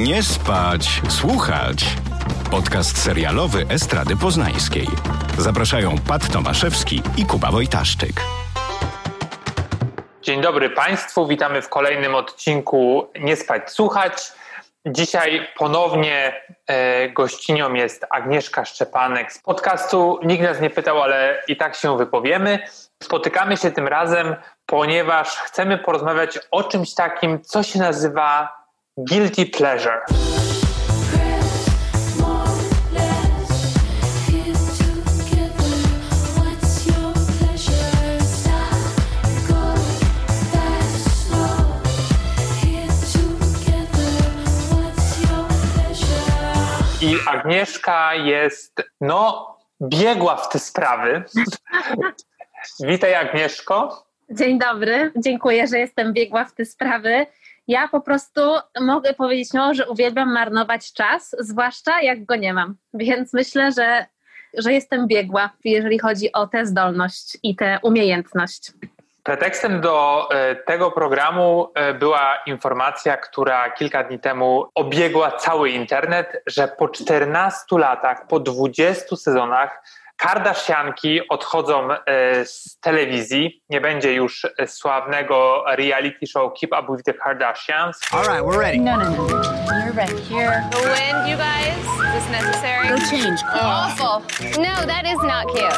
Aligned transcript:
Nie 0.00 0.22
spać, 0.22 1.02
słuchać. 1.08 1.84
Podcast 2.50 3.02
serialowy 3.02 3.66
Estrady 3.70 4.16
Poznańskiej. 4.16 4.86
Zapraszają 5.38 5.94
Pat 6.08 6.32
Tomaszewski 6.32 7.02
i 7.16 7.26
Kuba 7.26 7.50
Wojtaszczyk. 7.50 8.12
Dzień 10.22 10.40
dobry 10.40 10.70
Państwu, 10.70 11.26
witamy 11.26 11.62
w 11.62 11.68
kolejnym 11.68 12.14
odcinku 12.14 13.06
Nie 13.20 13.36
spać, 13.36 13.70
słuchać. 13.70 14.32
Dzisiaj 14.86 15.48
ponownie 15.56 16.42
e, 16.66 17.08
gościnią 17.08 17.74
jest 17.74 18.06
Agnieszka 18.10 18.64
Szczepanek 18.64 19.32
z 19.32 19.38
podcastu. 19.38 20.18
Nikt 20.22 20.44
nas 20.44 20.60
nie 20.60 20.70
pytał, 20.70 21.02
ale 21.02 21.42
i 21.48 21.56
tak 21.56 21.74
się 21.74 21.98
wypowiemy. 21.98 22.58
Spotykamy 23.02 23.56
się 23.56 23.70
tym 23.70 23.88
razem, 23.88 24.36
ponieważ 24.66 25.28
chcemy 25.28 25.78
porozmawiać 25.78 26.38
o 26.50 26.64
czymś 26.64 26.94
takim, 26.94 27.42
co 27.42 27.62
się 27.62 27.78
nazywa 27.78 28.61
guilty 28.96 29.46
pleasure. 29.46 30.04
I 47.00 47.16
Agnieszka 47.26 48.14
jest, 48.14 48.82
no, 49.00 49.56
biegła 49.82 50.36
w 50.36 50.48
te 50.48 50.58
sprawy. 50.58 51.24
Witaj, 52.80 53.14
Agnieszko. 53.14 54.06
Dzień 54.30 54.58
dobry, 54.58 55.12
dziękuję, 55.16 55.66
że 55.66 55.78
jestem 55.78 56.12
biegła 56.12 56.44
w 56.44 56.54
te 56.54 56.64
sprawy. 56.64 57.26
Ja 57.68 57.88
po 57.88 58.00
prostu 58.00 58.40
mogę 58.80 59.14
powiedzieć, 59.14 59.52
no, 59.52 59.74
że 59.74 59.88
uwielbiam 59.88 60.32
marnować 60.32 60.92
czas, 60.92 61.36
zwłaszcza 61.38 62.02
jak 62.02 62.24
go 62.24 62.36
nie 62.36 62.54
mam. 62.54 62.76
Więc 62.94 63.32
myślę, 63.32 63.72
że, 63.72 64.06
że 64.58 64.72
jestem 64.72 65.06
biegła, 65.06 65.50
jeżeli 65.64 65.98
chodzi 65.98 66.32
o 66.32 66.46
tę 66.46 66.66
zdolność 66.66 67.38
i 67.42 67.56
tę 67.56 67.78
umiejętność. 67.82 68.72
Pretekstem 69.22 69.80
do 69.80 70.28
e, 70.30 70.56
tego 70.56 70.90
programu 70.90 71.68
e, 71.74 71.94
była 71.94 72.38
informacja, 72.46 73.16
która 73.16 73.70
kilka 73.70 74.04
dni 74.04 74.18
temu 74.18 74.66
obiegła 74.74 75.30
cały 75.30 75.70
internet, 75.70 76.42
że 76.46 76.68
po 76.68 76.88
14 76.88 77.78
latach, 77.78 78.26
po 78.26 78.40
20 78.40 79.16
sezonach 79.16 79.82
Kardashianki 80.22 81.28
odchodzą 81.28 81.88
e, 81.92 82.44
z 82.44 82.78
telewizji. 82.80 83.62
Nie 83.70 83.80
będzie 83.80 84.14
już 84.14 84.46
e, 84.58 84.66
sławnego 84.66 85.64
reality 85.66 86.26
show 86.26 86.52
Keep 86.60 86.72
Up 86.72 86.92
with 86.92 87.04
the 87.04 87.14
Kardashians. 87.14 88.00
All 88.12 88.24
right, 88.24 88.44
we're 88.44 88.58
ready. 88.58 88.78
No, 88.78 88.96
no, 88.96 89.10
no. 89.10 89.26
You're 89.84 89.92
ready. 89.92 90.22
Here. 90.22 90.64
The 90.70 90.78
wind, 90.78 91.28
you 91.28 91.36
guys? 91.36 91.76
Is 92.06 92.12
this 92.14 92.30
necessary? 92.30 92.88
Go 92.88 92.98
change. 92.98 93.40
Awful. 93.52 94.22
No, 94.62 94.86
that 94.86 95.04
is 95.06 95.18
not 95.22 95.48
cute. 95.48 95.72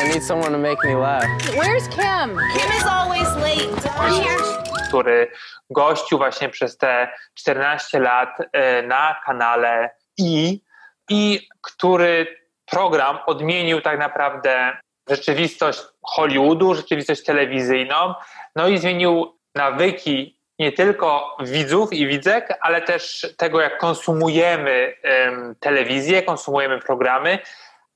I 0.00 0.08
need 0.12 0.22
someone 0.22 0.52
to 0.52 0.58
make 0.58 0.82
me 0.84 0.94
laugh. 0.96 1.24
Where's 1.56 1.86
Kim? 1.88 2.28
Kim 2.54 2.70
is 2.78 2.86
always 2.86 3.28
late. 3.36 3.70
Here. 4.10 4.64
który 4.88 5.30
gościł 5.70 6.18
właśnie 6.18 6.48
przez 6.48 6.78
te 6.78 7.08
14 7.34 8.00
lat 8.00 8.28
e, 8.52 8.82
na 8.82 9.16
kanale 9.26 9.90
I 10.18 10.62
i 11.10 11.48
który 11.62 12.43
program 12.66 13.18
odmienił 13.26 13.80
tak 13.80 13.98
naprawdę 13.98 14.76
rzeczywistość 15.08 15.80
Hollywoodu, 16.02 16.74
rzeczywistość 16.74 17.24
telewizyjną, 17.24 18.14
no 18.56 18.68
i 18.68 18.78
zmienił 18.78 19.38
nawyki 19.54 20.38
nie 20.58 20.72
tylko 20.72 21.36
widzów 21.40 21.92
i 21.92 22.06
widzek, 22.06 22.58
ale 22.60 22.82
też 22.82 23.26
tego, 23.36 23.60
jak 23.60 23.78
konsumujemy 23.78 24.94
um, 25.04 25.54
telewizję, 25.60 26.22
konsumujemy 26.22 26.78
programy 26.78 27.38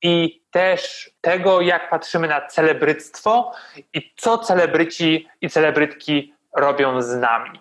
i 0.03 0.43
też 0.51 1.11
tego, 1.21 1.61
jak 1.61 1.91
patrzymy 1.91 2.29
na 2.29 2.47
celebryctwo 2.47 3.53
i 3.95 4.15
co 4.17 4.39
celebryci 4.39 5.29
i 5.41 5.51
celebrytki 5.51 6.35
robią 6.57 7.03
z 7.03 7.17
nami. 7.17 7.61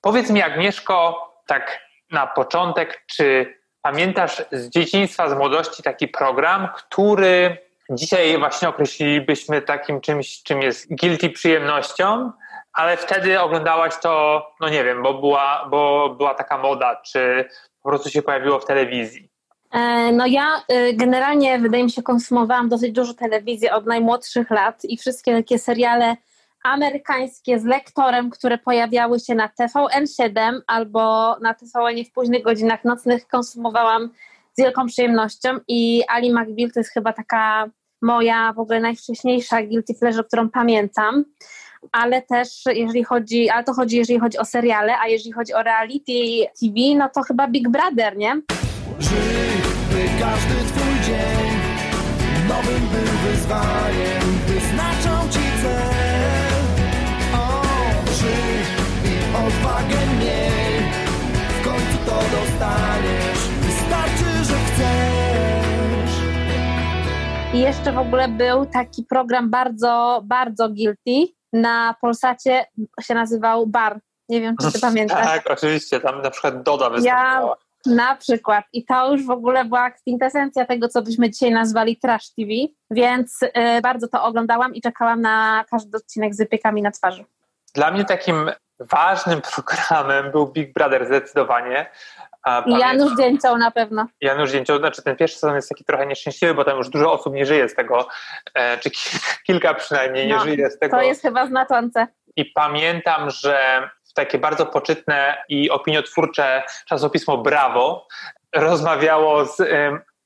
Powiedz 0.00 0.30
mi, 0.30 0.42
Agnieszko, 0.42 1.28
tak 1.46 1.80
na 2.10 2.26
początek, 2.26 3.04
czy 3.06 3.58
Pamiętasz 3.84 4.42
z 4.52 4.68
dzieciństwa, 4.68 5.28
z 5.28 5.34
młodości 5.34 5.82
taki 5.82 6.08
program, 6.08 6.68
który 6.76 7.56
dzisiaj 7.90 8.38
właśnie 8.38 8.68
określilibyśmy 8.68 9.62
takim 9.62 10.00
czymś, 10.00 10.42
czym 10.42 10.62
jest 10.62 10.94
guilty 10.94 11.30
przyjemnością, 11.30 12.32
ale 12.72 12.96
wtedy 12.96 13.40
oglądałaś 13.40 13.94
to, 14.02 14.46
no 14.60 14.68
nie 14.68 14.84
wiem, 14.84 15.02
bo 15.02 15.14
była, 15.14 15.68
bo 15.70 16.10
była 16.18 16.34
taka 16.34 16.58
moda, 16.58 16.96
czy 16.96 17.48
po 17.82 17.88
prostu 17.88 18.10
się 18.10 18.22
pojawiło 18.22 18.60
w 18.60 18.66
telewizji? 18.66 19.28
E, 19.72 20.12
no 20.12 20.26
ja 20.26 20.62
y, 20.72 20.92
generalnie 20.92 21.58
wydaje 21.58 21.84
mi 21.84 21.90
się 21.90 22.02
konsumowałam 22.02 22.68
dosyć 22.68 22.92
dużo 22.92 23.14
telewizji 23.14 23.70
od 23.70 23.86
najmłodszych 23.86 24.50
lat 24.50 24.84
i 24.84 24.96
wszystkie 24.96 25.36
takie 25.36 25.58
seriale 25.58 26.16
amerykańskie 26.64 27.58
z 27.58 27.64
lektorem, 27.64 28.30
które 28.30 28.58
pojawiały 28.58 29.20
się 29.20 29.34
na 29.34 29.48
TVN7 29.60 30.60
albo 30.66 31.36
na 31.40 31.54
TVN 31.54 32.04
w 32.04 32.12
późnych 32.12 32.42
godzinach 32.42 32.84
nocnych 32.84 33.28
konsumowałam 33.28 34.10
z 34.52 34.62
wielką 34.62 34.86
przyjemnością 34.86 35.48
i 35.68 36.02
Ali 36.08 36.32
McBeal 36.32 36.70
to 36.70 36.80
jest 36.80 36.92
chyba 36.92 37.12
taka 37.12 37.70
moja 38.02 38.52
w 38.52 38.58
ogóle 38.58 38.80
najwcześniejsza 38.80 39.62
guilty 39.62 39.94
pleasure, 39.94 40.24
którą 40.24 40.50
pamiętam, 40.50 41.24
ale 41.92 42.22
też 42.22 42.48
jeżeli 42.66 43.04
chodzi, 43.04 43.50
ale 43.50 43.64
to 43.64 43.72
chodzi 43.72 43.96
jeżeli 43.96 44.20
chodzi 44.20 44.38
o 44.38 44.44
seriale, 44.44 44.98
a 44.98 45.08
jeżeli 45.08 45.32
chodzi 45.32 45.54
o 45.54 45.62
reality 45.62 46.12
TV, 46.60 46.74
no 46.96 47.08
to 47.08 47.22
chyba 47.22 47.48
Big 47.48 47.68
Brother, 47.68 48.16
nie? 48.16 48.34
Żyj, 48.98 49.54
by 49.90 50.20
każdy 50.20 50.54
twój 50.54 51.00
dzień 51.06 51.54
nowym 52.48 52.82
był 52.88 53.30
wyzwaniem, 53.30 54.22
wyznaczą 54.46 55.30
ci 55.30 55.43
i 59.64 59.66
odwagę 59.66 60.06
miej, 60.20 60.90
w 61.48 61.64
końcu 61.64 61.98
to 62.06 62.16
dostaniesz, 62.36 63.48
wystarczy, 63.60 64.44
że 64.44 64.54
chcesz. 64.54 66.14
I 67.54 67.60
jeszcze 67.60 67.92
w 67.92 67.98
ogóle 67.98 68.28
był 68.28 68.66
taki 68.66 69.04
program 69.04 69.50
bardzo, 69.50 70.22
bardzo 70.24 70.68
guilty 70.68 71.32
na 71.52 71.94
Polsacie, 72.00 72.66
się 73.02 73.14
nazywał 73.14 73.66
Bar. 73.66 74.00
Nie 74.28 74.40
wiem, 74.40 74.56
czy 74.62 74.72
ty 74.72 74.80
pamiętasz. 74.88 75.26
Tak, 75.26 75.50
oczywiście, 75.50 76.00
tam 76.00 76.22
na 76.22 76.30
przykład 76.30 76.62
Doda 76.62 76.90
występowała. 76.90 77.56
Na 77.86 78.16
przykład. 78.16 78.64
I 78.72 78.84
to 78.84 79.12
już 79.12 79.26
w 79.26 79.30
ogóle 79.30 79.64
była 79.64 79.90
kwintesencja 79.90 80.64
tego, 80.64 80.88
co 80.88 81.02
byśmy 81.02 81.30
dzisiaj 81.30 81.50
nazwali 81.50 81.96
Trash 81.96 82.30
TV, 82.30 82.50
więc 82.90 83.42
y, 83.42 83.50
bardzo 83.82 84.08
to 84.08 84.22
oglądałam 84.22 84.74
i 84.74 84.80
czekałam 84.80 85.20
na 85.20 85.64
każdy 85.70 85.96
odcinek 85.96 86.34
z 86.34 86.38
wypiekami 86.38 86.82
na 86.82 86.90
twarzy. 86.90 87.24
Dla 87.74 87.90
mnie 87.90 88.04
takim 88.04 88.50
ważnym 88.80 89.40
programem 89.54 90.30
był 90.30 90.46
Big 90.46 90.72
Brother 90.72 91.06
zdecydowanie. 91.06 91.90
I 92.66 92.78
Janusz 92.78 93.16
Dzięcioł 93.16 93.56
na 93.58 93.70
pewno. 93.70 94.06
Janusz 94.20 94.50
Dzięcioł, 94.50 94.78
znaczy 94.78 95.02
ten 95.02 95.16
pierwszy 95.16 95.38
sezon 95.38 95.56
jest 95.56 95.68
taki 95.68 95.84
trochę 95.84 96.06
nieszczęśliwy, 96.06 96.54
bo 96.54 96.64
tam 96.64 96.78
już 96.78 96.88
dużo 96.88 97.12
osób 97.12 97.34
nie 97.34 97.46
żyje 97.46 97.68
z 97.68 97.74
tego, 97.74 98.08
e, 98.54 98.78
czy 98.78 98.90
kilka 99.46 99.74
przynajmniej 99.74 100.26
nie 100.26 100.36
No, 100.36 100.44
żyje 100.44 100.70
z 100.70 100.78
tego. 100.78 100.96
To 100.96 101.02
jest 101.02 101.22
chyba 101.22 101.46
znaczące. 101.46 102.06
I 102.36 102.44
pamiętam, 102.44 103.30
że 103.30 103.88
takie 104.14 104.38
bardzo 104.38 104.66
poczytne 104.66 105.36
i 105.48 105.70
opiniotwórcze 105.70 106.62
czasopismo 106.86 107.38
Brawo 107.38 108.06
rozmawiało 108.54 109.44
z 109.44 109.60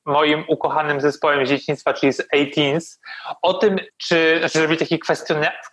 moim 0.09 0.43
ukochanym 0.47 1.01
zespołem 1.01 1.45
z 1.45 1.49
dzieciństwa, 1.49 1.93
czyli 1.93 2.13
z 2.13 2.27
18s, 2.35 2.99
o 3.41 3.53
tym, 3.53 3.77
czy, 3.97 4.35
znaczy 4.39 4.59
zrobić 4.59 4.79
taki 4.79 4.99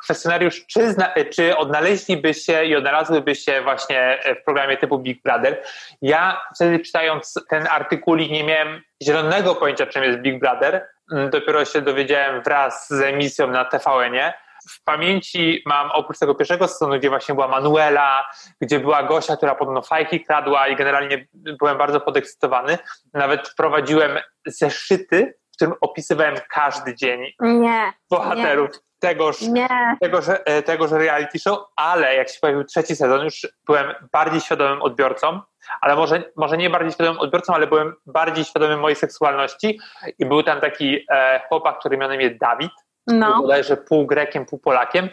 kwestionariusz, 0.01 0.67
czy, 0.67 0.93
zna, 0.93 1.15
czy 1.35 1.57
odnaleźliby 1.57 2.35
się 2.35 2.65
i 2.65 2.77
odnalazłyby 2.77 3.35
się 3.35 3.63
właśnie 3.63 4.19
w 4.41 4.45
programie 4.45 4.77
typu 4.77 4.99
Big 4.99 5.23
Brother. 5.23 5.63
Ja 6.03 6.41
wtedy 6.55 6.79
czytając 6.79 7.35
ten 7.51 7.67
artykuł 7.71 8.17
nie 8.17 8.45
miałem 8.45 8.83
zielonego 9.03 9.55
pojęcia, 9.55 9.87
czym 9.87 10.03
jest 10.03 10.19
Big 10.19 10.41
Brother. 10.41 10.87
Dopiero 11.31 11.65
się 11.65 11.83
dowiedziałem 11.83 12.43
wraz 12.43 12.89
z 12.89 13.01
emisją 13.01 13.47
na 13.47 13.65
TVN-ie 13.65 14.33
w 14.71 14.85
pamięci 14.85 15.63
mam 15.67 15.91
oprócz 15.91 16.19
tego 16.19 16.35
pierwszego 16.35 16.69
sezonu, 16.69 16.99
gdzie 16.99 17.09
właśnie 17.09 17.35
była 17.35 17.49
Manuela, 17.49 18.25
gdzie 18.61 18.81
była 18.81 19.03
Gosia, 19.03 19.37
która 19.37 19.55
podobno 19.55 19.83
fajki 19.83 20.25
kradła 20.25 20.69
i 20.69 20.77
generalnie 20.77 21.27
byłem 21.33 21.79
bardzo 21.79 22.01
podekscytowany. 22.01 22.79
Nawet 23.15 23.55
prowadziłem 23.57 24.19
zeszyty, 24.47 25.35
w 25.53 25.57
którym 25.57 25.75
opisywałem 25.81 26.35
każdy 26.51 26.95
dzień 26.95 27.33
Nie. 27.41 27.93
bohaterów 28.11 28.71
Nie. 28.71 28.79
tegoż, 28.99 29.41
Nie. 29.41 29.69
tegoż, 30.01 30.25
e, 30.29 30.63
tegoż 30.63 30.91
reality 30.91 31.39
show, 31.39 31.59
ale 31.77 32.15
jak 32.15 32.29
się 32.29 32.39
pojawił 32.41 32.65
trzeci 32.65 32.97
sezon, 32.97 33.25
już 33.25 33.47
byłem 33.67 33.95
bardziej 34.13 34.41
świadomym 34.41 34.83
odbiorcą, 34.83 35.41
ale 35.81 35.97
może, 35.97 36.23
może 36.37 36.57
nie 36.57 36.71
bardziej 36.71 36.93
świadomym 36.93 37.21
odbiorcą, 37.21 37.55
ale 37.55 37.67
byłem 37.67 37.95
bardziej 38.07 38.45
świadomym 38.45 38.81
mojej 38.81 38.97
seksualności 38.97 39.79
i 40.19 40.27
był 40.27 40.43
tam 40.43 40.61
taki 40.61 41.05
e, 41.11 41.41
chłopak, 41.49 41.79
który 41.79 41.97
na 41.97 42.15
imię 42.15 42.31
Dawid, 42.31 42.73
No. 43.07 43.43
bodajże 43.43 43.77
pół 43.77 44.07
Grekiem, 44.07 44.47
pół 44.47 44.59
Polakiem 44.59 45.09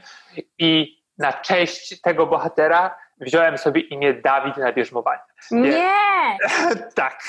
i 0.59 0.97
na 1.17 1.33
cześć 1.33 2.01
tego 2.01 2.25
bohatera 2.25 2.95
wziąłem 3.19 3.57
sobie 3.57 3.81
imię 3.81 4.13
Dawid 4.13 4.57
na 4.57 4.73
bierzmowanie. 4.73 5.21
Nie! 5.51 6.37
tak, 6.95 7.19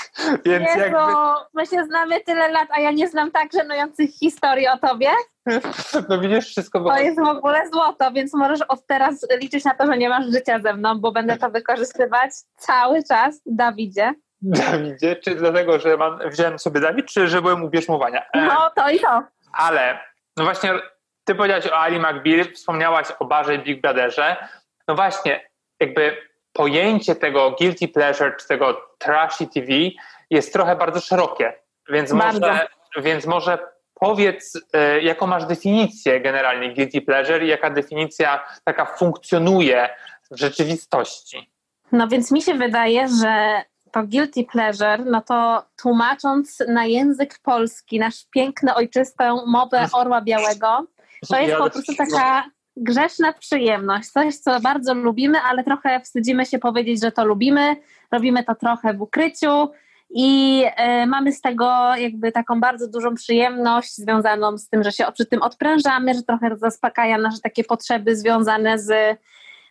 więc 0.44 0.68
Jezu, 0.68 0.80
jakby 0.80 0.98
my 1.54 1.66
się 1.66 1.84
znamy 1.84 2.20
tyle 2.20 2.48
lat, 2.48 2.68
a 2.70 2.80
ja 2.80 2.90
nie 2.90 3.08
znam 3.08 3.30
tak 3.30 3.52
żenujących 3.52 4.10
historii 4.10 4.68
o 4.68 4.78
tobie. 4.78 5.08
no 6.08 6.20
widzisz, 6.20 6.46
wszystko 6.46 6.80
było 6.80 6.90
To 6.90 7.00
jest 7.00 7.20
w 7.20 7.28
ogóle 7.28 7.68
złoto, 7.72 8.12
więc 8.12 8.34
możesz 8.34 8.62
od 8.62 8.86
teraz 8.86 9.26
liczyć 9.40 9.64
na 9.64 9.74
to, 9.74 9.86
że 9.86 9.98
nie 9.98 10.08
masz 10.08 10.26
życia 10.26 10.58
ze 10.58 10.74
mną, 10.74 11.00
bo 11.00 11.12
będę 11.12 11.36
to 11.36 11.50
wykorzystywać 11.50 12.30
cały 12.56 13.04
czas, 13.04 13.40
Dawidzie. 13.46 14.14
Dawidzie, 14.42 15.16
czy 15.16 15.34
dlatego, 15.34 15.78
że 15.78 15.96
mam, 15.96 16.18
wziąłem 16.30 16.58
sobie 16.58 16.80
Dawid, 16.80 17.06
czy 17.06 17.28
że 17.28 17.42
byłem 17.42 17.64
u 17.64 17.70
bierzmowania? 17.70 18.22
E, 18.32 18.46
No, 18.46 18.70
to 18.76 18.90
i 18.90 19.00
to. 19.00 19.22
Ale, 19.52 19.98
no 20.36 20.44
właśnie, 20.44 20.72
ty 21.24 21.34
powiedziałaś 21.34 21.66
o 21.66 21.78
Ali 21.78 21.98
McBeal, 21.98 22.44
wspomniałaś 22.54 23.06
o 23.18 23.24
Barze 23.24 23.54
i 23.54 23.58
Big 23.58 23.80
Brotherze. 23.80 24.48
No 24.88 24.94
właśnie, 24.94 25.50
jakby 25.80 26.16
pojęcie 26.52 27.14
tego 27.14 27.50
guilty 27.50 27.88
pleasure, 27.88 28.36
czy 28.40 28.48
tego 28.48 28.90
trashy 28.98 29.46
TV 29.46 29.72
jest 30.30 30.52
trochę 30.52 30.76
bardzo 30.76 31.00
szerokie. 31.00 31.52
Więc 31.88 32.12
Bardzo. 32.12 32.40
może, 32.40 32.66
więc 32.96 33.26
może 33.26 33.58
powiedz, 33.94 34.60
e, 34.72 35.00
jaką 35.00 35.26
masz 35.26 35.44
definicję 35.44 36.20
generalnie 36.20 36.74
guilty 36.74 37.02
pleasure 37.02 37.44
i 37.44 37.48
jaka 37.48 37.70
definicja 37.70 38.44
taka 38.64 38.84
funkcjonuje 38.84 39.88
w 40.30 40.38
rzeczywistości. 40.38 41.50
No 41.92 42.08
więc 42.08 42.30
mi 42.30 42.42
się 42.42 42.54
wydaje, 42.54 43.08
że 43.08 43.62
to 43.94 44.02
guilty 44.02 44.44
pleasure, 44.44 45.04
no 45.04 45.20
to 45.22 45.64
tłumacząc 45.76 46.58
na 46.68 46.84
język 46.84 47.38
polski, 47.42 47.98
nasz 47.98 48.26
piękny, 48.30 48.74
ojczystą 48.74 49.46
mowę 49.46 49.88
orła 49.92 50.20
białego, 50.20 50.86
to 51.28 51.40
jest 51.40 51.56
po 51.56 51.70
prostu 51.70 51.94
taka 51.96 52.44
grzeszna 52.76 53.32
przyjemność, 53.32 54.08
coś, 54.08 54.36
co 54.36 54.60
bardzo 54.60 54.94
lubimy, 54.94 55.38
ale 55.40 55.64
trochę 55.64 56.00
wstydzimy 56.00 56.46
się 56.46 56.58
powiedzieć, 56.58 57.00
że 57.00 57.12
to 57.12 57.24
lubimy, 57.24 57.76
robimy 58.12 58.44
to 58.44 58.54
trochę 58.54 58.94
w 58.94 59.02
ukryciu 59.02 59.70
i 60.10 60.62
e, 60.76 61.06
mamy 61.06 61.32
z 61.32 61.40
tego 61.40 61.96
jakby 61.96 62.32
taką 62.32 62.60
bardzo 62.60 62.88
dużą 62.88 63.14
przyjemność 63.14 63.96
związaną 63.96 64.58
z 64.58 64.68
tym, 64.68 64.82
że 64.82 64.92
się 64.92 65.04
przy 65.14 65.26
tym 65.26 65.42
odprężamy, 65.42 66.14
że 66.14 66.22
trochę 66.22 66.56
zaspokaja 66.56 67.18
nasze 67.18 67.38
takie 67.42 67.64
potrzeby 67.64 68.16
związane 68.16 68.78
z 68.78 69.18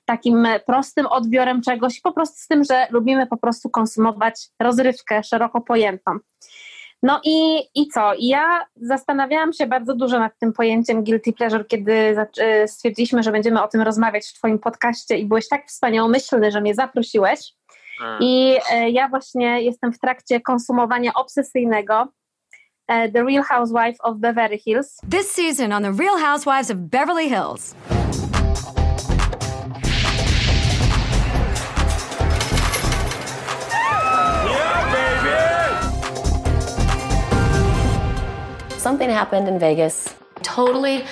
takim 0.06 0.48
prostym 0.66 1.06
odbiorem 1.06 1.62
czegoś, 1.62 2.02
po 2.02 2.12
prostu 2.12 2.36
z 2.38 2.48
tym, 2.48 2.64
że 2.64 2.88
lubimy 2.90 3.28
po 3.28 3.38
prostu 3.38 3.70
konsumować 3.70 4.50
rozrywkę 4.60 5.24
szeroko 5.24 5.62
pojętą. 5.62 6.12
No 7.04 7.22
i, 7.24 7.60
i 7.76 7.88
co? 7.88 8.14
I 8.14 8.28
ja 8.28 8.66
zastanawiałam 8.76 9.54
się 9.54 9.68
bardzo 9.68 9.96
dużo 9.96 10.20
nad 10.20 10.40
tym 10.40 10.54
pojęciem 10.54 11.04
guilty 11.04 11.34
pleasure, 11.34 11.66
kiedy 11.66 12.16
y, 12.64 12.68
stwierdziliśmy, 12.68 13.24
że 13.24 13.32
będziemy 13.32 13.64
o 13.64 13.68
tym 13.68 13.82
rozmawiać 13.82 14.26
w 14.28 14.34
Twoim 14.34 14.60
podcaście 14.60 15.18
i 15.18 15.26
byłeś 15.26 15.48
tak 15.48 15.68
wspaniałomyślny, 15.68 16.52
że 16.52 16.62
mnie 16.62 16.76
zaprosiłeś. 16.76 17.54
I 18.20 18.58
e, 18.72 18.90
ja 18.90 19.10
właśnie 19.10 19.62
jestem 19.62 19.94
w 19.94 20.00
trakcie 20.00 20.42
konsumowania 20.42 21.14
obsesyjnego 21.14 22.08
e, 22.88 23.12
The 23.12 23.24
Real 23.24 23.44
Housewife 23.44 23.98
of 24.04 24.18
Beverly 24.18 24.58
Hills. 24.58 24.98
This 25.12 25.32
season 25.32 25.74
on 25.74 25.84
The 25.84 26.04
Real 26.04 26.18
Housewives 26.20 26.72
of 26.72 26.78
Beverly 26.78 27.30
Hills. 27.30 27.76
Something 38.94 39.16
happened 39.16 39.48
in 39.48 39.60
Vegas, 39.60 40.16
totally 40.44 41.04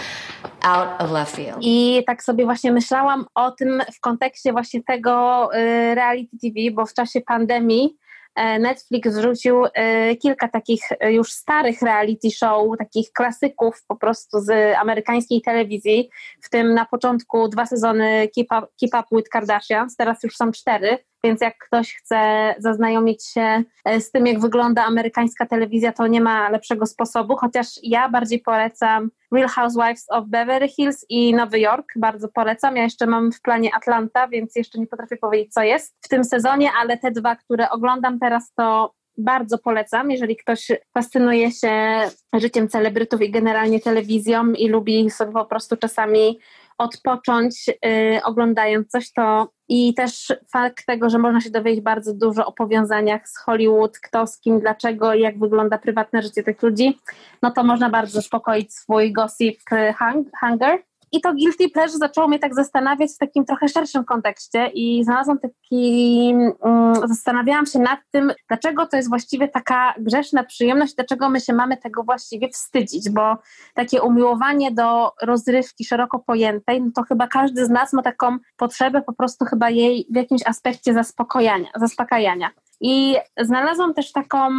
out 0.61 1.01
of 1.01 1.11
left 1.11 1.35
field. 1.35 1.57
I 1.61 2.03
tak 2.07 2.23
sobie 2.23 2.45
właśnie 2.45 2.71
myślałam 2.71 3.25
o 3.35 3.51
tym 3.51 3.81
w 3.93 3.99
kontekście 3.99 4.51
właśnie 4.51 4.83
tego 4.83 5.49
y, 5.55 5.95
reality 5.95 6.37
TV, 6.41 6.71
bo 6.73 6.85
w 6.85 6.93
czasie 6.93 7.21
pandemii 7.21 7.97
e, 8.35 8.59
Netflix 8.59 9.17
wrzucił 9.17 9.65
y, 9.65 9.71
kilka 10.15 10.47
takich 10.47 10.81
y, 10.91 11.11
już 11.11 11.31
starych 11.31 11.81
reality 11.81 12.31
show, 12.31 12.77
takich 12.77 13.11
klasyków 13.11 13.83
po 13.87 13.95
prostu 13.95 14.39
z 14.39 14.75
amerykańskiej 14.77 15.41
telewizji, 15.41 16.09
w 16.41 16.49
tym 16.49 16.73
na 16.73 16.85
początku 16.85 17.47
dwa 17.47 17.65
sezony 17.65 18.29
Keep 18.35 18.47
Up, 18.57 18.67
Keep 18.79 18.93
Up 18.93 19.17
with 19.17 19.29
Kardashians, 19.29 19.95
teraz 19.95 20.23
już 20.23 20.35
są 20.35 20.51
cztery, 20.51 20.97
więc 21.23 21.41
jak 21.41 21.57
ktoś 21.57 21.95
chce 21.95 22.53
zaznajomić 22.57 23.25
się 23.25 23.63
e, 23.85 24.01
z 24.01 24.11
tym, 24.11 24.27
jak 24.27 24.39
wygląda 24.39 24.83
amerykańska 24.85 25.45
telewizja, 25.45 25.93
to 25.93 26.07
nie 26.07 26.21
ma 26.21 26.49
lepszego 26.49 26.85
sposobu, 26.85 27.35
chociaż 27.35 27.67
ja 27.83 28.09
bardziej 28.09 28.39
polecam 28.39 29.11
Real 29.31 29.49
Housewives 29.49 30.05
of 30.09 30.25
Beverly 30.27 30.67
Hills 30.67 31.05
i 31.09 31.33
Nowy 31.33 31.59
Jork, 31.59 31.85
bardzo 31.95 32.27
polecam. 32.27 32.75
Ja 32.75 32.83
jeszcze 32.83 33.07
mam 33.07 33.31
w 33.31 33.41
planie 33.41 33.69
Atlanta, 33.75 34.27
więc 34.27 34.55
jeszcze 34.55 34.79
nie 34.79 34.87
potrafię 34.87 35.17
powiedzieć, 35.17 35.53
co 35.53 35.63
jest 35.63 35.95
w 36.01 36.07
tym 36.07 36.23
sezonie, 36.23 36.69
ale 36.81 36.97
te 36.97 37.11
dwa, 37.11 37.35
które 37.35 37.69
oglądam 37.69 38.19
teraz, 38.19 38.53
to 38.53 38.93
bardzo 39.17 39.57
polecam, 39.57 40.11
jeżeli 40.11 40.37
ktoś 40.37 40.71
fascynuje 40.93 41.51
się 41.51 42.01
życiem 42.33 42.69
celebrytów 42.69 43.21
i 43.21 43.31
generalnie 43.31 43.79
telewizją 43.79 44.51
i 44.51 44.69
lubi 44.69 45.09
sobie 45.09 45.31
po 45.31 45.45
prostu 45.45 45.77
czasami 45.77 46.39
odpocząć 46.77 47.69
y, 47.69 48.23
oglądając 48.23 48.87
coś, 48.87 49.13
to 49.13 49.49
i 49.69 49.93
też 49.93 50.33
fakt 50.53 50.85
tego, 50.85 51.09
że 51.09 51.17
można 51.17 51.41
się 51.41 51.49
dowiedzieć 51.49 51.83
bardzo 51.83 52.13
dużo 52.13 52.45
o 52.45 52.51
powiązaniach 52.51 53.29
z 53.29 53.37
Hollywood, 53.37 53.99
kto 53.99 54.27
z 54.27 54.39
kim, 54.39 54.59
dlaczego 54.59 55.13
i 55.13 55.21
jak 55.21 55.39
wygląda 55.39 55.77
prywatne 55.77 56.21
życie 56.21 56.43
tych 56.43 56.61
ludzi, 56.61 56.99
no 57.41 57.51
to 57.51 57.63
można 57.63 57.89
bardzo 57.89 58.13
zaspokoić 58.13 58.73
swój 58.73 59.11
gossip 59.13 59.59
y, 59.71 59.93
hung, 59.93 60.27
hunger. 60.39 60.83
I 61.11 61.21
to 61.21 61.33
guilty 61.33 61.69
pleasure 61.69 61.97
zaczęło 61.97 62.27
mnie 62.27 62.39
tak 62.39 62.55
zastanawiać 62.55 63.11
w 63.11 63.17
takim 63.17 63.45
trochę 63.45 63.69
szerszym 63.69 64.05
kontekście 64.05 64.67
i 64.73 65.03
znalazłam 65.03 65.39
taki, 65.39 66.33
mm, 66.63 66.95
zastanawiałam 67.07 67.65
się 67.65 67.79
nad 67.79 67.99
tym, 68.11 68.31
dlaczego 68.47 68.85
to 68.85 68.97
jest 68.97 69.09
właściwie 69.09 69.47
taka 69.47 69.93
grzeszna 69.99 70.43
przyjemność, 70.43 70.95
dlaczego 70.95 71.29
my 71.29 71.39
się 71.39 71.53
mamy 71.53 71.77
tego 71.77 72.03
właściwie 72.03 72.49
wstydzić, 72.49 73.09
bo 73.09 73.37
takie 73.73 74.01
umiłowanie 74.01 74.71
do 74.71 75.11
rozrywki 75.21 75.85
szeroko 75.85 76.19
pojętej, 76.19 76.81
no 76.81 76.91
to 76.95 77.03
chyba 77.03 77.27
każdy 77.27 77.65
z 77.65 77.69
nas 77.69 77.93
ma 77.93 78.01
taką 78.01 78.37
potrzebę 78.57 79.01
po 79.01 79.13
prostu 79.13 79.45
chyba 79.45 79.69
jej 79.69 80.07
w 80.09 80.15
jakimś 80.15 80.41
aspekcie 80.45 80.93
zaspokojania, 80.93 81.69
zaspokajania. 81.75 82.49
I 82.81 83.15
znalazłam 83.37 83.93
też 83.93 84.11
taką 84.11 84.49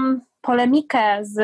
polemikę 0.43 1.19
z 1.23 1.37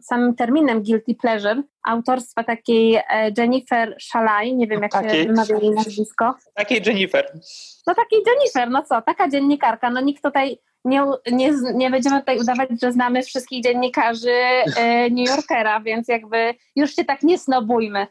samym 0.00 0.34
terminem 0.34 0.82
guilty 0.82 1.14
pleasure 1.14 1.62
autorstwa 1.88 2.44
takiej 2.44 2.96
e, 2.96 3.02
Jennifer 3.38 3.96
Shalai, 4.00 4.54
nie 4.54 4.66
wiem 4.66 4.82
jak 4.82 4.92
Takiej? 4.92 5.22
się 5.22 5.26
wymawia 5.26 5.58
jej 5.58 5.70
nazwisko. 5.70 6.34
Takiej 6.54 6.82
Jennifer. 6.86 7.38
No 7.86 7.94
takiej 7.94 8.18
Jennifer, 8.26 8.70
no 8.70 8.82
co, 8.82 9.02
taka 9.02 9.28
dziennikarka, 9.28 9.90
no 9.90 10.00
nikt 10.00 10.22
tutaj 10.22 10.58
nie, 10.84 11.04
nie, 11.32 11.52
nie 11.74 11.90
będziemy 11.90 12.20
tutaj 12.20 12.40
udawać, 12.40 12.68
że 12.82 12.92
znamy 12.92 13.22
wszystkich 13.22 13.62
dziennikarzy 13.64 14.30
e, 14.30 15.10
New 15.10 15.28
Yorkera, 15.28 15.80
więc 15.80 16.08
jakby 16.08 16.54
już 16.76 16.94
się 16.94 17.04
tak 17.04 17.22
nie 17.22 17.38
snobujmy. 17.38 18.06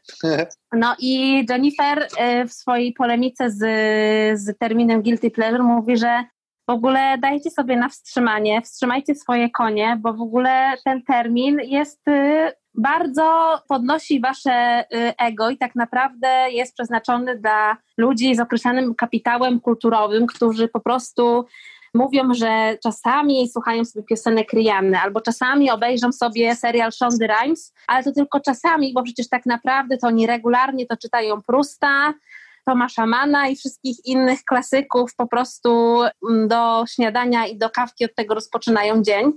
No 0.74 0.96
i 1.00 1.46
Jennifer 1.50 2.08
e, 2.18 2.46
w 2.46 2.54
swojej 2.54 2.94
polemice 2.94 3.52
z, 3.52 3.60
z 4.40 4.58
terminem 4.58 5.02
guilty 5.02 5.32
pleasure 5.32 5.64
mówi, 5.64 5.98
że 5.98 6.24
ogóle 6.72 7.18
dajcie 7.18 7.52
sobie 7.52 7.78
na 7.78 7.90
wstrzymanie, 7.90 8.62
wstrzymajcie 8.62 9.16
swoje 9.16 9.50
konie, 9.50 9.98
bo 10.02 10.14
w 10.14 10.22
ogóle 10.22 10.74
ten 10.86 11.04
termin 11.04 11.60
jest 11.60 12.08
y, 12.08 12.52
bardzo 12.74 13.60
podnosi 13.70 14.22
wasze 14.22 14.84
y, 14.94 15.14
ego 15.18 15.50
i 15.50 15.58
tak 15.58 15.76
naprawdę 15.76 16.28
jest 16.52 16.74
przeznaczony 16.74 17.40
dla 17.40 17.78
ludzi 17.98 18.36
z 18.36 18.40
określonym 18.40 18.96
kapitałem 18.96 19.60
kulturowym, 19.60 20.28
którzy 20.28 20.68
po 20.68 20.80
prostu 20.80 21.46
mówią, 21.94 22.34
że 22.34 22.78
czasami 22.84 23.50
słuchają 23.50 23.86
sobie 23.86 24.06
piosenek 24.06 24.54
Rihanny, 24.54 25.00
albo 25.00 25.22
czasami 25.22 25.72
obejrzą 25.72 26.12
sobie 26.12 26.56
serial 26.56 26.92
Shondy 26.92 27.28
Rhimes, 27.28 27.74
ale 27.88 28.04
to 28.04 28.12
tylko 28.12 28.40
czasami, 28.40 28.94
bo 28.94 29.04
przecież 29.04 29.30
tak 29.30 29.46
naprawdę 29.46 29.98
to 29.98 30.08
oni 30.08 30.28
regularnie 30.28 30.86
to 30.86 30.98
czytają 30.98 31.42
Prusta, 31.42 32.14
Tomasza 32.66 33.06
Mana 33.06 33.48
i 33.48 33.56
wszystkich 33.56 34.06
innych 34.06 34.44
klasyków 34.44 35.16
po 35.16 35.28
prostu 35.28 36.02
mm, 36.30 36.48
do 36.48 36.84
śniadania 36.88 37.48
i 37.48 37.58
do 37.58 37.70
kawki 37.70 38.06
od 38.06 38.16
tego 38.16 38.34
rozpoczynają 38.34 39.02
dzień. 39.02 39.32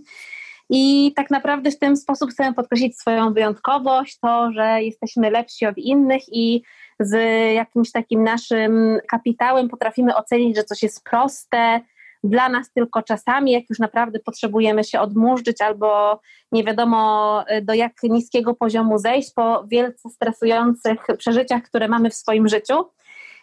I 0.70 1.12
tak 1.16 1.30
naprawdę 1.30 1.70
w 1.70 1.78
ten 1.78 1.96
sposób 1.96 2.30
chcemy 2.30 2.54
podkreślić 2.54 2.98
swoją 2.98 3.32
wyjątkowość, 3.32 4.18
to, 4.18 4.52
że 4.52 4.82
jesteśmy 4.82 5.30
lepsi 5.30 5.66
od 5.66 5.78
innych 5.78 6.22
i 6.32 6.62
z 7.00 7.14
jakimś 7.54 7.92
takim 7.92 8.24
naszym 8.24 8.98
kapitałem 9.10 9.68
potrafimy 9.68 10.16
ocenić, 10.16 10.56
że 10.56 10.64
coś 10.64 10.82
jest 10.82 11.04
proste, 11.04 11.80
dla 12.24 12.48
nas 12.48 12.72
tylko 12.72 13.02
czasami, 13.02 13.52
jak 13.52 13.70
już 13.70 13.78
naprawdę 13.78 14.18
potrzebujemy 14.18 14.84
się 14.84 15.00
odmurzyć 15.00 15.60
albo 15.60 16.20
nie 16.52 16.64
wiadomo 16.64 17.44
y, 17.50 17.62
do 17.62 17.74
jak 17.74 17.92
niskiego 18.02 18.54
poziomu 18.54 18.98
zejść 18.98 19.32
po 19.34 19.64
wielce 19.68 20.10
stresujących 20.10 21.06
przeżyciach, 21.18 21.62
które 21.62 21.88
mamy 21.88 22.10
w 22.10 22.14
swoim 22.14 22.48
życiu. 22.48 22.74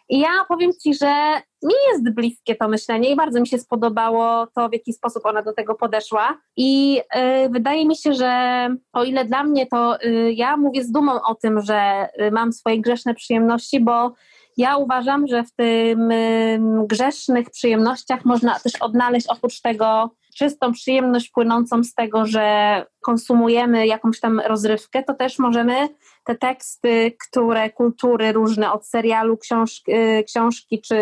I 0.10 0.20
ja 0.20 0.30
powiem 0.48 0.72
Ci, 0.84 0.94
że 0.94 1.42
mi 1.64 1.74
jest 1.92 2.10
bliskie 2.14 2.56
to 2.56 2.68
myślenie 2.68 3.10
i 3.12 3.16
bardzo 3.16 3.40
mi 3.40 3.48
się 3.48 3.58
spodobało 3.58 4.48
to, 4.56 4.70
w 4.70 4.74
jaki 4.74 4.94
sposób 4.94 5.26
ona 5.26 5.42
do 5.42 5.54
tego 5.54 5.76
podeszła. 5.76 6.38
I 6.58 7.02
y, 7.46 7.50
wydaje 7.50 7.88
mi 7.88 7.96
się, 7.96 8.14
że 8.14 8.68
o 8.94 9.04
ile 9.04 9.26
dla 9.26 9.44
mnie 9.44 9.68
to 9.68 10.04
y, 10.04 10.34
ja 10.34 10.58
mówię 10.58 10.84
z 10.84 10.92
dumą 10.92 11.22
o 11.22 11.36
tym, 11.36 11.62
że 11.62 12.08
y, 12.22 12.32
mam 12.32 12.54
swoje 12.54 12.82
grzeszne 12.82 13.14
przyjemności, 13.14 13.80
bo 13.80 14.14
Ja 14.58 14.78
uważam, 14.78 15.28
że 15.28 15.44
w 15.44 15.52
tym 15.56 16.12
ym, 16.12 16.88
grzesznych 16.88 17.50
przyjemnościach 17.50 18.26
można 18.26 18.60
też 18.60 18.76
odnaleźć 18.76 19.28
oprócz 19.28 19.62
tego 19.62 20.10
czystą 20.38 20.72
przyjemność 20.72 21.30
płynącą 21.30 21.84
z 21.84 21.94
tego, 21.94 22.26
że 22.26 22.86
konsumujemy 23.02 23.88
jakąś 23.88 24.20
tam 24.20 24.40
rozrywkę, 24.40 25.04
to 25.04 25.14
też 25.14 25.40
możemy 25.40 25.90
te 26.24 26.36
teksty, 26.36 27.12
które 27.30 27.70
kultury 27.70 28.32
różne 28.32 28.72
od 28.72 28.88
serialu, 28.88 29.38
książki, 29.38 29.92
książki 30.28 30.82
czy, 30.82 30.98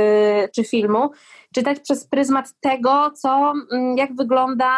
czy 0.55 0.63
filmu, 0.63 1.11
czytać 1.55 1.79
przez 1.79 2.07
pryzmat 2.07 2.53
tego, 2.59 3.11
co, 3.11 3.53
mm, 3.71 3.97
jak 3.97 4.15
wygląda 4.15 4.71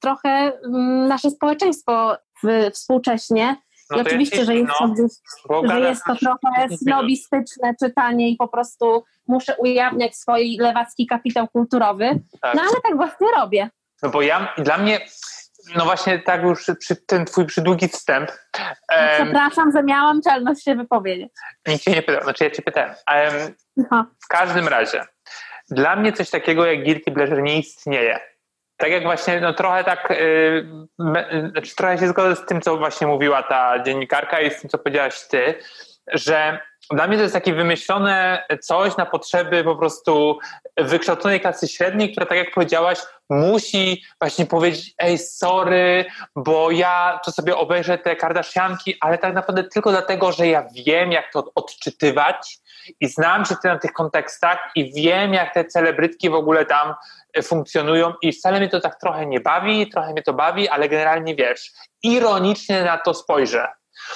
trochę 0.00 0.28
mm, 0.64 1.08
nasze 1.08 1.30
społeczeństwo 1.30 2.16
w, 2.44 2.70
współcześnie. 2.72 3.56
No 3.90 3.96
I 3.96 4.00
oczywiście, 4.00 4.36
jest- 4.36 4.46
że 4.46 4.54
jest, 4.56 4.72
no, 4.80 5.62
to 5.62 5.68
że 5.68 5.80
jest 5.80 6.04
to 6.04 6.14
trochę 6.16 6.38
10 6.56 6.70
minut. 6.70 6.80
snobistyczne 6.80 7.74
czytanie 7.82 8.30
i 8.30 8.36
po 8.36 8.48
prostu 8.48 9.04
muszę 9.28 9.56
ujawniać 9.58 10.16
swój 10.16 10.56
lewacki 10.60 11.06
kapitał 11.06 11.48
kulturowy. 11.48 12.20
Tak. 12.40 12.54
No 12.54 12.62
ale 12.62 12.80
tak 12.82 12.96
właśnie 12.96 13.26
robię. 13.36 13.70
No 14.06 14.12
bo 14.12 14.22
ja, 14.22 14.54
dla 14.58 14.78
mnie, 14.78 15.00
no 15.76 15.84
właśnie 15.84 16.18
tak 16.18 16.42
już 16.42 16.70
przy, 16.78 16.96
ten 16.96 17.24
twój 17.24 17.46
przydługi 17.46 17.88
wstęp, 17.88 18.30
em, 18.92 19.24
Przepraszam, 19.24 19.72
że 19.72 19.82
miałam 19.82 20.20
czelność 20.22 20.64
się 20.64 20.74
wypowiedzieć. 20.74 21.32
nikt 21.66 21.84
cię 21.84 21.90
nie 21.90 22.02
pytał, 22.02 22.22
znaczy 22.22 22.44
ja 22.44 22.50
cię 22.50 22.62
pytałem. 22.62 22.94
Em, 23.06 23.32
No. 23.90 24.06
w 24.24 24.28
każdym 24.28 24.68
razie, 24.68 25.02
dla 25.70 25.96
mnie 25.96 26.12
coś 26.12 26.30
takiego 26.30 26.66
jak 26.66 26.84
guilty 26.84 27.12
pleasure 27.12 27.42
nie 27.42 27.58
istnieje. 27.58 28.20
Tak 28.76 28.90
jak 28.90 29.02
właśnie, 29.02 29.40
no 29.40 29.52
trochę 29.54 29.84
tak, 29.84 30.10
y, 30.10 30.66
me, 30.98 31.32
y, 31.34 31.50
znaczy 31.50 31.76
trochę 31.76 31.98
się 31.98 32.08
zgodzę 32.08 32.36
z 32.36 32.46
tym, 32.46 32.60
co 32.60 32.76
właśnie 32.76 33.06
mówiła 33.06 33.42
ta 33.42 33.82
dziennikarka 33.82 34.40
i 34.40 34.50
z 34.50 34.60
tym, 34.60 34.70
co 34.70 34.78
powiedziałaś 34.78 35.20
ty, 35.28 35.54
że 36.12 36.60
dla 36.90 37.06
mnie 37.06 37.16
to 37.16 37.22
jest 37.22 37.34
takie 37.34 37.54
wymyślone 37.54 38.44
coś 38.62 38.96
na 38.96 39.06
potrzeby 39.06 39.64
po 39.64 39.76
prostu 39.76 40.38
wykształconej 40.76 41.40
klasy 41.40 41.68
średniej, 41.68 42.12
która, 42.12 42.26
tak 42.26 42.38
jak 42.38 42.54
powiedziałaś, 42.54 42.98
musi 43.30 44.02
właśnie 44.20 44.46
powiedzieć, 44.46 44.94
ej, 44.98 45.18
sorry, 45.18 46.04
bo 46.36 46.70
ja 46.70 47.20
to 47.24 47.32
sobie 47.32 47.56
obejrzę 47.56 47.98
te 47.98 48.16
Kardashianki, 48.16 48.96
ale 49.00 49.18
tak 49.18 49.34
naprawdę 49.34 49.64
tylko 49.64 49.90
dlatego, 49.90 50.32
że 50.32 50.46
ja 50.46 50.64
wiem, 50.86 51.12
jak 51.12 51.32
to 51.32 51.44
odczytywać 51.54 52.58
i 53.00 53.08
znam 53.08 53.44
się 53.44 53.54
na 53.64 53.78
tych 53.78 53.92
kontekstach 53.92 54.58
i 54.74 54.92
wiem, 54.92 55.34
jak 55.34 55.54
te 55.54 55.64
celebrytki 55.64 56.30
w 56.30 56.34
ogóle 56.34 56.66
tam 56.66 56.94
funkcjonują 57.42 58.12
i 58.22 58.32
wcale 58.32 58.58
mnie 58.58 58.68
to 58.68 58.80
tak 58.80 59.00
trochę 59.00 59.26
nie 59.26 59.40
bawi, 59.40 59.90
trochę 59.90 60.12
mnie 60.12 60.22
to 60.22 60.32
bawi, 60.32 60.68
ale 60.68 60.88
generalnie 60.88 61.34
wiesz, 61.34 61.72
ironicznie 62.02 62.84
na 62.84 62.98
to 62.98 63.14
spojrzę. 63.14 63.68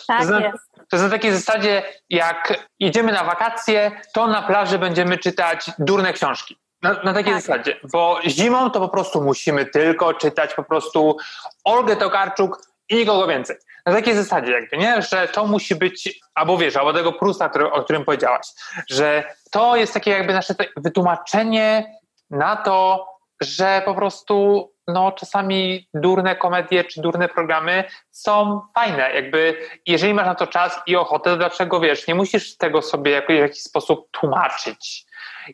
Tak 0.07 0.27
To 0.29 0.41
jest. 0.41 0.59
To 0.75 0.97
jest 0.97 1.05
na 1.05 1.11
takiej 1.11 1.33
zasadzie, 1.33 1.83
jak 2.11 2.55
jedziemy 2.79 3.13
na 3.13 3.25
wakacje, 3.25 3.91
to 4.15 4.27
na 4.27 4.43
plaży 4.43 4.79
będziemy 4.79 5.19
czytać 5.19 5.71
durne 5.79 6.13
książki. 6.13 6.59
Na, 6.83 6.93
na 6.93 7.15
takiej 7.15 7.33
Tak. 7.33 7.43
zasadzie, 7.43 7.77
bo 7.93 8.19
zimą 8.27 8.71
to 8.71 8.81
po 8.81 8.89
prostu 8.89 9.23
musimy 9.23 9.67
tylko 9.67 10.15
czytać 10.15 10.55
po 10.55 10.63
prostu 10.65 11.17
Olgę 11.65 11.97
Tokarczuk 11.97 12.61
i 12.89 12.97
nikogo 12.97 13.27
więcej. 13.27 13.57
Na 13.87 13.93
takiej 13.93 14.15
zasadzie 14.15 14.53
jakby, 14.53 14.77
nie? 14.77 15.03
Że 15.03 15.29
to 15.29 15.47
musi 15.47 15.75
być, 15.75 16.21
albo 16.35 16.59
wiesz, 16.59 16.77
albo 16.77 16.93
tego 16.93 17.13
Prusta, 17.13 17.49
który, 17.49 17.73
o 17.73 17.83
którym 17.85 18.05
powiedziałaś, 18.05 18.47
że 18.91 19.25
to 19.51 19.77
jest 19.77 19.95
takie 19.95 20.11
jakby 20.11 20.33
nasze 20.33 20.55
wytłumaczenie 20.77 21.95
na 22.31 22.57
to, 22.57 23.07
że 23.43 23.83
po 23.85 23.95
prostu 23.95 24.69
no, 24.93 25.13
czasami 25.13 25.89
durne 25.95 26.37
komedie 26.37 26.85
czy 26.85 27.01
durne 27.01 27.29
programy 27.29 27.85
są 28.11 28.61
fajne. 28.75 29.11
Jakby, 29.15 29.57
jeżeli 29.87 30.15
masz 30.15 30.27
na 30.27 30.35
to 30.35 30.47
czas 30.47 30.81
i 30.87 30.97
ochotę, 30.97 31.31
to 31.31 31.37
dlaczego 31.37 31.81
wiesz, 31.81 32.07
nie 32.07 32.15
musisz 32.15 32.57
tego 32.57 32.83
sobie 32.83 33.11
jako, 33.11 33.33
w 33.33 33.37
jakiś 33.37 33.63
sposób 33.63 34.09
tłumaczyć. 34.11 35.05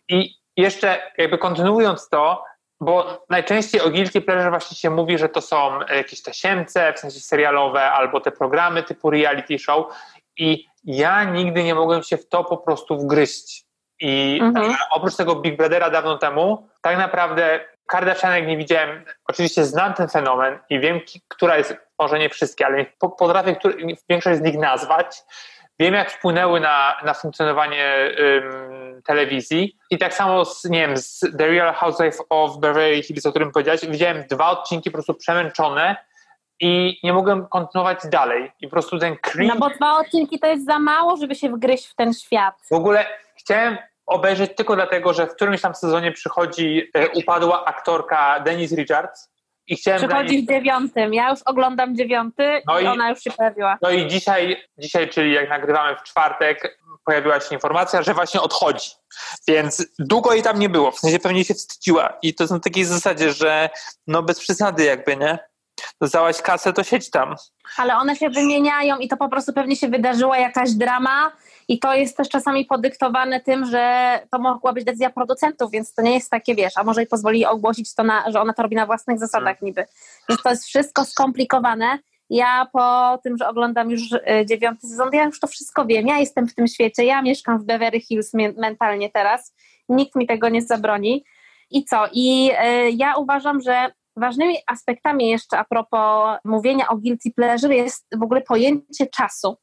I 0.08 0.34
jeszcze 0.56 1.12
jakby 1.18 1.38
kontynuując 1.38 2.08
to, 2.08 2.44
bo 2.80 3.24
najczęściej 3.30 3.80
o 3.80 3.90
Guilty 3.90 4.20
Pleasure 4.20 4.50
właśnie 4.50 4.76
się 4.76 4.90
mówi, 4.90 5.18
że 5.18 5.28
to 5.28 5.40
są 5.40 5.80
jakieś 5.80 6.22
tasiemce, 6.22 6.92
w 6.92 6.98
sensie 6.98 7.20
serialowe, 7.20 7.90
albo 7.90 8.20
te 8.20 8.30
programy 8.30 8.82
typu 8.82 9.10
reality 9.10 9.58
show 9.58 9.86
i 10.36 10.66
ja 10.84 11.24
nigdy 11.24 11.62
nie 11.62 11.74
mogłem 11.74 12.02
się 12.02 12.16
w 12.16 12.28
to 12.28 12.44
po 12.44 12.56
prostu 12.56 12.98
wgryźć. 12.98 13.66
I 14.00 14.38
Mhm. 14.42 14.76
oprócz 14.90 15.16
tego 15.16 15.34
Big 15.36 15.56
Brothera 15.56 15.90
dawno 15.90 16.18
temu, 16.18 16.68
tak 16.82 16.98
naprawdę 16.98 17.60
Kardashianek 17.86 18.46
nie 18.46 18.56
widziałem. 18.56 19.04
Oczywiście 19.28 19.64
znam 19.64 19.94
ten 19.94 20.08
fenomen 20.08 20.58
i 20.70 20.80
wiem, 20.80 21.00
która 21.28 21.56
jest, 21.56 21.76
może 21.98 22.18
nie 22.18 22.28
wszystkie, 22.28 22.66
ale 22.66 22.86
po- 22.98 23.10
potrafię 23.10 23.56
który, 23.56 23.96
większość 24.08 24.38
z 24.38 24.42
nich 24.42 24.58
nazwać. 24.58 25.22
Wiem, 25.78 25.94
jak 25.94 26.10
wpłynęły 26.10 26.60
na, 26.60 26.96
na 27.04 27.14
funkcjonowanie 27.14 28.10
ym, 28.18 29.02
telewizji. 29.02 29.76
I 29.90 29.98
tak 29.98 30.14
samo 30.14 30.44
z, 30.44 30.64
nie 30.64 30.86
wiem, 30.86 30.96
z 30.96 31.20
The 31.38 31.46
Real 31.46 31.74
Housewife 31.74 32.18
of 32.28 32.58
Beverly 32.58 33.02
Hills, 33.02 33.26
o 33.26 33.30
którym 33.30 33.52
powiedziałeś, 33.52 33.80
widziałem 33.86 34.24
dwa 34.30 34.50
odcinki 34.50 34.90
po 34.90 34.94
prostu 34.94 35.14
przemęczone 35.14 35.96
i 36.60 37.00
nie 37.02 37.12
mogłem 37.12 37.46
kontynuować 37.48 37.98
dalej. 38.04 38.52
I 38.60 38.66
po 38.66 38.70
prostu 38.70 38.98
ten 38.98 39.16
cringe... 39.16 39.54
No 39.54 39.60
bo 39.60 39.74
dwa 39.74 39.96
odcinki 39.96 40.38
to 40.38 40.46
jest 40.46 40.66
za 40.66 40.78
mało, 40.78 41.16
żeby 41.16 41.34
się 41.34 41.48
wgryźć 41.48 41.86
w 41.86 41.94
ten 41.94 42.14
świat. 42.14 42.54
W 42.70 42.72
ogóle 42.72 43.06
chciałem 43.38 43.78
obejrzeć 44.06 44.56
tylko 44.56 44.74
dlatego, 44.76 45.14
że 45.14 45.26
w 45.26 45.34
którymś 45.34 45.60
tam 45.60 45.74
sezonie 45.74 46.12
przychodzi 46.12 46.90
e, 46.94 47.08
upadła 47.08 47.64
aktorka 47.64 48.40
Denise 48.40 48.76
Richards 48.76 49.28
i 49.66 49.76
chciałem 49.76 49.98
Przychodzi 50.00 50.34
niej, 50.36 50.44
w 50.44 50.48
dziewiątym. 50.48 51.14
Ja 51.14 51.30
już 51.30 51.40
oglądam 51.44 51.96
dziewiąty 51.96 52.62
No 52.66 52.80
i 52.80 52.84
i- 52.84 52.86
ona 52.86 53.10
już 53.10 53.20
się 53.20 53.30
pojawiła. 53.30 53.78
No 53.82 53.90
i 53.90 54.06
dzisiaj, 54.06 54.56
dzisiaj, 54.78 55.08
czyli 55.08 55.32
jak 55.32 55.48
nagrywamy 55.48 55.96
w 55.96 56.02
czwartek, 56.02 56.78
pojawiła 57.04 57.40
się 57.40 57.54
informacja, 57.54 58.02
że 58.02 58.14
właśnie 58.14 58.40
odchodzi. 58.40 58.90
Więc 59.48 59.86
długo 59.98 60.32
jej 60.32 60.42
tam 60.42 60.58
nie 60.58 60.68
było, 60.68 60.90
w 60.90 60.98
sensie 60.98 61.18
pewnie 61.18 61.44
się 61.44 61.54
wstydziła. 61.54 62.12
I 62.22 62.34
to 62.34 62.44
na 62.50 62.60
takiej 62.60 62.84
zasadzie, 62.84 63.32
że 63.32 63.70
no 64.06 64.22
bez 64.22 64.40
przesady 64.40 64.84
jakby, 64.84 65.16
nie? 65.16 65.38
Dostałaś 66.00 66.42
kasę, 66.42 66.72
to 66.72 66.82
siedź 66.84 67.10
tam. 67.10 67.34
Ale 67.76 67.96
one 67.96 68.16
się 68.16 68.30
wymieniają 68.30 68.98
i 68.98 69.08
to 69.08 69.16
po 69.16 69.28
prostu 69.28 69.52
pewnie 69.52 69.76
się 69.76 69.88
wydarzyła 69.88 70.38
jakaś 70.38 70.70
drama 70.70 71.32
i 71.68 71.78
to 71.78 71.94
jest 71.94 72.16
też 72.16 72.28
czasami 72.28 72.64
podyktowane 72.64 73.40
tym, 73.40 73.64
że 73.64 74.18
to 74.32 74.38
mogła 74.38 74.72
być 74.72 74.84
decyzja 74.84 75.10
producentów, 75.10 75.70
więc 75.70 75.94
to 75.94 76.02
nie 76.02 76.14
jest 76.14 76.30
takie, 76.30 76.54
wiesz, 76.54 76.72
a 76.76 76.84
może 76.84 77.02
i 77.02 77.06
pozwoli 77.06 77.46
ogłosić 77.46 77.94
to, 77.94 78.02
na, 78.02 78.30
że 78.30 78.40
ona 78.40 78.52
to 78.52 78.62
robi 78.62 78.76
na 78.76 78.86
własnych 78.86 79.18
zasadach 79.18 79.62
niby. 79.62 79.86
Więc 80.28 80.42
to 80.42 80.50
jest 80.50 80.64
wszystko 80.64 81.04
skomplikowane. 81.04 81.98
Ja 82.30 82.66
po 82.72 83.18
tym, 83.24 83.36
że 83.36 83.48
oglądam 83.48 83.90
już 83.90 84.12
y, 84.12 84.46
dziewiąty 84.48 84.88
sezon, 84.88 85.10
ja 85.12 85.24
już 85.24 85.40
to 85.40 85.46
wszystko 85.46 85.86
wiem. 85.86 86.06
Ja 86.06 86.18
jestem 86.18 86.48
w 86.48 86.54
tym 86.54 86.68
świecie, 86.68 87.04
ja 87.04 87.22
mieszkam 87.22 87.58
w 87.58 87.64
Beverly 87.64 88.00
Hills 88.00 88.32
mentalnie 88.56 89.10
teraz. 89.10 89.54
Nikt 89.88 90.14
mi 90.14 90.26
tego 90.26 90.48
nie 90.48 90.62
zabroni. 90.62 91.24
I 91.70 91.84
co? 91.84 92.06
I 92.12 92.50
y, 92.50 92.90
ja 92.90 93.16
uważam, 93.16 93.60
że 93.60 93.90
ważnymi 94.16 94.56
aspektami 94.66 95.28
jeszcze 95.28 95.58
a 95.58 95.64
propos 95.64 96.38
mówienia 96.44 96.88
o 96.88 96.96
guilty 96.96 97.30
pleasure 97.36 97.74
jest 97.74 98.06
w 98.16 98.22
ogóle 98.22 98.40
pojęcie 98.40 99.06
czasu. 99.06 99.56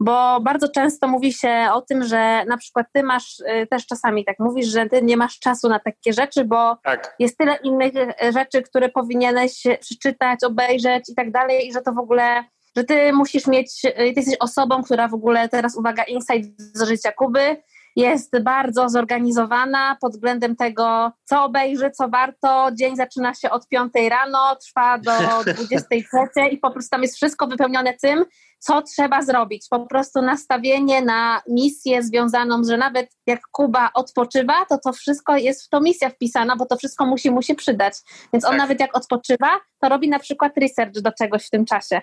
Bo 0.00 0.40
bardzo 0.40 0.68
często 0.68 1.08
mówi 1.08 1.32
się 1.32 1.68
o 1.72 1.82
tym, 1.82 2.04
że 2.04 2.44
na 2.44 2.56
przykład 2.56 2.86
ty 2.92 3.02
masz, 3.02 3.40
y, 3.40 3.66
też 3.70 3.86
czasami 3.86 4.24
tak 4.24 4.38
mówisz, 4.38 4.66
że 4.66 4.86
ty 4.86 5.02
nie 5.02 5.16
masz 5.16 5.38
czasu 5.38 5.68
na 5.68 5.78
takie 5.78 6.12
rzeczy, 6.12 6.44
bo 6.44 6.76
Tak. 6.84 7.14
jest 7.18 7.38
tyle 7.38 7.56
innych 7.56 7.92
e, 7.96 8.32
rzeczy, 8.32 8.62
które 8.62 8.88
powinieneś 8.88 9.62
przeczytać, 9.80 10.44
obejrzeć 10.44 11.08
i 11.08 11.14
tak 11.14 11.30
dalej, 11.30 11.68
i 11.68 11.72
że 11.72 11.80
to 11.80 11.92
w 11.92 11.98
ogóle, 11.98 12.44
że 12.76 12.84
ty 12.84 13.12
musisz 13.12 13.46
mieć, 13.46 13.84
e, 13.84 13.92
ty 13.92 14.20
jesteś 14.20 14.36
osobą, 14.40 14.82
która 14.82 15.08
w 15.08 15.14
ogóle 15.14 15.48
teraz, 15.48 15.76
uwaga, 15.76 16.02
insight 16.04 16.50
z 16.58 16.88
życia 16.88 17.12
Kuby, 17.12 17.56
jest 17.96 18.42
bardzo 18.42 18.88
zorganizowana 18.88 19.96
pod 20.00 20.12
względem 20.12 20.56
tego, 20.56 21.12
co 21.24 21.44
obejrzy, 21.44 21.90
co 21.90 22.08
warto. 22.08 22.68
Dzień 22.74 22.96
zaczyna 22.96 23.34
się 23.34 23.50
od 23.50 23.68
5 23.68 23.92
rano, 24.10 24.56
trwa 24.56 24.98
do 24.98 25.12
23 25.52 26.46
i 26.50 26.58
po 26.58 26.70
prostu 26.70 26.90
tam 26.90 27.02
jest 27.02 27.16
wszystko 27.16 27.46
wypełnione 27.46 27.94
tym, 27.94 28.24
co 28.58 28.82
trzeba 28.82 29.22
zrobić. 29.22 29.66
Po 29.70 29.86
prostu 29.86 30.22
nastawienie 30.22 31.02
na 31.02 31.42
misję 31.48 32.02
związaną, 32.02 32.64
że 32.64 32.76
nawet 32.76 33.10
jak 33.26 33.40
Kuba 33.52 33.90
odpoczywa, 33.94 34.54
to 34.68 34.78
to 34.78 34.92
wszystko 34.92 35.36
jest 35.36 35.64
w 35.66 35.68
tą 35.68 35.80
misję 35.80 36.10
wpisana, 36.10 36.56
bo 36.56 36.66
to 36.66 36.76
wszystko 36.76 37.06
musi 37.06 37.30
mu 37.30 37.42
się 37.42 37.54
przydać. 37.54 37.94
Więc 38.32 38.44
on 38.44 38.50
Tak. 38.50 38.58
nawet 38.58 38.80
jak 38.80 38.96
odpoczywa, 38.96 39.48
to 39.80 39.88
robi 39.88 40.08
na 40.08 40.18
przykład 40.18 40.52
research 40.58 40.92
do 41.00 41.12
czegoś 41.12 41.46
w 41.46 41.50
tym 41.50 41.64
czasie. 41.64 42.00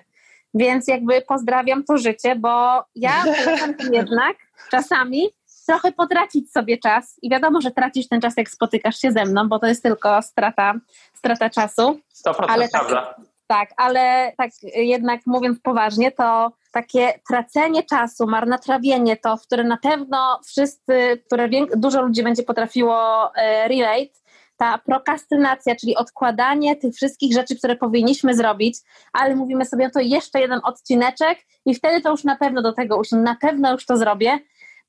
Więc 0.54 0.88
jakby 0.88 1.22
pozdrawiam 1.22 1.84
to 1.84 1.98
życie, 1.98 2.36
bo 2.36 2.84
ja 2.96 3.24
jednak 3.92 4.38
czasami 4.72 5.30
trochę 5.68 5.92
potracić 5.92 6.52
sobie 6.52 6.78
czas 6.78 7.20
i 7.22 7.30
wiadomo, 7.30 7.62
że 7.62 7.72
tracisz 7.72 8.08
ten 8.08 8.22
czas, 8.22 8.34
jak 8.38 8.50
spotykasz 8.50 8.98
się 9.00 9.12
ze 9.12 9.26
mną, 9.26 9.50
bo 9.50 9.60
to 9.60 9.68
jest 9.68 9.84
tylko 9.84 10.22
strata, 10.22 10.74
strata 11.14 11.50
czasu. 11.50 12.00
100% 12.28 12.46
Ale 12.48 12.70
tak- 12.70 12.88
prawda. 12.88 13.16
Tak, 13.54 13.70
ale 13.78 14.34
tak 14.38 14.50
jednak 14.76 15.22
mówiąc 15.26 15.60
poważnie, 15.60 16.12
to 16.12 16.52
takie 16.72 17.14
tracenie 17.30 17.84
czasu, 17.84 18.28
marnotrawienie 18.28 19.18
to, 19.18 19.38
w 19.38 19.42
które 19.42 19.64
na 19.64 19.78
pewno 19.78 20.40
wszyscy, 20.46 21.22
które 21.26 21.50
dużo 21.76 22.02
ludzi 22.02 22.24
będzie 22.24 22.44
potrafiło 22.44 22.96
e, 23.36 23.68
relate, 23.68 24.14
ta 24.58 24.78
prokrastynacja, 24.78 25.76
czyli 25.76 25.96
odkładanie 25.96 26.76
tych 26.76 26.96
wszystkich 26.96 27.34
rzeczy, 27.34 27.56
które 27.56 27.76
powinniśmy 27.76 28.36
zrobić, 28.36 28.78
ale 29.14 29.36
mówimy 29.36 29.60
no 29.60 29.66
sobie, 29.66 29.90
to 29.90 30.00
jeszcze 30.00 30.40
jeden 30.40 30.60
odcineczek 30.64 31.40
i 31.66 31.76
wtedy 31.76 32.02
to 32.02 32.12
już 32.12 32.24
na 32.24 32.36
pewno 32.36 32.62
do 32.62 32.74
tego 32.74 32.98
usiądę, 32.98 33.24
na 33.24 33.36
pewno 33.42 33.72
już 33.72 33.86
to 33.86 33.98
zrobię, 33.98 34.40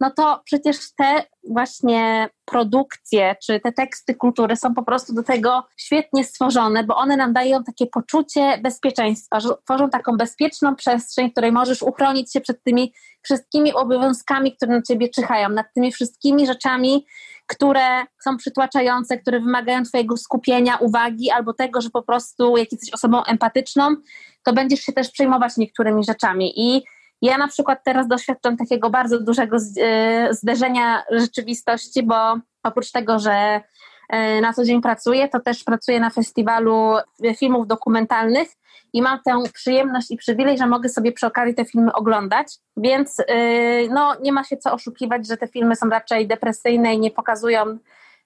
no 0.00 0.10
to 0.10 0.40
przecież 0.44 0.76
te 0.96 1.24
właśnie 1.50 2.28
produkcje, 2.44 3.36
czy 3.46 3.60
te 3.60 3.72
teksty 3.72 4.14
kultury 4.14 4.56
są 4.56 4.74
po 4.74 4.82
prostu 4.82 5.14
do 5.14 5.22
tego 5.22 5.64
świetnie 5.76 6.24
stworzone, 6.24 6.84
bo 6.84 6.96
one 6.96 7.16
nam 7.16 7.32
dają 7.32 7.64
takie 7.64 7.86
poczucie 7.86 8.58
bezpieczeństwa, 8.62 9.40
że 9.40 9.48
tworzą 9.64 9.90
taką 9.90 10.16
bezpieczną 10.16 10.76
przestrzeń, 10.76 11.28
w 11.28 11.32
której 11.32 11.52
możesz 11.52 11.82
uchronić 11.82 12.32
się 12.32 12.40
przed 12.40 12.62
tymi 12.62 12.92
wszystkimi 13.22 13.72
obowiązkami, 13.72 14.56
które 14.56 14.76
na 14.76 14.82
ciebie 14.82 15.08
czyhają, 15.08 15.48
nad 15.48 15.66
tymi 15.74 15.92
wszystkimi 15.92 16.46
rzeczami, 16.46 17.06
które 17.46 18.04
są 18.24 18.36
przytłaczające, 18.36 19.18
które 19.18 19.40
wymagają 19.40 19.82
Twojego 19.82 20.16
skupienia, 20.16 20.76
uwagi 20.76 21.30
albo 21.30 21.54
tego, 21.54 21.80
że 21.80 21.90
po 21.90 22.02
prostu 22.02 22.56
jak 22.56 22.72
jesteś 22.72 22.94
osobą 22.94 23.24
empatyczną, 23.24 23.96
to 24.42 24.52
będziesz 24.52 24.80
się 24.80 24.92
też 24.92 25.10
przejmować 25.10 25.56
niektórymi 25.56 26.04
rzeczami. 26.04 26.52
I 26.56 26.82
ja 27.24 27.38
na 27.38 27.48
przykład 27.48 27.84
teraz 27.84 28.08
doświadczam 28.08 28.56
takiego 28.56 28.90
bardzo 28.90 29.20
dużego 29.20 29.56
e, 29.80 30.34
zderzenia 30.34 31.04
rzeczywistości, 31.10 32.02
bo 32.02 32.38
oprócz 32.62 32.90
tego, 32.90 33.18
że 33.18 33.60
e, 34.08 34.40
na 34.40 34.52
co 34.52 34.64
dzień 34.64 34.82
pracuję, 34.82 35.28
to 35.28 35.40
też 35.40 35.64
pracuję 35.64 36.00
na 36.00 36.10
festiwalu 36.10 36.94
filmów 37.36 37.66
dokumentalnych 37.66 38.48
i 38.92 39.02
mam 39.02 39.18
tę 39.22 39.42
przyjemność 39.52 40.10
i 40.10 40.16
przywilej, 40.16 40.58
że 40.58 40.66
mogę 40.66 40.88
sobie 40.88 41.12
przy 41.12 41.26
okazji 41.26 41.54
te 41.54 41.64
filmy 41.64 41.92
oglądać, 41.92 42.46
więc 42.76 43.18
yy, 43.18 43.88
no, 43.90 44.16
nie 44.22 44.32
ma 44.32 44.44
się 44.44 44.56
co 44.56 44.72
oszukiwać, 44.72 45.26
że 45.26 45.36
te 45.36 45.48
filmy 45.48 45.76
są 45.76 45.88
raczej 45.88 46.26
depresyjne 46.26 46.94
i 46.94 46.98
nie 46.98 47.10
pokazują, 47.10 47.78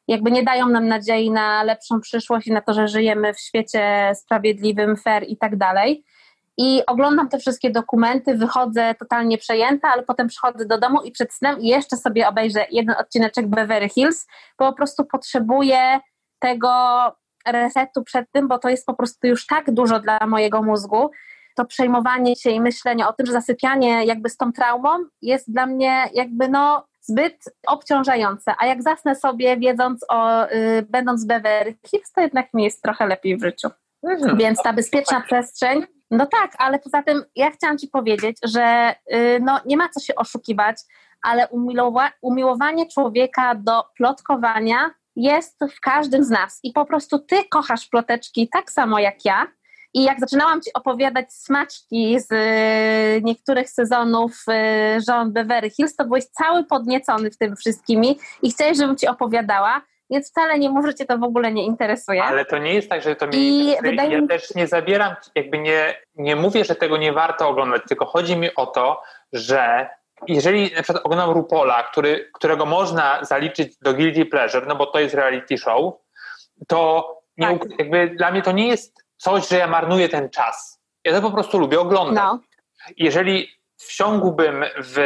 jakby 0.08 0.30
nie 0.30 0.42
dają 0.42 0.68
nam 0.68 0.88
nadziei 0.88 1.30
na 1.30 1.62
lepszą 1.62 2.00
przyszłość 2.00 2.46
i 2.46 2.52
na 2.52 2.60
to, 2.60 2.74
że 2.74 2.88
żyjemy 2.88 3.34
w 3.34 3.40
świecie 3.40 4.12
sprawiedliwym, 4.14 4.96
fair 4.96 5.24
i 5.28 5.36
tak 5.36 5.56
dalej. 5.56 6.04
I 6.58 6.82
oglądam 6.86 7.28
te 7.28 7.38
wszystkie 7.38 7.70
dokumenty, 7.70 8.34
wychodzę 8.34 8.94
totalnie 8.94 9.38
przejęta, 9.38 9.88
ale 9.92 10.02
potem 10.02 10.28
przychodzę 10.28 10.66
do 10.66 10.78
domu 10.78 11.02
i 11.02 11.12
przed 11.12 11.34
snem 11.34 11.56
jeszcze 11.60 11.96
sobie 11.96 12.28
obejrzę 12.28 12.66
jeden 12.70 12.94
odcineczek 12.98 13.46
Beverly 13.46 13.88
Hills, 13.88 14.26
bo 14.58 14.66
po 14.66 14.76
prostu 14.76 15.04
potrzebuję 15.04 16.00
tego 16.38 16.70
resetu 17.46 18.02
przed 18.04 18.30
tym, 18.32 18.48
bo 18.48 18.58
to 18.58 18.68
jest 18.68 18.86
po 18.86 18.94
prostu 18.94 19.26
już 19.26 19.46
tak 19.46 19.70
dużo 19.70 20.00
dla 20.00 20.26
mojego 20.26 20.62
mózgu. 20.62 21.10
To 21.56 21.64
przejmowanie 21.64 22.36
się 22.36 22.50
i 22.50 22.60
myślenie 22.60 23.08
o 23.08 23.12
tym, 23.12 23.26
że 23.26 23.32
zasypianie 23.32 24.04
jakby 24.04 24.28
z 24.28 24.36
tą 24.36 24.52
traumą 24.52 24.90
jest 25.22 25.52
dla 25.52 25.66
mnie 25.66 26.08
jakby 26.14 26.48
no 26.48 26.86
zbyt 27.00 27.44
obciążające, 27.66 28.54
a 28.58 28.66
jak 28.66 28.82
zasnę 28.82 29.14
sobie 29.14 29.56
wiedząc 29.56 30.04
o, 30.08 30.50
y, 30.50 30.86
będąc 30.90 31.24
Beverly 31.24 31.74
Hills, 31.90 32.12
to 32.12 32.20
jednak 32.20 32.54
mi 32.54 32.64
jest 32.64 32.82
trochę 32.82 33.06
lepiej 33.06 33.36
w 33.36 33.42
życiu. 33.42 33.68
Mhm. 34.02 34.36
Więc 34.36 34.62
ta 34.62 34.72
bezpieczna 34.72 35.20
przestrzeń, 35.20 35.86
no 36.10 36.26
tak, 36.26 36.52
ale 36.58 36.78
poza 36.78 37.02
tym 37.02 37.24
ja 37.36 37.50
chciałam 37.50 37.78
Ci 37.78 37.88
powiedzieć, 37.88 38.36
że 38.44 38.94
y, 39.14 39.40
no, 39.42 39.60
nie 39.66 39.76
ma 39.76 39.88
co 39.88 40.00
się 40.00 40.14
oszukiwać, 40.14 40.76
ale 41.22 41.48
umiłowa- 41.48 42.12
umiłowanie 42.22 42.86
człowieka 42.86 43.54
do 43.54 43.84
plotkowania 43.96 44.90
jest 45.16 45.58
w 45.76 45.80
każdym 45.80 46.24
z 46.24 46.30
nas 46.30 46.60
i 46.62 46.72
po 46.72 46.84
prostu 46.84 47.18
ty 47.18 47.36
kochasz 47.50 47.86
ploteczki 47.86 48.48
tak 48.48 48.70
samo 48.70 48.98
jak 48.98 49.24
ja. 49.24 49.46
I 49.94 50.02
jak 50.02 50.20
zaczynałam 50.20 50.62
ci 50.62 50.72
opowiadać 50.72 51.32
smaczki 51.32 52.20
z 52.20 52.32
y, 52.32 53.22
niektórych 53.22 53.70
sezonów 53.70 54.42
y, 54.48 55.00
żon 55.00 55.32
Beverly 55.32 55.70
Hills, 55.70 55.96
to 55.96 56.04
byłeś 56.04 56.24
cały 56.24 56.64
podniecony 56.64 57.30
w 57.30 57.38
tym 57.38 57.56
wszystkimi 57.56 58.18
i 58.42 58.50
chciałeś, 58.50 58.78
żebym 58.78 58.96
ci 58.96 59.06
opowiadała, 59.06 59.82
więc 60.10 60.30
wcale 60.30 60.58
nie 60.58 60.70
może 60.70 60.94
cię 60.94 61.06
to 61.06 61.18
w 61.18 61.22
ogóle 61.22 61.52
nie 61.52 61.64
interesuje. 61.64 62.24
Ale 62.24 62.44
to 62.44 62.58
nie 62.58 62.74
jest 62.74 62.88
tak, 62.88 63.02
że 63.02 63.16
to 63.16 63.26
mnie 63.26 63.38
I 63.38 63.68
interesuje. 63.68 64.12
Ja 64.12 64.20
mi... 64.20 64.28
też 64.28 64.54
nie 64.54 64.66
zabieram, 64.66 65.14
jakby 65.34 65.58
nie, 65.58 65.94
nie 66.16 66.36
mówię, 66.36 66.64
że 66.64 66.74
tego 66.74 66.96
nie 66.96 67.12
warto 67.12 67.48
oglądać, 67.48 67.82
tylko 67.88 68.06
chodzi 68.06 68.36
mi 68.36 68.54
o 68.54 68.66
to, 68.66 69.02
że 69.32 69.88
jeżeli 70.26 70.74
na 70.76 70.82
przykład 70.82 71.04
oglądam 71.04 71.30
Rupola, 71.30 71.82
który, 71.82 72.30
którego 72.34 72.66
można 72.66 73.24
zaliczyć 73.24 73.78
do 73.78 73.94
Guilty 73.94 74.26
Pleasure, 74.26 74.66
no 74.66 74.76
bo 74.76 74.86
to 74.86 75.00
jest 75.00 75.14
reality 75.14 75.58
show, 75.58 75.94
to 76.68 77.12
nie, 77.36 77.58
tak. 77.58 77.78
jakby 77.78 78.08
dla 78.08 78.30
mnie 78.30 78.42
to 78.42 78.52
nie 78.52 78.68
jest 78.68 79.04
coś, 79.16 79.48
że 79.48 79.56
ja 79.56 79.66
marnuję 79.66 80.08
ten 80.08 80.30
czas. 80.30 80.80
Ja 81.04 81.12
to 81.12 81.22
po 81.22 81.30
prostu 81.30 81.58
lubię 81.58 81.80
oglądać. 81.80 82.24
No. 82.24 82.40
Jeżeli 82.96 83.48
wsiągłbym 83.76 84.64
w 84.76 84.98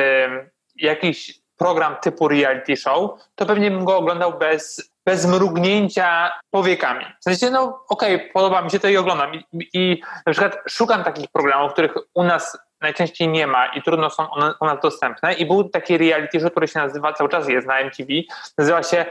jakiś 0.77 1.43
program 1.57 1.97
typu 2.03 2.29
reality 2.29 2.77
show, 2.77 3.11
to 3.35 3.47
pewnie 3.47 3.71
bym 3.71 3.85
go 3.85 3.97
oglądał 3.97 4.39
bez, 4.39 4.92
bez 5.07 5.27
mrugnięcia 5.27 6.33
powiekami. 6.51 7.05
W 7.21 7.25
sensie, 7.25 7.51
no 7.51 7.85
okej, 7.89 8.15
okay, 8.15 8.31
podoba 8.33 8.63
mi 8.63 8.71
się 8.71 8.81
to 8.81 8.89
i 8.89 8.97
oglądam. 8.97 9.35
I, 9.35 9.45
I 9.75 10.03
na 10.27 10.33
przykład 10.33 10.59
szukam 10.69 11.05
takich 11.05 11.31
programów, 11.31 11.73
których 11.73 11.95
u 12.15 12.23
nas 12.23 12.59
najczęściej 12.81 13.29
nie 13.29 13.47
ma 13.47 13.67
i 13.67 13.83
trudno 13.83 14.11
są 14.11 14.31
one 14.31 14.55
u 14.61 14.65
nas 14.65 14.79
dostępne. 14.83 15.33
I 15.35 15.47
był 15.47 15.65
taki 15.65 15.99
reality 15.99 16.41
show, 16.41 16.51
który 16.51 16.69
się 16.69 16.79
nazywa, 16.79 17.13
cały 17.13 17.31
czas 17.31 17.49
jest 17.49 17.67
na 17.67 17.79
MTV, 17.79 18.13
nazywa 18.59 18.83
się 18.83 19.07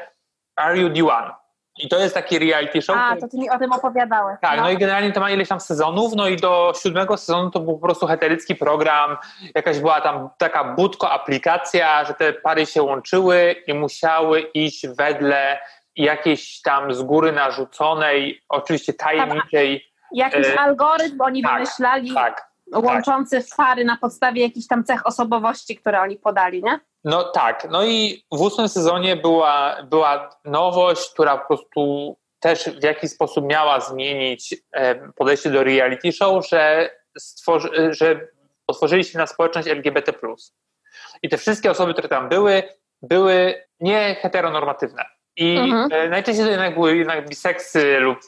Are 0.55 0.77
You 0.77 0.89
The 0.93 1.05
One? 1.05 1.31
I 1.77 1.89
to 1.89 1.99
jest 1.99 2.13
taki 2.13 2.39
reality 2.39 2.81
show. 2.81 2.97
A, 2.99 3.15
to 3.15 3.27
ty 3.27 3.37
mi 3.37 3.49
o 3.49 3.59
tym 3.59 3.71
opowiadałeś. 3.71 4.37
Tak, 4.41 4.57
no. 4.57 4.63
no. 4.63 4.69
i 4.69 4.77
generalnie 4.77 5.11
to 5.11 5.19
ma 5.19 5.31
ileś 5.31 5.47
tam 5.47 5.59
sezonów, 5.59 6.13
no 6.15 6.27
i 6.27 6.37
do 6.37 6.73
siódmego 6.83 7.17
sezonu 7.17 7.51
to 7.51 7.59
był 7.59 7.73
po 7.73 7.79
prostu 7.79 8.07
heterycki 8.07 8.55
program, 8.55 9.17
jakaś 9.55 9.79
była 9.79 10.01
tam 10.01 10.29
taka 10.37 10.63
budko 10.63 11.11
aplikacja, 11.11 12.05
że 12.05 12.13
te 12.13 12.33
pary 12.33 12.65
się 12.65 12.83
łączyły 12.83 13.55
i 13.67 13.73
musiały 13.73 14.41
iść 14.41 14.87
wedle 14.87 15.59
jakiejś 15.95 16.61
tam 16.61 16.93
z 16.93 17.01
góry 17.01 17.31
narzuconej, 17.31 18.41
oczywiście 18.49 18.93
tajemniczej... 18.93 19.85
Jakiś 20.13 20.47
e... 20.47 20.59
algorytm 20.59 21.21
oni 21.21 21.43
tak, 21.43 21.53
wymyślali. 21.53 22.13
Tak, 22.13 22.51
łączący 22.75 23.43
tak. 23.43 23.57
pary 23.57 23.85
na 23.85 23.97
podstawie 23.97 24.41
jakichś 24.41 24.67
tam 24.67 24.83
cech 24.83 25.07
osobowości, 25.07 25.75
które 25.75 26.01
oni 26.01 26.17
podali, 26.17 26.63
nie? 26.63 26.79
No 27.03 27.23
tak, 27.23 27.67
no 27.71 27.85
i 27.85 28.25
w 28.31 28.41
ósmym 28.41 28.69
sezonie 28.69 29.15
była, 29.15 29.77
była 29.83 30.29
nowość, 30.45 31.09
która 31.13 31.37
po 31.37 31.47
prostu 31.47 32.15
też 32.39 32.63
w 32.63 32.83
jakiś 32.83 33.11
sposób 33.11 33.45
miała 33.45 33.79
zmienić 33.79 34.55
e, 34.71 34.95
podejście 34.95 35.49
do 35.49 35.63
reality 35.63 36.11
show, 36.11 36.47
że, 36.47 36.89
stworzy, 37.17 37.69
że 37.89 38.27
otworzyli 38.67 39.03
się 39.03 39.17
na 39.17 39.27
społeczność 39.27 39.67
LGBT+. 39.67 40.13
I 41.23 41.29
te 41.29 41.37
wszystkie 41.37 41.71
osoby, 41.71 41.93
które 41.93 42.09
tam 42.09 42.29
były, 42.29 42.63
były 43.01 43.63
nie 43.79 44.15
heteronormatywne. 44.15 45.05
I 45.41 45.57
mhm. 45.57 45.89
E, 45.91 46.09
najczęściej 46.09 46.45
to 46.45 46.51
jednak 46.51 46.73
były 46.73 46.97
jednak 46.97 47.29
biseksy 47.29 47.99
lub 47.99 48.19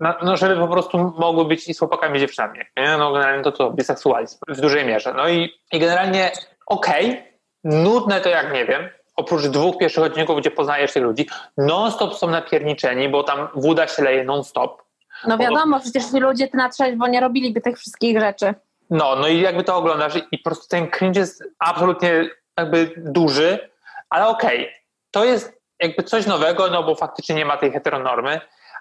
no, 0.00 0.14
no, 0.22 0.36
żeby 0.36 0.56
po 0.56 0.68
prostu 0.68 0.98
mogły 1.18 1.44
być 1.44 1.68
i 1.68 1.74
z 1.74 1.78
chłopakami 1.78 2.16
i 2.16 2.20
dziewczynami. 2.20 2.58
Nie? 2.76 2.96
No 2.98 3.12
generalnie 3.12 3.44
to 3.44 3.52
to 3.52 3.70
biseksualizm 3.70 4.38
w 4.48 4.60
dużej 4.60 4.84
mierze. 4.84 5.14
No 5.16 5.28
i, 5.28 5.50
i 5.72 5.78
generalnie 5.78 6.30
okej, 6.66 7.10
okay, 7.10 7.22
nudne 7.64 8.20
to 8.20 8.28
jak 8.28 8.52
nie 8.52 8.66
wiem, 8.66 8.88
oprócz 9.16 9.46
dwóch 9.46 9.78
pierwszych 9.78 10.04
odcinków, 10.04 10.38
gdzie 10.40 10.50
poznajesz 10.50 10.92
tych 10.92 11.02
ludzi, 11.02 11.28
non-stop 11.56 12.14
są 12.14 12.30
napierniczeni, 12.30 13.08
bo 13.08 13.22
tam 13.22 13.48
woda 13.54 13.88
się 13.88 14.02
leje 14.02 14.24
non-stop. 14.24 14.82
No 15.26 15.38
wiadomo, 15.38 15.76
bo... 15.76 15.80
przecież 15.80 16.04
ci 16.04 16.20
ludzie 16.20 16.48
na 16.54 16.68
trzeźwo 16.68 17.06
nie 17.06 17.20
robiliby 17.20 17.60
tych 17.60 17.78
wszystkich 17.78 18.20
rzeczy. 18.20 18.54
No, 18.90 19.16
no 19.16 19.28
i 19.28 19.40
jakby 19.40 19.64
to 19.64 19.76
oglądasz 19.76 20.14
i 20.32 20.38
po 20.38 20.44
prostu 20.44 20.68
ten 20.68 20.90
cringe 20.90 21.20
jest 21.20 21.44
absolutnie 21.58 22.30
jakby 22.58 22.90
duży, 22.96 23.70
ale 24.10 24.28
okej, 24.28 24.60
okay, 24.60 24.72
to 25.10 25.24
jest 25.24 25.59
jakby 25.80 26.02
coś 26.02 26.26
nowego, 26.26 26.68
no 26.68 26.82
bo 26.82 26.94
faktycznie 26.94 27.34
nie 27.34 27.44
ma 27.44 27.56
tej 27.56 27.72
heteronormy, 27.72 28.40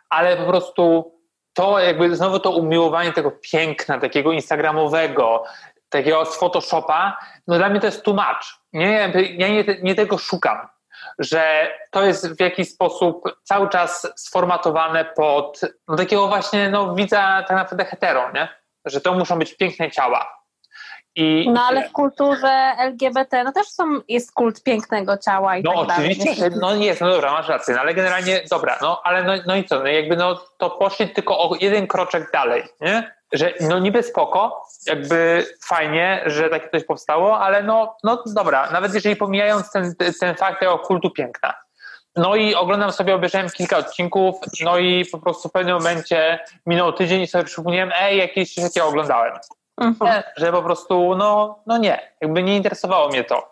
ale 0.09 0.37
po 0.37 0.45
prostu 0.45 1.13
to 1.53 1.79
jakby 1.79 2.15
znowu 2.15 2.39
to 2.39 2.51
umiłowanie 2.51 3.13
tego 3.13 3.31
piękna, 3.51 3.99
takiego 3.99 4.31
instagramowego, 4.31 5.43
takiego 5.89 6.25
z 6.25 6.37
Photoshopa, 6.37 7.17
no 7.47 7.57
dla 7.57 7.69
mnie 7.69 7.79
to 7.79 7.85
jest 7.85 8.07
much. 8.07 8.59
Nie, 8.73 9.11
ja 9.37 9.47
nie, 9.47 9.63
nie 9.81 9.95
tego 9.95 10.17
szukam, 10.17 10.67
że 11.19 11.71
to 11.91 12.05
jest 12.05 12.37
w 12.37 12.39
jakiś 12.39 12.69
sposób 12.69 13.23
cały 13.43 13.69
czas 13.69 14.13
sformatowane 14.15 15.05
pod 15.05 15.61
no 15.87 15.95
takiego 15.95 16.27
właśnie, 16.27 16.69
no 16.69 16.95
widza 16.95 17.43
tak 17.47 17.57
naprawdę 17.57 17.85
hetero, 17.85 18.31
nie? 18.31 18.47
Że 18.85 19.01
to 19.01 19.13
muszą 19.13 19.39
być 19.39 19.57
piękne 19.57 19.91
ciała. 19.91 20.38
I, 21.19 21.49
no 21.49 21.63
ale 21.63 21.89
w 21.89 21.91
kulturze 21.91 22.73
LGBT 22.77 23.43
no 23.43 23.51
też 23.51 23.67
są, 23.67 23.83
jest 24.07 24.31
kult 24.31 24.63
pięknego 24.63 25.17
ciała 25.17 25.57
i 25.57 25.63
no, 25.63 25.85
tak 25.85 25.97
oczywiście, 25.97 26.35
dalej. 26.35 26.59
no 26.61 26.75
jest, 26.75 27.01
no 27.01 27.09
dobra, 27.09 27.31
masz 27.31 27.47
rację, 27.47 27.73
no, 27.73 27.81
ale 27.81 27.93
generalnie 27.93 28.41
dobra, 28.51 28.77
no 28.81 29.01
ale 29.03 29.23
no, 29.23 29.33
no 29.47 29.55
i 29.55 29.63
co, 29.63 29.79
no 29.79 29.87
jakby 29.87 30.15
no 30.15 30.41
to 30.57 30.69
poszli 30.69 31.09
tylko 31.09 31.39
o 31.39 31.55
jeden 31.59 31.87
kroczek 31.87 32.31
dalej, 32.33 32.63
nie? 32.81 33.11
Że 33.31 33.53
no 33.61 33.79
niby 33.79 34.03
spoko, 34.03 34.63
jakby 34.87 35.45
fajnie, 35.65 36.23
że 36.25 36.49
takie 36.49 36.69
coś 36.69 36.83
powstało, 36.83 37.39
ale 37.39 37.63
no, 37.63 37.97
no 38.03 38.23
dobra, 38.25 38.71
nawet 38.71 38.93
jeżeli 38.93 39.15
pomijając 39.15 39.71
ten, 39.71 39.95
ten 40.19 40.35
fakt 40.35 40.59
tego 40.59 40.79
kultu 40.79 41.09
piękna, 41.11 41.53
no 42.15 42.35
i 42.35 42.55
oglądam 42.55 42.91
sobie, 42.91 43.15
obejrzałem 43.15 43.49
kilka 43.49 43.77
odcinków, 43.77 44.35
no 44.61 44.77
i 44.77 45.05
po 45.05 45.19
prostu 45.19 45.49
w 45.49 45.51
pewnym 45.51 45.75
momencie 45.75 46.39
minął 46.65 46.93
tydzień 46.93 47.21
i 47.21 47.27
sobie 47.27 47.43
przypomniałem, 47.43 47.91
ej, 47.95 48.17
jakieś 48.17 48.53
coś 48.53 48.63
takiego 48.63 48.87
oglądałem. 48.87 49.33
Mhm. 49.79 50.23
Że 50.37 50.51
po 50.51 50.63
prostu, 50.63 51.15
no, 51.15 51.59
no 51.67 51.77
nie, 51.77 51.99
jakby 52.21 52.43
nie 52.43 52.55
interesowało 52.55 53.09
mnie 53.09 53.23
to. 53.23 53.51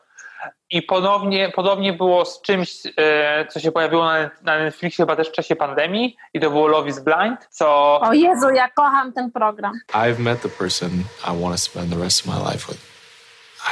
I 0.69 0.81
ponownie, 0.81 1.51
podobnie 1.55 1.93
było 1.93 2.25
z 2.25 2.41
czymś, 2.41 2.83
e, 2.97 3.45
co 3.49 3.59
się 3.59 3.71
pojawiło 3.71 4.05
na, 4.05 4.29
na 4.43 4.59
Netflixie 4.59 5.03
chyba 5.03 5.15
też 5.15 5.29
w 5.29 5.31
czasie 5.31 5.55
pandemii 5.55 6.17
i 6.33 6.39
to 6.39 6.49
było 6.49 6.67
Love 6.67 6.89
is 6.89 6.99
Blind, 6.99 7.47
co... 7.49 7.99
O 8.01 8.13
Jezu, 8.13 8.49
ja 8.49 8.69
kocham 8.69 9.13
ten 9.13 9.31
program. 9.31 9.73
I've 9.93 10.19
met 10.19 10.41
the 10.41 10.49
person 10.49 10.89
I 11.27 11.41
want 11.41 11.55
to 11.55 11.61
spend 11.61 11.89
the 11.89 11.99
rest 12.03 12.27
of 12.27 12.35
my 12.35 12.51
life 12.51 12.67
with. 12.67 12.97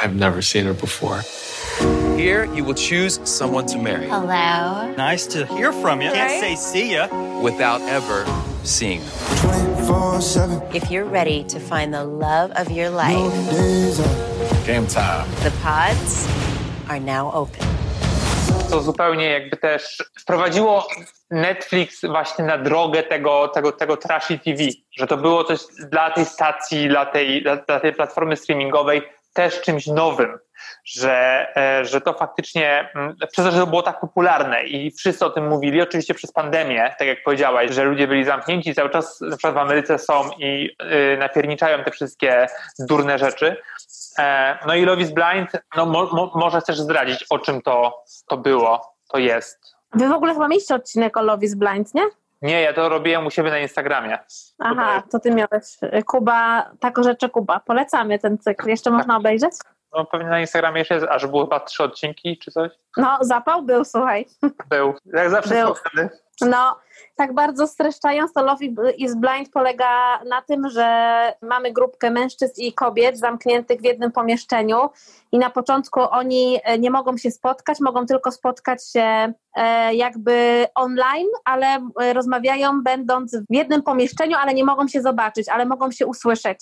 I've 0.03 0.15
never 0.15 0.41
seen 0.41 0.65
her 0.65 0.73
before. 0.73 1.21
Here, 2.17 2.45
you 2.45 2.63
will 2.63 2.75
choose 2.75 3.19
someone 3.23 3.65
to 3.67 3.77
marry 3.77 4.07
Hello. 4.07 4.93
Nice 4.97 5.27
to 5.27 5.45
hear 5.45 5.71
from 5.71 6.01
you. 6.01 6.11
Can't 6.11 6.39
say 6.39 6.55
see 6.55 6.93
ya. 6.93 7.07
without 7.41 7.81
ever 7.81 8.25
seeing 8.63 9.01
them. 9.01 9.74
24 9.95 10.21
7 10.21 10.61
If 10.73 10.91
you're 10.91 11.09
ready 11.09 11.43
to 11.45 11.59
find 11.59 11.93
the 11.93 12.03
love 12.03 12.51
of 12.51 12.69
your 12.71 12.89
life, 12.89 13.31
Game 14.67 14.87
time. 14.87 15.25
the 15.43 15.51
pods 15.63 16.27
are 16.89 16.99
now 16.99 17.31
open. 17.31 17.65
To 18.69 18.81
zupełnie 18.81 19.25
jakby 19.29 19.57
też 19.57 20.03
wprowadziło 20.19 20.87
Netflix 21.31 22.05
właśnie 22.05 22.45
na 22.45 22.57
drogę 22.57 23.03
tego, 23.03 23.47
tego, 23.47 23.71
tego 23.71 23.97
trashy 23.97 24.39
TV, 24.39 24.63
że 24.97 25.07
to 25.07 25.17
było 25.17 25.43
coś 25.43 25.59
dla 25.91 26.11
tej 26.11 26.25
stacji, 26.25 26.87
dla 26.89 27.05
tej, 27.05 27.41
dla, 27.41 27.55
dla 27.55 27.79
tej 27.79 27.93
platformy 27.93 28.35
streamingowej 28.35 29.01
też 29.35 29.61
czymś 29.61 29.87
nowym, 29.87 30.37
że, 30.85 31.47
e, 31.57 31.85
że 31.85 32.01
to 32.01 32.13
faktycznie, 32.13 32.89
mm, 32.95 33.15
przez 33.31 33.45
to, 33.45 33.51
że 33.51 33.59
to 33.59 33.67
było 33.67 33.81
tak 33.81 33.99
popularne 33.99 34.63
i 34.63 34.91
wszyscy 34.91 35.25
o 35.25 35.29
tym 35.29 35.47
mówili, 35.47 35.81
oczywiście 35.81 36.13
przez 36.13 36.31
pandemię, 36.31 36.95
tak 36.99 37.07
jak 37.07 37.23
powiedziałaś, 37.23 37.71
że 37.71 37.83
ludzie 37.83 38.07
byli 38.07 38.25
zamknięci, 38.25 38.75
cały 38.75 38.89
czas 38.89 39.21
na 39.21 39.37
przykład 39.37 39.53
w 39.53 39.57
Ameryce 39.57 39.99
są 39.99 40.29
i 40.37 40.75
y, 41.13 41.17
napierniczają 41.17 41.83
te 41.83 41.91
wszystkie 41.91 42.47
durne 42.79 43.17
rzeczy. 43.17 43.55
E, 44.19 44.57
No 44.67 44.75
i 44.75 44.85
Love 44.85 45.01
is 45.01 45.11
Blind, 45.11 45.51
no 45.77 45.85
mo, 45.85 46.31
mo, 46.35 46.59
chcesz 46.59 46.79
zdradzić, 46.79 47.25
o 47.29 47.39
czym 47.39 47.61
to, 47.61 48.03
to 48.27 48.37
było, 48.37 48.95
to 49.09 49.17
jest. 49.17 49.75
Wy 49.93 50.09
w 50.09 50.11
ogóle 50.11 50.33
chyba 50.33 50.47
mieliście 50.47 50.75
odcinek 50.75 51.17
o 51.17 51.21
Love 51.21 51.45
is 51.45 51.55
Blind, 51.55 51.93
nie? 51.93 52.03
Nie, 52.41 52.61
ja 52.61 52.73
to 52.73 52.89
robiłem 52.89 53.25
u 53.25 53.31
siebie 53.31 53.49
na 53.49 53.59
Instagramie. 53.59 54.19
Aha, 54.59 55.03
to 55.11 55.19
ty 55.19 55.31
miałeś. 55.31 55.77
Kuba, 56.05 56.71
tako 56.79 57.03
rzeczy 57.03 57.29
Kuba. 57.29 57.59
Polecamy 57.59 58.19
ten 58.19 58.37
cykl. 58.37 58.69
Jeszcze 58.69 58.91
można 58.91 59.17
obejrzeć? 59.17 59.51
No 59.93 60.05
pewnie 60.05 60.27
na 60.27 60.39
Instagramie 60.39 60.79
jeszcze 60.79 60.93
jest, 60.95 61.07
aż 61.07 61.27
było 61.27 61.43
chyba 61.43 61.59
trzy 61.59 61.83
odcinki 61.83 62.37
czy 62.37 62.51
coś. 62.51 62.71
No, 62.97 63.17
zapał 63.21 63.63
był, 63.63 63.85
słuchaj. 63.85 64.25
Był. 64.69 64.93
Jak 65.05 65.29
zawsze 65.29 65.53
Był. 65.55 65.67
są 65.67 65.73
wtedy. 65.73 66.09
No, 66.41 66.79
tak 67.15 67.33
bardzo 67.33 67.67
streszczając, 67.67 68.33
to 68.33 68.43
Love 68.43 68.65
is 68.97 69.15
Blind 69.15 69.49
polega 69.53 70.23
na 70.23 70.41
tym, 70.41 70.69
że 70.69 71.33
mamy 71.41 71.73
grupkę 71.73 72.11
mężczyzn 72.11 72.61
i 72.61 72.73
kobiet 72.73 73.19
zamkniętych 73.19 73.81
w 73.81 73.83
jednym 73.83 74.11
pomieszczeniu 74.11 74.89
i 75.31 75.37
na 75.37 75.49
początku 75.49 76.01
oni 76.11 76.59
e, 76.63 76.79
nie 76.79 76.91
mogą 76.91 77.17
się 77.17 77.31
spotkać, 77.31 77.79
mogą 77.79 78.05
tylko 78.05 78.31
spotkać 78.31 78.91
się 78.91 79.33
e, 79.55 79.95
jakby 79.95 80.67
online, 80.75 81.27
ale 81.45 81.67
e, 82.01 82.13
rozmawiają 82.13 82.83
będąc 82.83 83.37
w 83.37 83.55
jednym 83.55 83.83
pomieszczeniu, 83.83 84.37
ale 84.37 84.53
nie 84.53 84.65
mogą 84.65 84.87
się 84.87 85.01
zobaczyć, 85.01 85.49
ale 85.49 85.65
mogą 85.65 85.91
się 85.91 86.05
usłyszeć. 86.05 86.59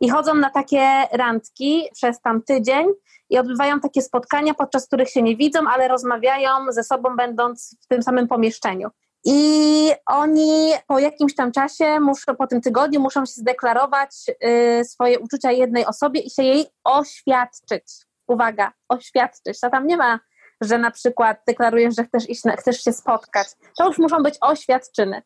I 0.00 0.10
chodzą 0.10 0.34
na 0.34 0.50
takie 0.50 0.82
randki 1.12 1.88
przez 1.92 2.20
tam 2.20 2.42
tydzień 2.42 2.86
i 3.30 3.38
odbywają 3.38 3.80
takie 3.80 4.02
spotkania, 4.02 4.54
podczas 4.54 4.86
których 4.86 5.10
się 5.10 5.22
nie 5.22 5.36
widzą, 5.36 5.60
ale 5.74 5.88
rozmawiają 5.88 6.48
ze 6.68 6.84
sobą, 6.84 7.16
będąc 7.16 7.76
w 7.80 7.86
tym 7.86 8.02
samym 8.02 8.28
pomieszczeniu. 8.28 8.88
I 9.24 9.92
oni 10.06 10.72
po 10.86 10.98
jakimś 10.98 11.34
tam 11.34 11.52
czasie, 11.52 12.00
muszą, 12.00 12.36
po 12.36 12.46
tym 12.46 12.60
tygodniu, 12.60 13.00
muszą 13.00 13.26
się 13.26 13.32
zdeklarować 13.32 14.10
y, 14.44 14.84
swoje 14.84 15.18
uczucia 15.18 15.52
jednej 15.52 15.86
osobie 15.86 16.20
i 16.20 16.30
się 16.30 16.42
jej 16.42 16.66
oświadczyć. 16.84 17.84
Uwaga, 18.28 18.72
oświadczyć. 18.88 19.60
To 19.60 19.70
tam 19.70 19.86
nie 19.86 19.96
ma, 19.96 20.20
że 20.60 20.78
na 20.78 20.90
przykład 20.90 21.42
deklarujesz, 21.46 21.94
że 21.96 22.04
chcesz, 22.04 22.30
iść 22.30 22.44
na, 22.44 22.56
chcesz 22.56 22.84
się 22.84 22.92
spotkać. 22.92 23.48
To 23.78 23.88
już 23.88 23.98
muszą 23.98 24.22
być 24.22 24.34
oświadczyny. 24.40 25.22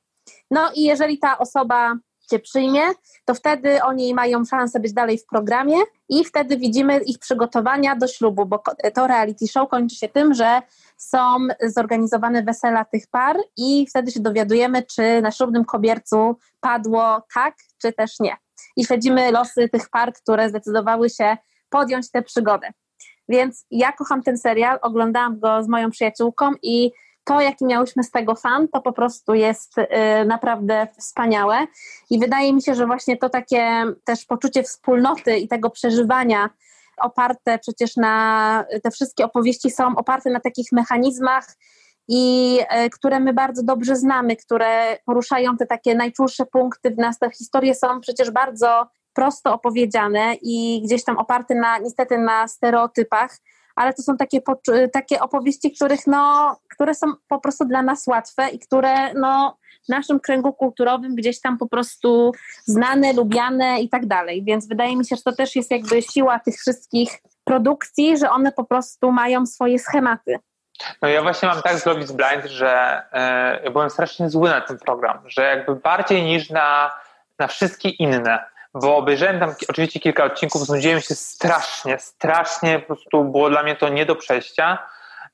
No 0.51 0.71
i 0.75 0.83
jeżeli 0.83 1.19
ta 1.19 1.39
osoba 1.39 1.95
cię 2.31 2.39
przyjmie, 2.39 2.81
to 3.25 3.35
wtedy 3.35 3.83
oni 3.83 4.15
mają 4.15 4.45
szansę 4.45 4.81
być 4.81 4.93
dalej 4.93 5.19
w 5.19 5.27
programie 5.27 5.77
i 6.09 6.25
wtedy 6.25 6.57
widzimy 6.57 6.99
ich 6.99 7.19
przygotowania 7.19 7.97
do 7.97 8.07
ślubu, 8.09 8.47
bo 8.47 8.63
to 8.95 9.07
reality 9.07 9.49
show 9.49 9.69
kończy 9.69 9.97
się 9.97 10.09
tym, 10.09 10.35
że 10.35 10.63
są 10.97 11.19
zorganizowane 11.63 12.43
wesela 12.43 12.85
tych 12.85 13.07
par 13.07 13.37
i 13.57 13.87
wtedy 13.91 14.11
się 14.11 14.21
dowiadujemy, 14.21 14.83
czy 14.83 15.23
na 15.23 15.31
ślubnym 15.31 15.65
kobiercu 15.65 16.37
padło 16.61 17.23
tak, 17.35 17.55
czy 17.83 17.93
też 17.93 18.21
nie. 18.21 18.37
I 18.77 18.85
śledzimy 18.85 19.33
losy 19.33 19.69
tych 19.69 19.91
par, 19.91 20.13
które 20.13 20.49
zdecydowały 20.49 21.11
się 21.11 21.37
podjąć 21.69 22.11
tę 22.11 22.23
przygodę. 22.23 22.71
Więc 23.29 23.67
ja 23.71 23.93
kocham 23.93 24.23
ten 24.23 24.39
serial, 24.39 24.79
oglądałam 24.83 25.41
go 25.41 25.63
z 25.63 25.69
moją 25.69 25.91
przyjaciółką 25.91 26.51
i 26.63 26.93
to, 27.25 27.41
jaki 27.41 27.65
miałyśmy 27.65 28.05
z 28.05 28.11
tego 28.11 28.35
fan, 28.35 28.69
to 28.69 28.81
po 28.81 28.93
prostu 28.93 29.35
jest 29.35 29.79
y, 29.79 29.87
naprawdę 30.27 30.87
wspaniałe. 30.99 31.67
I 32.11 32.19
wydaje 32.19 32.53
mi 32.53 32.63
się, 32.63 32.75
że 32.75 32.87
właśnie 32.87 33.17
to 33.17 33.29
takie 33.29 33.85
też 34.05 34.25
poczucie 34.25 34.63
wspólnoty 34.63 35.37
i 35.37 35.49
tego 35.49 35.71
przeżywania 35.71 36.51
oparte 36.97 37.59
przecież 37.59 37.97
na, 37.97 38.65
te 38.83 38.91
wszystkie 38.91 39.25
opowieści 39.25 39.71
są 39.71 39.97
oparte 39.97 40.31
na 40.31 40.41
takich 40.41 40.73
mechanizmach, 40.73 41.47
i 42.09 42.59
e, 42.69 42.91
które 42.91 43.21
my 43.21 43.33
bardzo 43.33 43.63
dobrze 43.63 43.97
znamy, 43.97 44.37
które 44.37 44.99
poruszają 45.05 45.57
te 45.57 45.67
takie 45.67 45.95
najczulsze 45.95 46.47
punkty 46.47 46.91
w 46.91 46.99
nas. 46.99 47.19
Te 47.19 47.31
historie 47.31 47.75
są 47.75 48.01
przecież 48.01 48.31
bardzo 48.31 48.87
prosto 49.13 49.55
opowiedziane 49.55 50.35
i 50.43 50.83
gdzieś 50.85 51.05
tam 51.05 51.19
oparte 51.19 51.55
na, 51.55 51.79
niestety 51.79 52.19
na 52.19 52.49
stereotypach, 52.49 53.37
ale 53.77 53.95
to 53.95 54.03
są 54.03 54.17
takie, 54.17 54.41
poczu- 54.41 54.89
takie 54.93 55.21
opowieści, 55.21 55.73
których 55.73 56.07
no, 56.07 56.57
które 56.75 56.95
są 56.95 57.07
po 57.29 57.41
prostu 57.41 57.65
dla 57.65 57.83
nas 57.83 58.07
łatwe 58.07 58.49
i 58.49 58.59
które 58.59 59.15
no, 59.15 59.57
w 59.87 59.89
naszym 59.89 60.21
kręgu 60.21 60.53
kulturowym 60.53 61.15
gdzieś 61.15 61.41
tam 61.41 61.59
po 61.59 61.69
prostu 61.69 62.33
znane, 62.65 63.13
lubiane 63.13 63.81
i 63.81 63.89
tak 63.89 64.07
dalej. 64.07 64.45
Więc 64.45 64.69
wydaje 64.69 64.97
mi 64.97 65.07
się, 65.07 65.17
że 65.17 65.23
to 65.23 65.33
też 65.33 65.57
jest 65.57 65.71
jakby 65.71 66.03
siła 66.03 66.39
tych 66.39 66.55
wszystkich 66.55 67.11
produkcji, 67.45 68.19
że 68.19 68.31
one 68.31 68.53
po 68.53 68.65
prostu 68.65 69.13
mają 69.13 69.47
swoje 69.47 69.79
schematy. 69.79 70.39
No 71.03 71.09
ja 71.09 71.23
właśnie 71.23 71.49
mam 71.49 71.63
tak 71.63 71.79
z 71.79 71.87
Love 71.87 72.01
is 72.01 72.13
Blind, 72.13 72.45
że 72.45 73.03
e, 73.13 73.71
byłem 73.71 73.91
strasznie 73.91 74.31
zły 74.31 74.51
na 74.51 74.61
ten 74.61 74.79
program, 74.79 75.19
że 75.27 75.43
jakby 75.43 75.77
bardziej 75.77 76.23
niż 76.23 76.51
na, 76.51 76.91
na 77.39 77.47
wszystkie 77.47 77.89
inne, 77.89 78.45
bo 78.75 78.97
obejrzałem 78.97 79.41
tam 79.41 79.55
oczywiście 79.69 80.01
kilka 80.01 80.25
odcinków, 80.25 80.67
znudziłem 80.67 81.01
się 81.01 81.15
strasznie, 81.15 81.99
strasznie, 81.99 82.79
po 82.79 82.87
prostu 82.87 83.25
było 83.25 83.51
dla 83.51 83.63
mnie 83.63 83.77
to 83.77 83.89
nie 83.89 84.07
do 84.07 84.17
przejścia, 84.17 84.79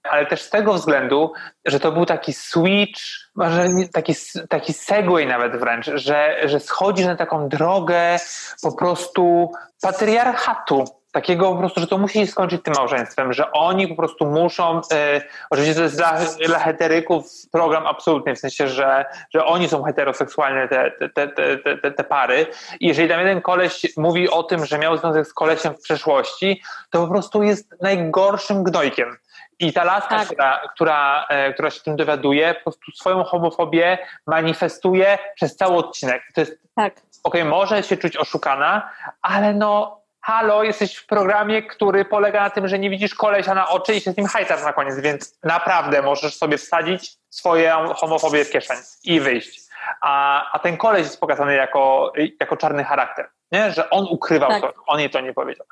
ale 0.03 0.27
też 0.27 0.43
z 0.43 0.51
tego 0.51 0.75
względu, 0.75 1.33
że 1.65 1.81
to 1.81 1.93
był 1.93 2.07
taki 2.07 2.33
switch, 2.33 3.01
może 3.35 3.67
taki, 3.93 4.15
taki 4.49 4.73
segway 4.73 5.27
nawet 5.27 5.57
wręcz, 5.57 5.91
że, 5.95 6.41
że 6.45 6.61
schodzisz 6.61 7.07
na 7.07 7.17
taką 7.17 7.49
drogę 7.49 8.19
po 8.63 8.73
prostu 8.73 9.53
patriarchatu. 9.83 11.00
Takiego 11.13 11.53
po 11.53 11.59
prostu, 11.59 11.81
że 11.81 11.87
to 11.87 11.99
musi 11.99 12.19
się 12.19 12.27
skończyć 12.27 12.63
tym 12.63 12.75
małżeństwem, 12.77 13.33
że 13.33 13.53
oni 13.53 13.89
po 13.89 13.97
prostu 13.97 14.27
muszą, 14.27 14.81
e, 14.93 15.23
oczywiście 15.51 15.75
to 15.75 15.83
jest 15.83 15.97
dla, 15.97 16.19
dla 16.47 16.59
heteryków 16.59 17.27
program 17.53 17.87
absolutny, 17.87 18.37
w 18.37 18.39
sensie, 18.39 18.69
że, 18.69 19.05
że 19.35 19.45
oni 19.45 19.69
są 19.69 19.83
heteroseksualne, 19.83 20.69
te, 20.69 20.91
te, 21.15 21.29
te, 21.29 21.59
te, 21.59 21.93
te, 21.93 22.05
pary. 22.05 22.47
I 22.81 22.87
jeżeli 22.89 23.09
tam 23.09 23.21
jeden 23.21 23.41
koleś 23.41 23.87
mówi 23.97 24.31
o 24.31 24.43
tym, 24.43 24.67
że 24.67 24.79
miał 24.79 24.97
związek 24.97 25.27
z 25.27 25.33
kolesiem 25.33 25.75
w 25.75 25.81
przeszłości, 25.81 26.63
to 26.91 27.07
po 27.07 27.13
prostu 27.13 27.43
jest 27.43 27.75
najgorszym 27.83 28.65
gnojkiem. 28.65 29.17
I 29.59 29.73
ta 29.73 29.85
laska, 29.85 30.19
Tak. 30.19 30.29
która, 30.29 30.61
która, 30.75 31.27
e, 31.29 31.53
która 31.53 31.71
się 31.71 31.81
tym 31.81 31.97
dowiaduje, 31.97 32.55
po 32.55 32.63
prostu 32.63 32.91
swoją 32.93 33.25
homofobię 33.25 33.99
manifestuje 34.27 35.19
przez 35.35 35.57
cały 35.57 35.77
odcinek. 35.77 36.23
To 36.35 36.41
jest, 36.41 36.59
Tak. 36.77 36.95
okej, 37.25 37.45
może 37.45 37.83
się 37.83 37.97
czuć 37.97 38.17
oszukana, 38.17 38.91
ale 39.23 39.55
no, 39.55 40.00
halo, 40.23 40.63
jesteś 40.63 40.97
w 40.97 41.07
programie, 41.07 41.63
który 41.63 42.05
polega 42.05 42.41
na 42.41 42.51
tym, 42.51 42.69
że 42.69 42.79
nie 42.79 42.91
widzisz 42.91 43.15
kolesia 43.15 43.55
na 43.55 43.69
oczy 43.69 43.95
i 43.95 44.01
się 44.01 44.13
z 44.13 44.17
nim 44.17 44.27
hajtasz 44.27 44.63
na 44.63 44.73
koniec, 44.73 45.01
więc 45.01 45.39
naprawdę 45.43 46.03
możesz 46.03 46.37
sobie 46.37 46.59
wsadzić 46.59 47.13
swoją 47.31 47.95
homofobię 47.95 48.45
w 48.45 48.51
kieszeń 48.51 48.77
i 49.05 49.21
wyjść. 49.21 49.61
A, 50.01 50.45
a 50.53 50.59
ten 50.59 50.77
koleś 50.77 51.03
jest 51.03 51.21
pokazany 51.21 51.55
jako, 51.55 52.13
jako 52.41 52.57
czarny 52.57 52.85
charakter, 52.85 53.29
nie? 53.53 53.73
że 53.73 53.91
on 53.91 54.07
ukrywał 54.11 54.51
Tak. 54.51 54.63
to, 54.63 54.73
on 54.87 55.01
jej 55.01 55.11
to 55.11 55.21
nie 55.21 55.35
powiedział. 55.35 55.67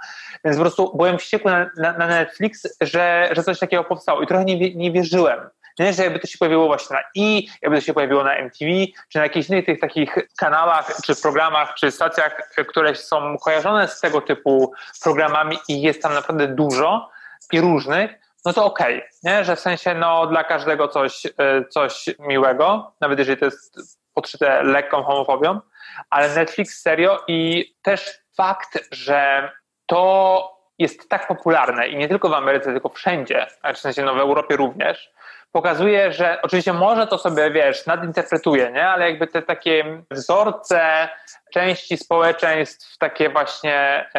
Więc 0.45 0.57
po 0.57 0.63
prostu 0.63 0.97
byłem 0.97 1.19
wściekły 1.19 1.51
na, 1.51 1.71
na, 1.77 1.99
na 1.99 2.07
Netflix, 2.07 2.69
że, 2.81 3.29
że 3.33 3.43
coś 3.43 3.59
takiego 3.59 3.85
powstało 3.85 4.23
i 4.23 4.27
trochę 4.27 4.45
nie, 4.45 4.75
nie 4.75 4.93
wierzyłem. 4.93 5.51
Nie, 5.79 5.93
że 5.93 6.03
jakby 6.03 6.19
to 6.19 6.27
się 6.27 6.39
pojawiło 6.39 6.67
właśnie 6.67 6.97
na 6.97 7.03
I, 7.15 7.49
jakby 7.63 7.79
to 7.79 7.85
się 7.87 7.95
pojawiło 7.95 8.25
na 8.25 8.35
MTV, 8.35 8.71
czy 9.09 9.19
na 9.19 9.25
jakichś 9.25 9.49
innych 9.49 9.67
tych 9.67 9.81
takich 9.81 10.19
kanałach, 10.39 10.97
czy 11.05 11.23
programach, 11.23 11.75
czy 11.75 11.91
stacjach, 11.91 12.55
które 12.69 12.95
są 12.95 13.39
kojarzone 13.39 13.89
z 13.89 14.01
tego 14.01 14.21
typu 14.21 14.73
programami 15.03 15.59
i 15.69 15.83
jest 15.83 16.03
tam 16.03 16.15
naprawdę 16.15 16.49
dużo 16.49 17.11
i 17.53 17.61
różnych, 17.61 18.11
no 18.45 18.53
to 18.53 18.65
okej, 18.65 19.03
nie? 19.23 19.45
że 19.45 19.57
w 19.57 19.61
sensie 19.61 19.95
no, 19.95 20.27
dla 20.27 20.45
każdego 20.45 20.89
coś, 20.89 21.27
y, 21.27 21.31
coś 21.71 22.07
miłego, 22.19 22.93
nawet 23.01 23.19
jeżeli 23.19 23.39
to 23.39 23.45
jest 23.45 23.79
podszyte 24.15 24.63
lekką 24.63 25.03
homofobią, 25.03 25.61
ale 26.11 26.35
Netflix 26.35 26.83
serio 26.83 27.25
i 27.29 27.67
też 27.83 28.19
fakt, 28.37 28.79
że 28.93 29.53
to 29.87 30.59
jest 30.79 31.09
tak 31.09 31.29
popularne 31.29 31.89
i 31.89 31.97
nie 31.97 32.09
tylko 32.09 32.29
w 32.29 32.35
Ameryce, 32.35 32.73
tylko 32.73 32.89
wszędzie, 32.89 33.47
a 33.63 33.73
w 33.73 33.79
sensie 33.79 34.03
no, 34.03 34.15
w 34.15 34.19
Europie 34.19 34.57
również, 34.57 35.11
pokazuje, 35.53 36.13
że 36.13 36.39
oczywiście 36.43 36.73
może 36.73 37.07
to 37.07 37.19
sobie, 37.19 37.51
wiesz, 37.51 37.87
nadinterpretuje, 37.87 38.73
nie? 38.73 38.89
ale 38.89 39.11
jakby 39.11 39.27
te 39.27 39.43
takie 39.43 40.03
wzorce 40.11 41.09
części 41.53 41.97
społeczeństw, 41.97 42.99
takie 42.99 43.31
właśnie 43.31 44.11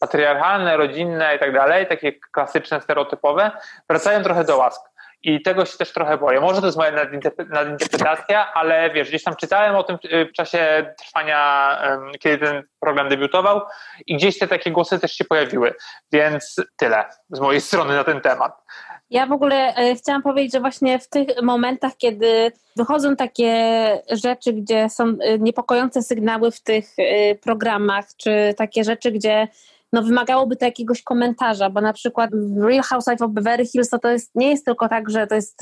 patriarchalne, 0.00 0.76
rodzinne 0.76 1.36
i 1.36 1.38
tak 1.38 1.52
dalej, 1.52 1.86
takie 1.86 2.12
klasyczne, 2.32 2.80
stereotypowe, 2.80 3.50
wracają 3.88 4.22
trochę 4.22 4.44
do 4.44 4.56
łask. 4.56 4.82
I 5.22 5.42
tego 5.42 5.64
się 5.64 5.78
też 5.78 5.92
trochę 5.92 6.18
boję. 6.18 6.40
Może 6.40 6.60
to 6.60 6.66
jest 6.66 6.78
moja 6.78 7.06
nadinterpretacja, 7.48 8.52
ale 8.54 8.90
wiesz, 8.90 9.08
gdzieś 9.08 9.24
tam 9.24 9.36
czytałem 9.36 9.76
o 9.76 9.82
tym 9.82 9.98
w 10.30 10.32
czasie 10.32 10.94
trwania, 10.98 11.78
kiedy 12.20 12.46
ten 12.46 12.62
program 12.80 13.08
debiutował 13.08 13.60
i 14.06 14.16
gdzieś 14.16 14.38
te 14.38 14.48
takie 14.48 14.70
głosy 14.70 14.98
też 14.98 15.12
się 15.12 15.24
pojawiły. 15.24 15.74
Więc 16.12 16.56
tyle 16.76 17.04
z 17.30 17.40
mojej 17.40 17.60
strony 17.60 17.96
na 17.96 18.04
ten 18.04 18.20
temat. 18.20 18.62
Ja 19.10 19.26
w 19.26 19.32
ogóle 19.32 19.74
e, 19.74 19.94
chciałam 19.94 20.22
powiedzieć, 20.22 20.52
że 20.52 20.60
właśnie 20.60 20.98
w 20.98 21.08
tych 21.08 21.42
momentach, 21.42 21.96
kiedy 21.96 22.52
wychodzą 22.76 23.16
takie 23.16 23.52
rzeczy, 24.10 24.52
gdzie 24.52 24.90
są 24.90 25.04
e, 25.04 25.38
niepokojące 25.38 26.02
sygnały 26.02 26.50
w 26.50 26.60
tych 26.60 26.84
e, 26.98 27.34
programach, 27.34 28.04
czy 28.16 28.30
takie 28.56 28.84
rzeczy, 28.84 29.12
gdzie 29.12 29.48
no 29.92 30.02
wymagałoby 30.02 30.56
to 30.56 30.64
jakiegoś 30.64 31.02
komentarza, 31.02 31.70
bo 31.70 31.80
na 31.80 31.92
przykład 31.92 32.30
w 32.34 32.64
Real 32.64 32.82
Housewife 32.82 33.24
of 33.24 33.30
Beverly 33.30 33.66
Hills 33.66 33.88
to, 33.88 33.98
to 33.98 34.10
jest, 34.10 34.34
nie 34.34 34.50
jest 34.50 34.64
tylko 34.64 34.88
tak, 34.88 35.10
że 35.10 35.26
to 35.26 35.34
jest 35.34 35.60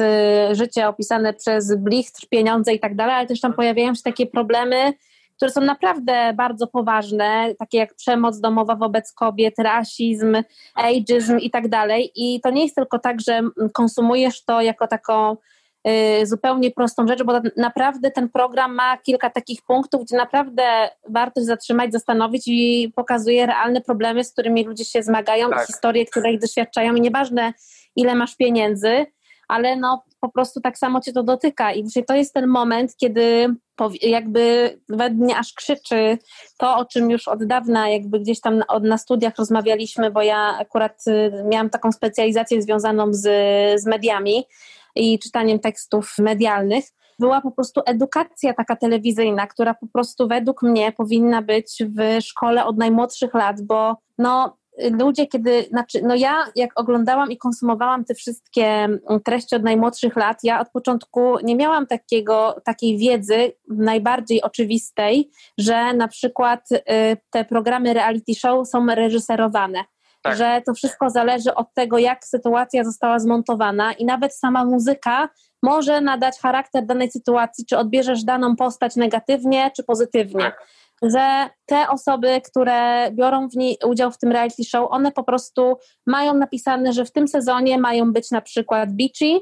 życie 0.52 0.88
opisane 0.88 1.34
przez 1.34 1.76
blichtr, 1.76 2.28
pieniądze 2.28 2.74
i 2.74 2.80
tak 2.80 2.96
dalej, 2.96 3.14
ale 3.14 3.26
też 3.26 3.40
tam 3.40 3.52
pojawiają 3.52 3.94
się 3.94 4.02
takie 4.02 4.26
problemy, 4.26 4.92
które 5.36 5.50
są 5.50 5.60
naprawdę 5.60 6.32
bardzo 6.34 6.66
poważne, 6.66 7.54
takie 7.58 7.78
jak 7.78 7.94
przemoc 7.94 8.40
domowa 8.40 8.76
wobec 8.76 9.12
kobiet, 9.12 9.54
rasizm, 9.58 10.36
ageizm 10.74 11.38
i 11.38 11.50
tak 11.50 11.68
dalej. 11.68 12.12
I 12.14 12.40
to 12.40 12.50
nie 12.50 12.62
jest 12.62 12.74
tylko 12.74 12.98
tak, 12.98 13.20
że 13.20 13.40
konsumujesz 13.72 14.44
to 14.44 14.60
jako 14.60 14.86
taką 14.86 15.36
y, 16.22 16.26
zupełnie 16.26 16.70
prostą 16.70 17.06
rzecz, 17.06 17.22
bo 17.22 17.32
naprawdę 17.56 18.10
ten 18.10 18.28
program 18.28 18.74
ma 18.74 18.98
kilka 18.98 19.30
takich 19.30 19.62
punktów, 19.62 20.04
gdzie 20.04 20.16
naprawdę 20.16 20.62
warto 21.08 21.40
się 21.40 21.44
zatrzymać, 21.44 21.92
zastanowić 21.92 22.42
i 22.46 22.92
pokazuje 22.96 23.46
realne 23.46 23.80
problemy, 23.80 24.24
z 24.24 24.32
którymi 24.32 24.64
ludzie 24.64 24.84
się 24.84 25.02
zmagają, 25.02 25.50
tak. 25.50 25.66
historie, 25.66 26.06
które 26.06 26.32
ich 26.32 26.40
doświadczają 26.40 26.94
i 26.94 27.00
nieważne 27.00 27.52
ile 27.96 28.14
masz 28.14 28.36
pieniędzy, 28.36 29.06
ale 29.48 29.76
no 29.76 30.04
po 30.20 30.28
prostu 30.28 30.60
tak 30.60 30.78
samo 30.78 31.00
cię 31.00 31.12
to 31.12 31.22
dotyka 31.22 31.72
i 31.72 31.84
to 32.06 32.14
jest 32.14 32.34
ten 32.34 32.46
moment, 32.46 32.96
kiedy 32.96 33.56
jakby 34.02 34.78
we 34.88 35.10
mnie 35.10 35.36
aż 35.36 35.52
krzyczy 35.52 36.18
to, 36.58 36.76
o 36.76 36.84
czym 36.84 37.10
już 37.10 37.28
od 37.28 37.44
dawna 37.44 37.88
jakby 37.88 38.20
gdzieś 38.20 38.40
tam 38.40 38.58
na, 38.58 38.64
na 38.82 38.98
studiach 38.98 39.36
rozmawialiśmy, 39.38 40.10
bo 40.10 40.22
ja 40.22 40.56
akurat 40.60 41.04
y, 41.06 41.44
miałam 41.48 41.70
taką 41.70 41.92
specjalizację 41.92 42.62
związaną 42.62 43.14
z, 43.14 43.22
z 43.80 43.86
mediami 43.86 44.44
i 44.94 45.18
czytaniem 45.18 45.58
tekstów 45.58 46.14
medialnych, 46.18 46.84
była 47.18 47.40
po 47.40 47.50
prostu 47.50 47.80
edukacja 47.86 48.54
taka 48.54 48.76
telewizyjna, 48.76 49.46
która 49.46 49.74
po 49.74 49.86
prostu 49.86 50.28
według 50.28 50.62
mnie 50.62 50.92
powinna 50.92 51.42
być 51.42 51.82
w 51.96 52.24
szkole 52.24 52.64
od 52.64 52.76
najmłodszych 52.76 53.34
lat, 53.34 53.62
bo 53.62 53.96
no 54.18 54.56
ludzie, 54.78 55.26
kiedy, 55.26 55.62
znaczy, 55.62 56.00
no 56.02 56.14
ja 56.14 56.44
jak 56.56 56.80
oglądałam 56.80 57.30
i 57.30 57.38
konsumowałam 57.38 58.04
te 58.04 58.14
wszystkie 58.14 58.64
mm, 58.64 59.00
treści 59.24 59.56
od 59.56 59.62
najmłodszych 59.62 60.16
lat, 60.16 60.38
ja 60.42 60.60
od 60.60 60.70
początku 60.70 61.36
nie 61.42 61.56
miałam 61.56 61.86
takiego, 61.86 62.60
takiej 62.64 62.98
wiedzy 62.98 63.52
najbardziej 63.68 64.42
oczywistej, 64.42 65.30
że 65.58 65.92
na 65.94 66.08
przykład 66.08 66.72
y, 66.72 66.82
te 67.30 67.44
programy 67.44 67.94
reality 67.94 68.34
show 68.34 68.68
są 68.68 68.86
reżyserowane. 68.86 69.84
Tak. 70.22 70.36
Że 70.36 70.62
to 70.66 70.74
wszystko 70.74 71.10
zależy 71.10 71.54
od 71.54 71.74
tego, 71.74 71.98
jak 71.98 72.24
sytuacja 72.24 72.84
została 72.84 73.18
zmontowana, 73.18 73.92
i 73.92 74.04
nawet 74.04 74.34
sama 74.34 74.64
muzyka 74.64 75.28
może 75.62 76.00
nadać 76.00 76.38
charakter 76.40 76.86
danej 76.86 77.10
sytuacji, 77.10 77.64
czy 77.66 77.78
odbierzesz 77.78 78.24
daną 78.24 78.56
postać 78.56 78.96
negatywnie, 78.96 79.70
czy 79.76 79.84
pozytywnie. 79.84 80.44
Tak 80.44 80.75
że 81.02 81.50
te 81.66 81.88
osoby, 81.88 82.40
które 82.40 83.10
biorą 83.12 83.48
w 83.48 83.86
udział 83.86 84.10
w 84.10 84.18
tym 84.18 84.32
reality 84.32 84.64
show, 84.64 84.90
one 84.90 85.12
po 85.12 85.24
prostu 85.24 85.76
mają 86.06 86.34
napisane, 86.34 86.92
że 86.92 87.04
w 87.04 87.12
tym 87.12 87.28
sezonie 87.28 87.78
mają 87.78 88.12
być 88.12 88.30
na 88.30 88.40
przykład 88.40 88.88
beachy, 88.92 89.40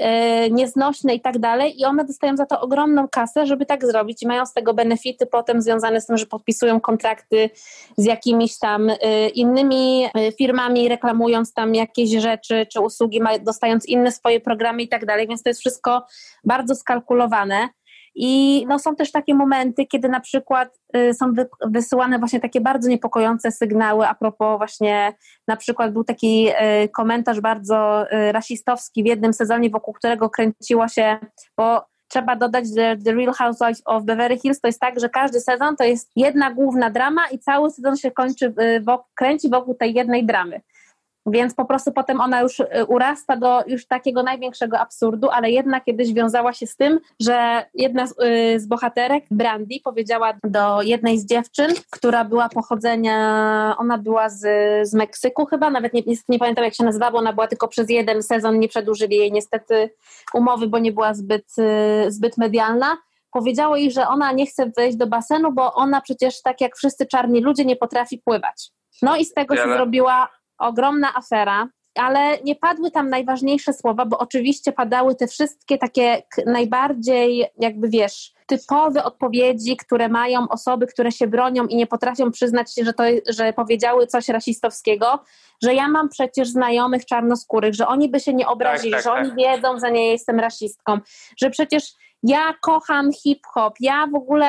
yy, 0.00 0.50
nieznośne 0.50 1.14
i 1.14 1.20
tak 1.20 1.38
dalej 1.38 1.80
i 1.80 1.84
one 1.84 2.04
dostają 2.04 2.36
za 2.36 2.46
to 2.46 2.60
ogromną 2.60 3.08
kasę, 3.08 3.46
żeby 3.46 3.66
tak 3.66 3.86
zrobić 3.86 4.22
i 4.22 4.26
mają 4.26 4.46
z 4.46 4.52
tego 4.52 4.74
benefity 4.74 5.26
potem 5.26 5.62
związane 5.62 6.00
z 6.00 6.06
tym, 6.06 6.16
że 6.16 6.26
podpisują 6.26 6.80
kontrakty 6.80 7.50
z 7.96 8.04
jakimiś 8.04 8.58
tam 8.58 8.88
yy, 8.88 9.28
innymi 9.34 10.00
yy, 10.00 10.32
firmami, 10.38 10.88
reklamując 10.88 11.54
tam 11.54 11.74
jakieś 11.74 12.10
rzeczy 12.10 12.66
czy 12.72 12.80
usługi, 12.80 13.20
dostając 13.40 13.86
inne 13.86 14.12
swoje 14.12 14.40
programy 14.40 14.82
i 14.82 14.88
tak 14.88 15.06
dalej, 15.06 15.28
więc 15.28 15.42
to 15.42 15.50
jest 15.50 15.60
wszystko 15.60 16.06
bardzo 16.44 16.74
skalkulowane. 16.74 17.68
I 18.18 18.64
no, 18.68 18.78
są 18.78 18.96
też 18.96 19.12
takie 19.12 19.34
momenty, 19.34 19.86
kiedy 19.86 20.08
na 20.08 20.20
przykład 20.20 20.78
y, 20.96 21.14
są 21.14 21.32
wy, 21.32 21.48
wysyłane 21.66 22.18
właśnie 22.18 22.40
takie 22.40 22.60
bardzo 22.60 22.88
niepokojące 22.88 23.52
sygnały 23.52 24.06
a 24.06 24.14
propos 24.14 24.58
właśnie, 24.58 25.12
na 25.48 25.56
przykład 25.56 25.92
był 25.92 26.04
taki 26.04 26.48
y, 26.48 26.88
komentarz 26.88 27.40
bardzo 27.40 28.04
y, 28.12 28.32
rasistowski 28.32 29.02
w 29.02 29.06
jednym 29.06 29.32
sezonie, 29.32 29.70
wokół 29.70 29.94
którego 29.94 30.30
kręciło 30.30 30.88
się, 30.88 31.18
bo 31.56 31.84
trzeba 32.08 32.36
dodać, 32.36 32.64
że 32.76 32.96
The 33.04 33.12
Real 33.12 33.32
Housewives 33.34 33.82
of 33.84 34.04
Beverly 34.04 34.38
Hills 34.38 34.60
to 34.60 34.68
jest 34.68 34.80
tak, 34.80 35.00
że 35.00 35.08
każdy 35.08 35.40
sezon 35.40 35.76
to 35.76 35.84
jest 35.84 36.10
jedna 36.16 36.50
główna 36.50 36.90
drama 36.90 37.22
i 37.32 37.38
cały 37.38 37.70
sezon 37.70 37.96
się 37.96 38.10
kończy, 38.10 38.54
kręci 39.14 39.50
wokół 39.50 39.74
tej 39.74 39.94
jednej 39.94 40.26
dramy. 40.26 40.60
Więc 41.26 41.54
po 41.54 41.64
prostu 41.64 41.92
potem 41.92 42.20
ona 42.20 42.40
już 42.40 42.60
y, 42.60 42.66
urasta 42.88 43.36
do 43.36 43.62
już 43.66 43.86
takiego 43.86 44.22
największego 44.22 44.78
absurdu, 44.78 45.28
ale 45.30 45.50
jednak 45.50 45.84
kiedyś 45.84 46.12
wiązała 46.12 46.52
się 46.52 46.66
z 46.66 46.76
tym, 46.76 47.00
że 47.20 47.64
jedna 47.74 48.06
z, 48.06 48.10
y, 48.10 48.60
z 48.60 48.66
bohaterek, 48.66 49.24
Brandy, 49.30 49.74
powiedziała 49.84 50.32
do 50.44 50.82
jednej 50.82 51.18
z 51.18 51.26
dziewczyn, 51.26 51.70
która 51.90 52.24
była 52.24 52.48
pochodzenia, 52.48 53.16
ona 53.78 53.98
była 53.98 54.28
z, 54.28 54.42
z 54.88 54.94
Meksyku 54.94 55.46
chyba, 55.46 55.70
nawet 55.70 55.92
nie, 55.92 56.02
nie, 56.06 56.16
nie 56.28 56.38
pamiętam 56.38 56.64
jak 56.64 56.74
się 56.74 56.84
nazywała, 56.84 57.12
bo 57.12 57.18
ona 57.18 57.32
była 57.32 57.48
tylko 57.48 57.68
przez 57.68 57.90
jeden 57.90 58.22
sezon, 58.22 58.58
nie 58.58 58.68
przedłużyli 58.68 59.16
jej 59.16 59.32
niestety 59.32 59.90
umowy, 60.34 60.66
bo 60.66 60.78
nie 60.78 60.92
była 60.92 61.14
zbyt, 61.14 61.46
y, 61.58 62.10
zbyt 62.10 62.38
medialna 62.38 62.96
powiedziało 63.30 63.76
jej, 63.76 63.90
że 63.90 64.08
ona 64.08 64.32
nie 64.32 64.46
chce 64.46 64.70
wejść 64.76 64.96
do 64.96 65.06
basenu, 65.06 65.52
bo 65.52 65.74
ona 65.74 66.00
przecież 66.00 66.42
tak 66.42 66.60
jak 66.60 66.76
wszyscy 66.76 67.06
czarni 67.06 67.40
ludzie 67.40 67.64
nie 67.64 67.76
potrafi 67.76 68.18
pływać. 68.18 68.70
No 69.02 69.16
i 69.16 69.24
z 69.24 69.34
tego 69.34 69.56
się 69.56 69.62
zrobiła 69.62 70.28
ogromna 70.58 71.14
afera, 71.14 71.68
ale 71.94 72.38
nie 72.44 72.56
padły 72.56 72.90
tam 72.90 73.08
najważniejsze 73.08 73.72
słowa, 73.72 74.06
bo 74.06 74.18
oczywiście 74.18 74.72
padały 74.72 75.14
te 75.14 75.26
wszystkie 75.26 75.78
takie 75.78 76.22
najbardziej, 76.46 77.46
jakby 77.58 77.88
wiesz, 77.88 78.32
typowe 78.46 79.04
odpowiedzi, 79.04 79.76
które 79.76 80.08
mają 80.08 80.48
osoby, 80.48 80.86
które 80.86 81.12
się 81.12 81.26
bronią 81.26 81.66
i 81.66 81.76
nie 81.76 81.86
potrafią 81.86 82.30
przyznać 82.30 82.74
się, 82.74 82.84
że, 82.84 82.92
to, 82.92 83.02
że 83.28 83.52
powiedziały 83.52 84.06
coś 84.06 84.28
rasistowskiego, 84.28 85.24
że 85.62 85.74
ja 85.74 85.88
mam 85.88 86.08
przecież 86.08 86.48
znajomych 86.48 87.04
czarnoskórych, 87.04 87.74
że 87.74 87.86
oni 87.86 88.08
by 88.08 88.20
się 88.20 88.34
nie 88.34 88.46
obrazili, 88.46 88.92
tak, 88.92 89.02
tak, 89.02 89.14
że 89.14 89.22
tak. 89.22 89.32
oni 89.32 89.44
wiedzą, 89.44 89.78
że 89.78 89.92
nie 89.92 90.12
jestem 90.12 90.40
rasistką, 90.40 90.98
że 91.40 91.50
przecież 91.50 91.92
ja 92.22 92.54
kocham 92.62 93.12
hip-hop, 93.12 93.74
ja 93.80 94.06
w 94.12 94.14
ogóle 94.14 94.46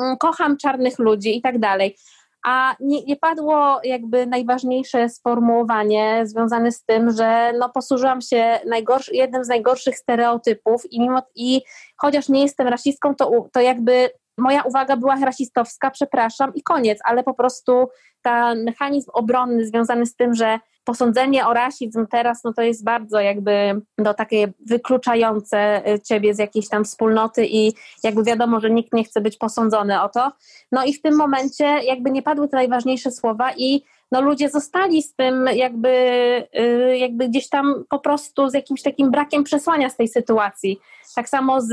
mm, 0.00 0.16
kocham 0.18 0.56
czarnych 0.56 0.98
ludzi 0.98 1.36
i 1.36 1.42
tak 1.42 1.58
dalej 1.58 1.96
a 2.44 2.74
nie, 2.80 3.04
nie, 3.04 3.16
padło 3.16 3.80
jakby 3.84 4.26
najważniejsze 4.26 5.08
sformułowanie 5.08 6.22
związane 6.26 6.72
z 6.72 6.84
tym, 6.84 7.10
że 7.10 7.52
no 7.58 7.68
posłużyłam 7.68 8.20
się 8.20 8.60
najgorszy, 8.66 9.14
jednym 9.14 9.44
z 9.44 9.48
najgorszych 9.48 9.98
stereotypów 9.98 10.82
i, 10.92 11.00
mimo, 11.00 11.22
i 11.34 11.62
chociaż 11.96 12.28
nie 12.28 12.42
jestem 12.42 12.68
rasistką, 12.68 13.14
to, 13.14 13.48
to 13.52 13.60
jakby 13.60 14.10
moja 14.38 14.62
uwaga 14.62 14.96
była 14.96 15.16
rasistowska, 15.16 15.90
przepraszam 15.90 16.54
i 16.54 16.62
koniec, 16.62 16.98
ale 17.04 17.22
po 17.22 17.34
prostu 17.34 17.88
ten 18.22 18.64
mechanizm 18.64 19.10
obronny 19.14 19.66
związany 19.66 20.06
z 20.06 20.16
tym, 20.16 20.34
że 20.34 20.58
posądzenie 20.84 21.46
o 21.46 21.54
rasizm 21.54 22.06
teraz, 22.06 22.44
no 22.44 22.52
to 22.52 22.62
jest 22.62 22.84
bardzo 22.84 23.20
jakby 23.20 23.80
no, 23.98 24.14
takie 24.14 24.52
wykluczające 24.66 25.88
y, 25.88 26.00
ciebie 26.00 26.34
z 26.34 26.38
jakiejś 26.38 26.68
tam 26.68 26.84
wspólnoty 26.84 27.46
i 27.46 27.72
jakby 28.02 28.24
wiadomo, 28.24 28.60
że 28.60 28.70
nikt 28.70 28.92
nie 28.92 29.04
chce 29.04 29.20
być 29.20 29.36
posądzony 29.36 30.02
o 30.02 30.08
to. 30.08 30.32
No 30.72 30.84
i 30.84 30.94
w 30.94 31.02
tym 31.02 31.16
momencie 31.16 31.64
jakby 31.64 32.10
nie 32.10 32.22
padły 32.22 32.48
te 32.48 32.56
najważniejsze 32.56 33.10
słowa 33.10 33.52
i 33.56 33.82
no 34.12 34.20
ludzie 34.20 34.50
zostali 34.50 35.02
z 35.02 35.14
tym 35.14 35.48
jakby, 35.54 35.88
y, 36.58 36.98
jakby 36.98 37.28
gdzieś 37.28 37.48
tam 37.48 37.84
po 37.88 37.98
prostu 37.98 38.48
z 38.48 38.54
jakimś 38.54 38.82
takim 38.82 39.10
brakiem 39.10 39.44
przesłania 39.44 39.90
z 39.90 39.96
tej 39.96 40.08
sytuacji. 40.08 40.78
Tak 41.14 41.28
samo 41.28 41.60
z, 41.60 41.68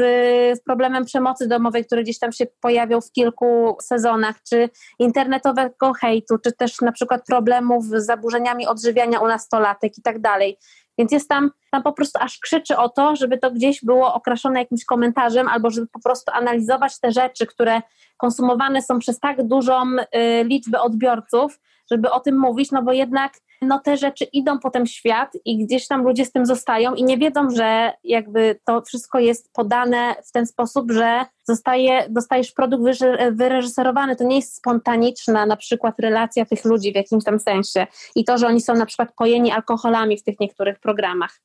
z 0.58 0.64
problemem 0.64 1.06
przemocy 1.06 1.48
domowej, 1.48 1.86
który 1.86 2.04
gdzieś 2.04 2.20
tam 2.20 2.32
się 2.32 2.46
pojawiał 2.62 3.02
w 3.02 3.12
kilku 3.12 3.78
sezonach, 3.82 4.36
czy 4.50 4.70
internetowego 5.00 5.94
hejtu, 5.94 6.38
czy 6.38 6.52
też 6.52 6.82
na 6.82 6.92
przykład 6.92 7.26
problemów 7.26 7.86
z 7.86 8.06
zaburzeniami 8.06 8.68
odżywiania 8.68 9.20
u 9.20 9.28
nastolatek 9.28 9.98
i 9.98 10.02
tak 10.02 10.20
dalej. 10.20 10.58
Więc 10.98 11.12
jest 11.12 11.30
tam, 11.30 11.52
tam 11.72 11.84
po 11.84 11.94
prostu 11.94 12.20
aż 12.22 12.40
krzyczy 12.40 12.78
o 12.78 12.90
to, 12.90 13.16
żeby 13.16 13.38
to 13.38 13.52
gdzieś 13.52 13.84
było 13.84 14.14
okraszone 14.14 14.60
jakimś 14.60 14.86
komentarzem, 14.86 15.48
albo 15.48 15.72
żeby 15.72 15.88
po 15.88 16.00
prostu 16.00 16.32
analizować 16.32 17.00
te 17.00 17.12
rzeczy, 17.12 17.46
które 17.46 17.82
konsumowane 18.18 18.82
są 18.82 19.00
przez 19.00 19.20
tak 19.20 19.48
dużą 19.48 19.84
y, 19.84 20.44
liczbę 20.44 20.82
odbiorców, 20.82 21.60
żeby 21.92 22.12
o 22.12 22.20
tym 22.20 22.40
mówić, 22.40 22.72
no 22.72 22.84
bo 22.84 22.94
jednak 22.94 23.34
no 23.62 23.80
te 23.80 23.98
rzeczy 23.98 24.24
idą 24.24 24.60
potem 24.60 24.86
w 24.86 24.90
świat 24.90 25.38
i 25.46 25.66
gdzieś 25.66 25.88
tam 25.88 26.04
ludzie 26.04 26.26
z 26.26 26.32
tym 26.32 26.46
zostają 26.46 26.94
i 26.94 27.04
nie 27.04 27.18
wiedzą, 27.18 27.50
że 27.50 27.94
jakby 28.04 28.60
to 28.66 28.82
wszystko 28.82 29.20
jest 29.20 29.54
podane 29.54 30.16
w 30.26 30.32
ten 30.32 30.48
sposób, 30.48 30.92
że 30.92 31.26
zostaje, 31.44 32.06
dostajesz 32.10 32.52
produkt 32.52 32.84
wyreżyserowany, 33.32 34.16
to 34.16 34.24
nie 34.24 34.36
jest 34.36 34.56
spontaniczna 34.56 35.46
na 35.46 35.56
przykład 35.56 36.00
relacja 36.00 36.46
tych 36.46 36.66
ludzi 36.66 36.92
w 36.92 36.96
jakimś 36.96 37.24
tam 37.24 37.40
sensie 37.40 37.88
i 38.16 38.26
to, 38.26 38.38
że 38.38 38.48
oni 38.48 38.62
są 38.62 38.74
na 38.76 38.86
przykład 38.86 39.10
pojeni 39.18 39.52
alkoholami 39.52 40.18
w 40.18 40.24
tych 40.24 40.40
niektórych 40.40 40.80
programach. 40.80 41.42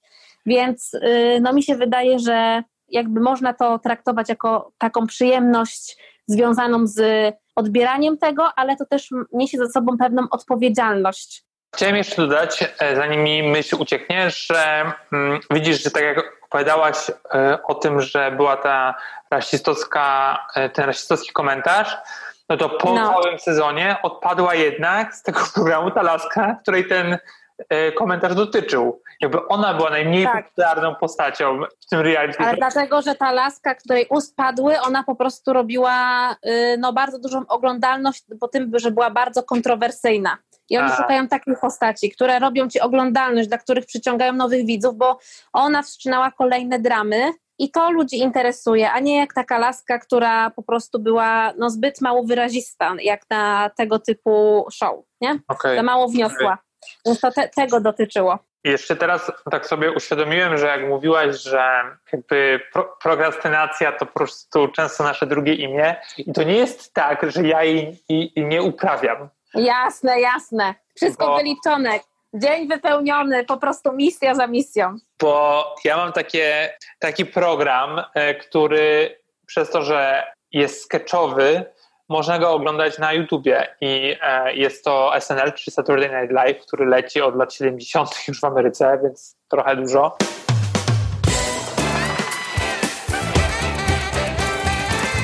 Więc 0.46 0.94
y, 0.94 1.38
no 1.42 1.52
mi 1.52 1.62
się 1.62 1.76
wydaje, 1.76 2.18
że 2.18 2.62
jakby 2.88 3.20
można 3.20 3.54
to 3.54 3.78
traktować 3.78 4.28
jako 4.28 4.72
taką 4.78 5.06
przyjemność 5.06 5.96
związaną 6.30 6.86
z 6.86 7.00
odbieraniem 7.56 8.18
tego, 8.18 8.48
ale 8.56 8.76
to 8.76 8.86
też 8.86 9.08
niesie 9.32 9.58
za 9.58 9.68
sobą 9.68 9.98
pewną 9.98 10.22
odpowiedzialność. 10.30 11.44
Chciałem 11.74 11.96
jeszcze 11.96 12.16
dodać, 12.16 12.64
e, 12.78 12.96
zanim 12.96 13.22
mi 13.22 13.42
myśl 13.42 13.76
ucieknie, 13.78 14.30
że 14.30 14.92
mm, 15.12 15.40
widzisz, 15.50 15.82
że 15.82 15.90
tak 15.90 16.02
jak 16.02 16.18
opowiadałaś 16.44 17.10
e, 17.34 17.58
o 17.62 17.74
tym, 17.74 18.00
że 18.00 18.30
była 18.30 18.56
ta 18.56 18.94
rasistowska, 19.30 20.38
e, 20.54 20.68
ten 20.70 20.84
rasistowski 20.84 21.32
komentarz, 21.32 21.96
no 22.48 22.56
to 22.56 22.68
po 22.68 22.94
no. 22.94 23.12
całym 23.12 23.38
sezonie 23.38 23.96
odpadła 24.02 24.54
jednak 24.54 25.14
z 25.14 25.22
tego 25.22 25.40
programu 25.54 25.90
ta 25.90 26.02
laska, 26.02 26.56
której 26.62 26.88
ten 26.88 27.18
komentarz 27.94 28.34
dotyczył. 28.34 29.02
Jakby 29.20 29.46
ona 29.48 29.74
była 29.74 29.90
najmniej 29.90 30.24
tak. 30.24 30.48
popularną 30.48 30.94
postacią 30.94 31.60
w 31.80 31.86
tym 31.90 32.00
reality. 32.00 32.38
Ale 32.38 32.56
dlatego, 32.56 33.02
że 33.02 33.14
ta 33.14 33.32
laska, 33.32 33.74
której 33.74 34.06
ust 34.10 34.36
padły, 34.36 34.80
ona 34.80 35.04
po 35.04 35.14
prostu 35.14 35.52
robiła 35.52 36.30
y, 36.32 36.76
no, 36.78 36.92
bardzo 36.92 37.18
dużą 37.18 37.46
oglądalność 37.48 38.24
po 38.40 38.48
tym, 38.48 38.72
że 38.74 38.90
była 38.90 39.10
bardzo 39.10 39.42
kontrowersyjna. 39.42 40.38
I 40.70 40.78
oni 40.78 40.90
A. 40.92 40.96
szukają 40.96 41.28
takich 41.28 41.60
postaci, 41.60 42.10
które 42.10 42.38
robią 42.38 42.68
ci 42.68 42.80
oglądalność, 42.80 43.48
dla 43.48 43.58
których 43.58 43.86
przyciągają 43.86 44.32
nowych 44.32 44.66
widzów, 44.66 44.96
bo 44.96 45.18
ona 45.52 45.82
wszczynała 45.82 46.30
kolejne 46.30 46.78
dramy, 46.78 47.32
i 47.60 47.70
to 47.70 47.90
ludzi 47.90 48.18
interesuje, 48.18 48.90
a 48.90 49.00
nie 49.00 49.16
jak 49.16 49.34
taka 49.34 49.58
laska, 49.58 49.98
która 49.98 50.50
po 50.50 50.62
prostu 50.62 50.98
była 50.98 51.52
no, 51.58 51.70
zbyt 51.70 52.00
mało 52.00 52.24
wyrazista, 52.24 52.94
jak 53.02 53.22
na 53.30 53.70
tego 53.76 53.98
typu 53.98 54.66
show, 54.72 55.04
nie? 55.20 55.38
Okay. 55.48 55.76
Za 55.76 55.82
mało 55.82 56.08
wniosła. 56.08 56.52
Okay. 56.52 56.69
Więc 57.06 57.20
to 57.20 57.32
te, 57.32 57.48
tego 57.48 57.80
dotyczyło. 57.80 58.38
Jeszcze 58.64 58.96
teraz 58.96 59.32
tak 59.50 59.66
sobie 59.66 59.92
uświadomiłem, 59.92 60.58
że 60.58 60.66
jak 60.66 60.88
mówiłaś, 60.88 61.36
że 61.36 61.82
jakby 62.12 62.60
pro, 62.72 62.96
prokrastynacja 63.02 63.92
to 63.92 64.06
po 64.06 64.12
prostu 64.12 64.68
często 64.68 65.04
nasze 65.04 65.26
drugie 65.26 65.54
imię 65.54 65.96
i 66.18 66.32
to 66.32 66.42
nie 66.42 66.56
jest 66.56 66.94
tak, 66.94 67.30
że 67.30 67.42
ja 67.42 67.64
jej, 67.64 68.02
jej 68.08 68.32
nie 68.36 68.62
uprawiam. 68.62 69.28
Jasne, 69.54 70.20
jasne. 70.20 70.74
Wszystko 70.96 71.26
Bo... 71.26 71.36
wyliczone. 71.36 72.00
Dzień 72.34 72.68
wypełniony, 72.68 73.44
po 73.44 73.56
prostu 73.56 73.92
misja 73.92 74.34
za 74.34 74.46
misją. 74.46 74.96
Bo 75.20 75.64
ja 75.84 75.96
mam 75.96 76.12
takie, 76.12 76.76
taki 76.98 77.26
program, 77.26 78.02
e, 78.14 78.34
który 78.34 79.16
przez 79.46 79.70
to, 79.70 79.82
że 79.82 80.24
jest 80.52 80.84
sketchowy, 80.84 81.64
można 82.10 82.38
go 82.38 82.50
oglądać 82.50 82.98
na 82.98 83.12
YouTubie 83.12 83.66
i 83.80 84.16
e, 84.22 84.54
jest 84.54 84.84
to 84.84 85.12
SNL, 85.20 85.52
czy 85.52 85.70
Saturday 85.70 86.20
Night 86.20 86.32
Live, 86.32 86.66
który 86.66 86.86
leci 86.86 87.20
od 87.20 87.36
lat 87.36 87.54
70. 87.54 88.10
już 88.28 88.40
w 88.40 88.44
Ameryce, 88.44 88.98
więc 89.02 89.36
trochę 89.48 89.76
dużo. 89.76 90.16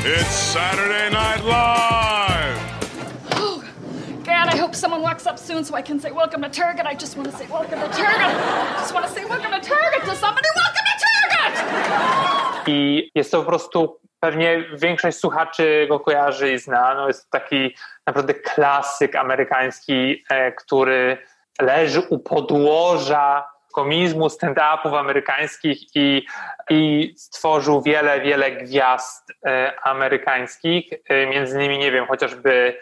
It's 0.05 0.53
Saturday 0.53 1.11
Night 1.11 1.45
Live! 1.45 2.77
I 4.55 4.59
hope 4.59 4.77
someone 4.77 5.03
walks 5.03 5.27
up 5.27 5.39
soon 5.39 5.65
so 5.65 5.79
I 5.79 5.83
can 5.83 6.01
say 6.01 6.13
welcome 6.13 6.43
to 6.43 6.61
Target. 6.61 6.87
I 6.93 6.97
just 7.01 7.17
want 7.17 7.31
to 7.31 7.39
say 7.39 7.47
welcome 7.51 7.81
to 7.81 7.89
Target. 7.89 8.27
I 8.27 8.81
just 8.81 8.95
want 8.95 9.07
to 9.07 9.13
say 9.13 9.25
welcome 9.25 9.51
to 9.51 9.69
Target 9.69 10.05
to 10.05 10.17
somebody. 10.17 10.49
Welcome 10.57 10.87
to 10.87 10.97
Target! 11.05 11.55
I 12.69 13.11
jest 13.15 13.31
to 13.31 13.39
po 13.39 13.45
prostu 13.45 14.01
pewnie 14.27 14.65
większość 14.73 15.19
słuchaczy 15.19 15.87
go 15.89 16.01
kojarzy 16.01 16.53
i 16.53 16.59
zna. 16.59 16.95
No 16.95 17.09
jest 17.09 17.31
to 17.31 17.39
taki 17.39 17.77
naprawdę 18.07 18.35
klasyk 18.35 19.17
amerykański, 19.17 20.25
e, 20.31 20.53
który 20.53 21.19
leży 21.61 22.01
u 22.01 22.19
podłoża 22.19 23.49
komizmu, 23.73 24.27
stand-upów 24.29 24.99
amerykańskich 24.99 25.79
i, 25.95 26.27
i 26.71 27.15
stworzył 27.17 27.83
wiele, 27.83 28.21
wiele 28.21 28.51
gwiazd 28.51 29.33
e, 29.47 29.73
amerykańskich. 29.83 30.93
E, 31.09 31.27
między 31.27 31.57
innymi, 31.57 31.79
nie 31.79 31.93
wiem, 31.93 32.07
chociażby 32.07 32.77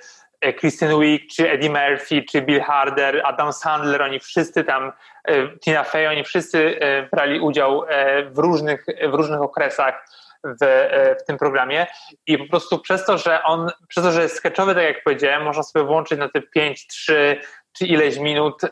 Kristen 0.56 1.00
Wiig, 1.00 1.30
czy 1.30 1.50
Eddie 1.50 1.70
Murphy, 1.70 2.22
czy 2.30 2.42
Bill 2.42 2.60
Harder, 2.60 3.22
Adam 3.24 3.52
Sandler, 3.52 4.02
oni 4.02 4.20
wszyscy 4.20 4.64
tam, 4.64 4.92
Tina 5.60 5.84
Fey, 5.84 6.06
oni 6.06 6.24
wszyscy 6.24 6.78
brali 7.12 7.40
udział 7.40 7.84
w 8.30 8.38
różnych, 8.38 8.86
w 9.10 9.14
różnych 9.14 9.40
okresach 9.40 10.06
w, 10.44 10.88
w 11.22 11.26
tym 11.26 11.38
programie 11.38 11.86
i 12.26 12.38
po 12.38 12.48
prostu 12.48 12.78
przez 12.78 13.04
to, 13.04 13.18
że 13.18 13.42
on, 13.42 13.70
przez 13.88 14.04
to, 14.04 14.12
że 14.12 14.22
jest 14.22 14.36
sketchowy, 14.36 14.74
tak 14.74 14.84
jak 14.84 15.04
powiedziałem, 15.04 15.42
można 15.42 15.62
sobie 15.62 15.84
włączyć 15.84 16.18
na 16.18 16.28
te 16.28 16.42
5, 16.42 16.86
3 16.86 17.40
czy 17.72 17.86
ileś 17.86 18.18
minut 18.18 18.62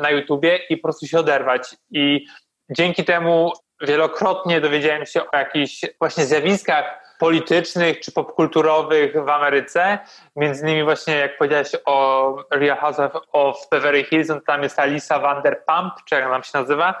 na 0.00 0.10
YouTubie 0.10 0.56
i 0.70 0.76
po 0.76 0.82
prostu 0.82 1.06
się 1.06 1.18
oderwać 1.18 1.76
i 1.90 2.26
dzięki 2.70 3.04
temu 3.04 3.52
wielokrotnie 3.80 4.60
dowiedziałem 4.60 5.06
się 5.06 5.22
o 5.22 5.36
jakichś 5.36 5.80
właśnie 6.00 6.24
zjawiskach 6.24 7.08
politycznych 7.18 8.00
czy 8.00 8.12
popkulturowych 8.12 9.24
w 9.24 9.28
Ameryce. 9.28 9.98
Między 10.36 10.62
innymi 10.62 10.84
właśnie 10.84 11.14
jak 11.14 11.38
powiedziałeś 11.38 11.68
o 11.84 12.36
Real 12.50 12.78
House 12.78 12.96
of 13.32 13.68
Beverly 13.70 14.04
Hills, 14.04 14.28
no 14.28 14.40
tam 14.46 14.62
jest 14.62 14.78
Alisa 14.78 15.18
Vanderpump, 15.18 15.94
czy 16.04 16.14
jak 16.14 16.30
nam 16.30 16.42
się 16.42 16.50
nazywa. 16.54 17.00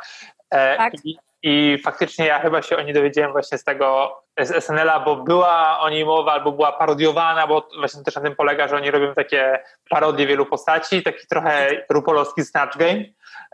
E, 0.50 0.76
tak. 0.76 0.92
I, 1.04 1.18
I 1.42 1.78
faktycznie 1.84 2.26
ja 2.26 2.40
chyba 2.40 2.62
się 2.62 2.76
o 2.76 2.82
niej 2.82 2.94
dowiedziałem 2.94 3.32
właśnie 3.32 3.58
z 3.58 3.64
tego, 3.64 4.16
z 4.40 4.64
SNL-a, 4.64 5.00
bo 5.00 5.16
była 5.16 5.80
o 5.80 5.90
niej 5.90 6.04
mowa, 6.04 6.32
albo 6.32 6.52
była 6.52 6.72
parodiowana, 6.72 7.46
bo 7.46 7.68
właśnie 7.78 8.02
też 8.02 8.14
na 8.14 8.22
tym 8.22 8.36
polega, 8.36 8.68
że 8.68 8.76
oni 8.76 8.90
robią 8.90 9.14
takie 9.14 9.62
parodie 9.90 10.26
wielu 10.26 10.46
postaci, 10.46 11.02
taki 11.02 11.26
trochę 11.26 11.68
rupolowski 11.90 12.44
Snatch 12.44 12.76
Game. 12.76 13.04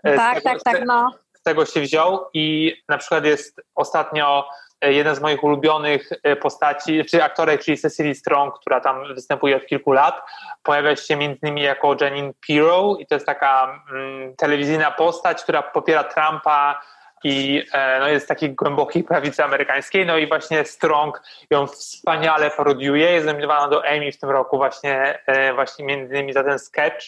E, 0.04 0.16
tak, 0.16 0.34
tego, 0.34 0.48
tak, 0.48 0.62
tak, 0.62 0.84
no. 0.86 1.10
Z 1.32 1.42
tego 1.42 1.66
się 1.66 1.80
wziął 1.80 2.26
i 2.34 2.76
na 2.88 2.98
przykład 2.98 3.24
jest 3.24 3.60
ostatnio 3.74 4.48
E, 4.84 4.92
jeden 4.92 5.14
z 5.14 5.20
moich 5.20 5.44
ulubionych 5.44 6.10
e, 6.22 6.36
postaci, 6.36 7.04
czy 7.04 7.24
aktorek, 7.24 7.64
czyli 7.64 7.78
Cecily 7.78 8.14
Strong, 8.14 8.58
która 8.58 8.80
tam 8.80 9.14
występuje 9.14 9.56
od 9.56 9.66
kilku 9.66 9.92
lat, 9.92 10.22
pojawia 10.62 10.96
się 10.96 11.16
między 11.16 11.38
innymi 11.42 11.62
jako 11.62 11.96
Janine 12.00 12.32
Pirro 12.40 12.96
i 12.98 13.06
to 13.06 13.14
jest 13.14 13.26
taka 13.26 13.82
mm, 13.90 14.36
telewizyjna 14.36 14.90
postać, 14.90 15.42
która 15.42 15.62
popiera 15.62 16.04
Trumpa 16.04 16.80
i 17.24 17.64
e, 17.72 18.00
no, 18.00 18.08
jest 18.08 18.28
takiej 18.28 18.54
głębokiej 18.54 19.04
prawicy 19.04 19.44
amerykańskiej, 19.44 20.06
no 20.06 20.18
i 20.18 20.26
właśnie 20.26 20.64
Strong 20.64 21.22
ją 21.50 21.66
wspaniale 21.66 22.50
parodiuje, 22.50 23.10
jest 23.10 23.26
nominowana 23.26 23.68
do 23.68 23.84
Emmy 23.84 24.12
w 24.12 24.18
tym 24.18 24.30
roku 24.30 24.56
właśnie, 24.56 25.18
właśnie 25.54 25.84
między 25.84 26.14
innymi 26.14 26.32
za 26.32 26.44
ten 26.44 26.58
sketch 26.58 27.06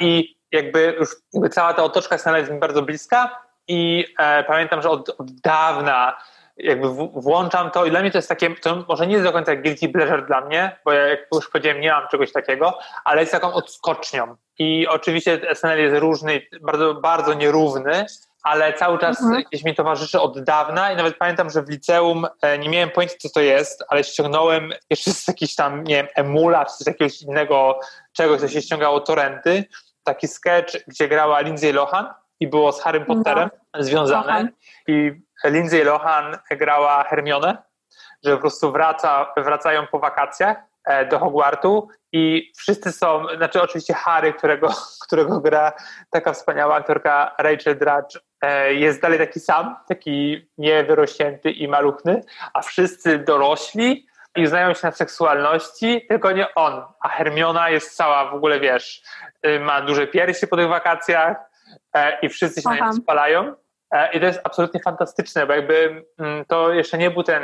i 0.00 0.36
jakby 0.52 0.96
już 1.00 1.08
jakby 1.34 1.48
cała 1.48 1.74
ta 1.74 1.82
otoczka 1.82 2.36
jest 2.36 2.50
mi 2.50 2.58
bardzo 2.58 2.82
bliska 2.82 3.42
i 3.68 4.06
e, 4.18 4.44
pamiętam, 4.44 4.82
że 4.82 4.90
od, 4.90 5.08
od 5.08 5.30
dawna 5.30 6.16
jakby 6.56 6.88
włączam 7.14 7.70
to 7.70 7.84
i 7.84 7.90
dla 7.90 8.00
mnie 8.00 8.10
to 8.10 8.18
jest 8.18 8.28
takie, 8.28 8.54
to 8.54 8.84
może 8.88 9.06
nie 9.06 9.12
jest 9.12 9.24
do 9.24 9.32
końca 9.32 9.56
guilty 9.56 9.88
pleasure 9.88 10.22
dla 10.26 10.40
mnie, 10.40 10.76
bo 10.84 10.92
ja 10.92 11.06
jak 11.06 11.20
już 11.34 11.50
powiedziałem, 11.50 11.80
nie 11.80 11.90
mam 11.90 12.08
czegoś 12.08 12.32
takiego, 12.32 12.78
ale 13.04 13.20
jest 13.20 13.32
taką 13.32 13.52
odskocznią. 13.52 14.36
I 14.58 14.86
oczywiście 14.88 15.40
SNL 15.54 15.78
jest 15.78 15.96
różny, 15.96 16.40
bardzo, 16.60 16.94
bardzo 16.94 17.34
nierówny, 17.34 18.06
ale 18.42 18.72
cały 18.72 18.98
czas 18.98 19.22
mhm. 19.22 19.42
gdzieś 19.50 19.64
mi 19.64 19.74
towarzyszy 19.74 20.20
od 20.20 20.44
dawna 20.44 20.92
i 20.92 20.96
nawet 20.96 21.18
pamiętam, 21.18 21.50
że 21.50 21.62
w 21.62 21.68
liceum 21.68 22.26
e, 22.42 22.58
nie 22.58 22.68
miałem 22.68 22.90
pojęcia, 22.90 23.16
co 23.20 23.28
to 23.30 23.40
jest, 23.40 23.84
ale 23.88 24.04
ściągnąłem 24.04 24.72
jeszcze 24.90 25.10
z 25.10 25.28
jakiś 25.28 25.54
tam, 25.54 25.84
nie 25.84 25.94
wiem, 25.94 26.06
emula, 26.14 26.64
czy 26.64 26.84
z 26.84 26.86
jakiegoś 26.86 27.22
innego 27.22 27.80
czegoś, 28.12 28.40
co 28.40 28.48
się 28.48 28.62
ściągało 28.62 29.00
torenty, 29.00 29.64
taki 30.04 30.28
sketch, 30.28 30.76
gdzie 30.86 31.08
grała 31.08 31.40
Lindsay 31.40 31.72
Lohan 31.72 32.14
i 32.40 32.48
było 32.48 32.72
z 32.72 32.82
Harrym 32.82 33.04
Potterem 33.04 33.50
no. 33.74 33.82
związane 33.82 34.26
Lohan. 34.26 34.48
i 34.86 35.12
Lindsay 35.44 35.84
Lohan 35.84 36.38
grała 36.50 37.04
Hermione, 37.04 37.62
że 38.24 38.34
po 38.34 38.40
prostu 38.40 38.72
wraca, 38.72 39.32
wracają 39.36 39.86
po 39.86 39.98
wakacjach 39.98 40.69
do 41.10 41.18
Hogwartu 41.18 41.88
i 42.12 42.52
wszyscy 42.56 42.92
są, 42.92 43.26
znaczy 43.36 43.62
oczywiście 43.62 43.94
Harry, 43.94 44.32
którego, 44.32 44.68
którego 45.06 45.40
gra 45.40 45.72
taka 46.10 46.32
wspaniała 46.32 46.74
aktorka 46.74 47.34
Rachel 47.38 47.78
Dratch, 47.78 48.16
e, 48.42 48.74
jest 48.74 49.02
dalej 49.02 49.18
taki 49.18 49.40
sam, 49.40 49.76
taki 49.88 50.48
niewyrośnięty 50.58 51.50
i 51.50 51.68
maluchny, 51.68 52.22
a 52.54 52.62
wszyscy 52.62 53.18
dorośli 53.18 54.06
i 54.36 54.46
znają 54.46 54.74
się 54.74 54.80
na 54.82 54.92
seksualności, 54.92 56.06
tylko 56.08 56.32
nie 56.32 56.54
on. 56.54 56.82
A 57.00 57.08
Hermiona 57.08 57.70
jest 57.70 57.96
cała 57.96 58.30
w 58.30 58.34
ogóle, 58.34 58.60
wiesz, 58.60 59.02
y, 59.46 59.60
ma 59.60 59.80
duże 59.80 60.06
piersi 60.06 60.46
po 60.46 60.56
tych 60.56 60.68
wakacjach 60.68 61.36
e, 61.94 62.20
i 62.20 62.28
wszyscy 62.28 62.62
się 62.62 62.68
Aha. 62.70 62.78
na 62.80 62.86
nie 62.86 62.92
spalają. 62.92 63.54
E, 63.92 64.12
I 64.12 64.20
to 64.20 64.26
jest 64.26 64.40
absolutnie 64.44 64.80
fantastyczne, 64.80 65.46
bo 65.46 65.52
jakby 65.52 66.04
mm, 66.18 66.44
to 66.44 66.72
jeszcze 66.72 66.98
nie 66.98 67.10
był 67.10 67.22
ten, 67.22 67.42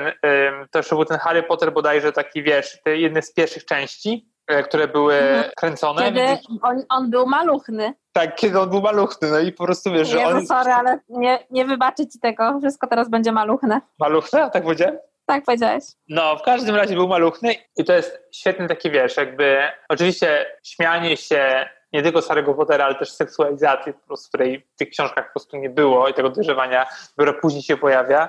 to 0.71 0.79
jeszcze 0.79 0.95
był 0.97 1.05
ten 1.05 1.19
Harry 1.19 1.43
Potter 1.43 1.73
bodajże 1.73 2.13
taki, 2.13 2.43
wiesz, 2.43 2.79
te 2.85 2.97
jedne 2.97 3.23
z 3.23 3.33
pierwszych 3.35 3.65
części 3.65 4.29
e, 4.47 4.63
które 4.63 4.89
były 4.89 5.15
Mhm. 5.15 5.51
kręcone. 5.57 6.03
Kiedy 6.03 6.39
on, 6.63 6.83
on 6.89 7.11
był 7.11 7.27
maluchny. 7.27 7.95
Tak, 8.13 8.35
kiedy 8.37 8.61
on 8.61 8.71
był 8.71 8.81
maluchny, 8.83 9.31
no 9.31 9.39
i 9.39 9.53
po 9.53 9.65
prostu 9.65 9.93
wiesz, 9.93 10.09
że 10.09 10.27
on 10.27 10.47
sorry, 10.47 10.73
ale 10.73 10.99
nie, 11.09 11.39
nie 11.51 11.65
wybaczę 11.65 12.07
ci 12.07 12.21
tego. 12.21 12.59
Wszystko 12.61 12.87
teraz 12.87 13.11
będzie 13.11 13.33
maluchne. 13.33 13.81
maluchny, 13.99 14.43
a 14.43 14.51
tak 14.51 14.63
powiedziałem? 14.63 14.99
Tak 15.27 15.45
powiedziałeś. 15.45 15.85
No, 16.09 16.37
w 16.37 16.43
każdym 16.43 16.77
razie 16.77 16.95
był 16.95 17.09
maluchny 17.09 17.55
i 17.77 17.85
to 17.85 17.93
jest 17.93 18.19
świetny 18.33 18.69
taki, 18.69 18.91
wiesz, 18.91 19.17
jakby 19.17 19.59
oczywiście 19.89 20.47
śmianie 20.63 21.17
się 21.17 21.69
nie 21.93 22.03
tylko 22.03 22.23
z 22.23 22.29
Harry'ego 22.29 22.57
Pottera, 22.57 22.85
ale 22.85 22.95
też 22.95 23.11
seksualizacji, 23.13 23.93
po 23.93 24.07
prostu, 24.07 24.29
której 24.29 24.67
w 24.75 24.79
tych 24.79 24.91
książkach 24.91 25.27
po 25.27 25.33
prostu 25.33 25.57
nie 25.57 25.71
było 25.71 26.09
i 26.09 26.15
tego 26.15 26.31
dojrzewania 26.31 26.87
dopiero 27.17 27.41
później 27.41 27.63
się 27.63 27.77
pojawia. 27.77 28.29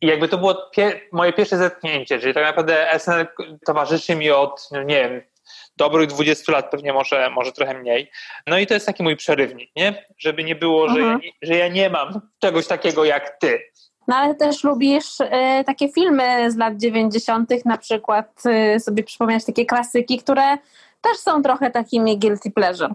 I 0.00 0.06
jakby 0.06 0.28
to 0.28 0.38
było 0.38 0.54
pie 0.54 1.00
moje 1.12 1.32
pierwsze 1.32 1.56
zetknięcie, 1.56 2.18
czyli 2.18 2.34
tak 2.34 2.44
naprawdę 2.44 2.98
SNL 2.98 3.26
towarzyszy 3.66 4.16
mi 4.16 4.30
od, 4.30 4.68
no 4.72 4.82
nie 4.82 5.08
wiem, 5.08 5.22
dobrych 5.76 6.08
20 6.08 6.52
lat, 6.52 6.70
pewnie 6.70 6.92
może, 6.92 7.30
może 7.30 7.52
trochę 7.52 7.74
mniej. 7.74 8.10
No 8.46 8.58
i 8.58 8.66
to 8.66 8.74
jest 8.74 8.86
taki 8.86 9.02
mój 9.02 9.16
przerywnik, 9.16 9.70
nie? 9.76 10.06
Żeby 10.18 10.44
nie 10.44 10.54
było, 10.54 10.88
że, 10.88 10.98
ja 11.00 11.04
Mhm. 11.04 11.20
nie, 11.20 11.30
że 11.42 11.56
ja 11.56 11.68
nie 11.68 11.90
mam 11.90 12.20
czegoś 12.38 12.66
takiego 12.66 13.04
jak 13.04 13.38
ty. 13.40 13.60
No 14.08 14.16
ale 14.16 14.34
też 14.34 14.64
lubisz 14.64 15.20
y, 15.20 15.30
takie 15.66 15.88
filmy 15.88 16.50
z 16.50 16.56
lat 16.56 16.76
90., 16.76 17.64
na 17.64 17.78
przykład 17.78 18.42
y, 18.76 18.80
sobie 18.80 19.02
przypomnieć 19.04 19.44
takie 19.44 19.66
klasyki, 19.66 20.18
które 20.18 20.58
też 21.00 21.16
są 21.16 21.42
trochę 21.42 21.70
takimi 21.70 22.18
guilty 22.18 22.50
pleasure. 22.50 22.94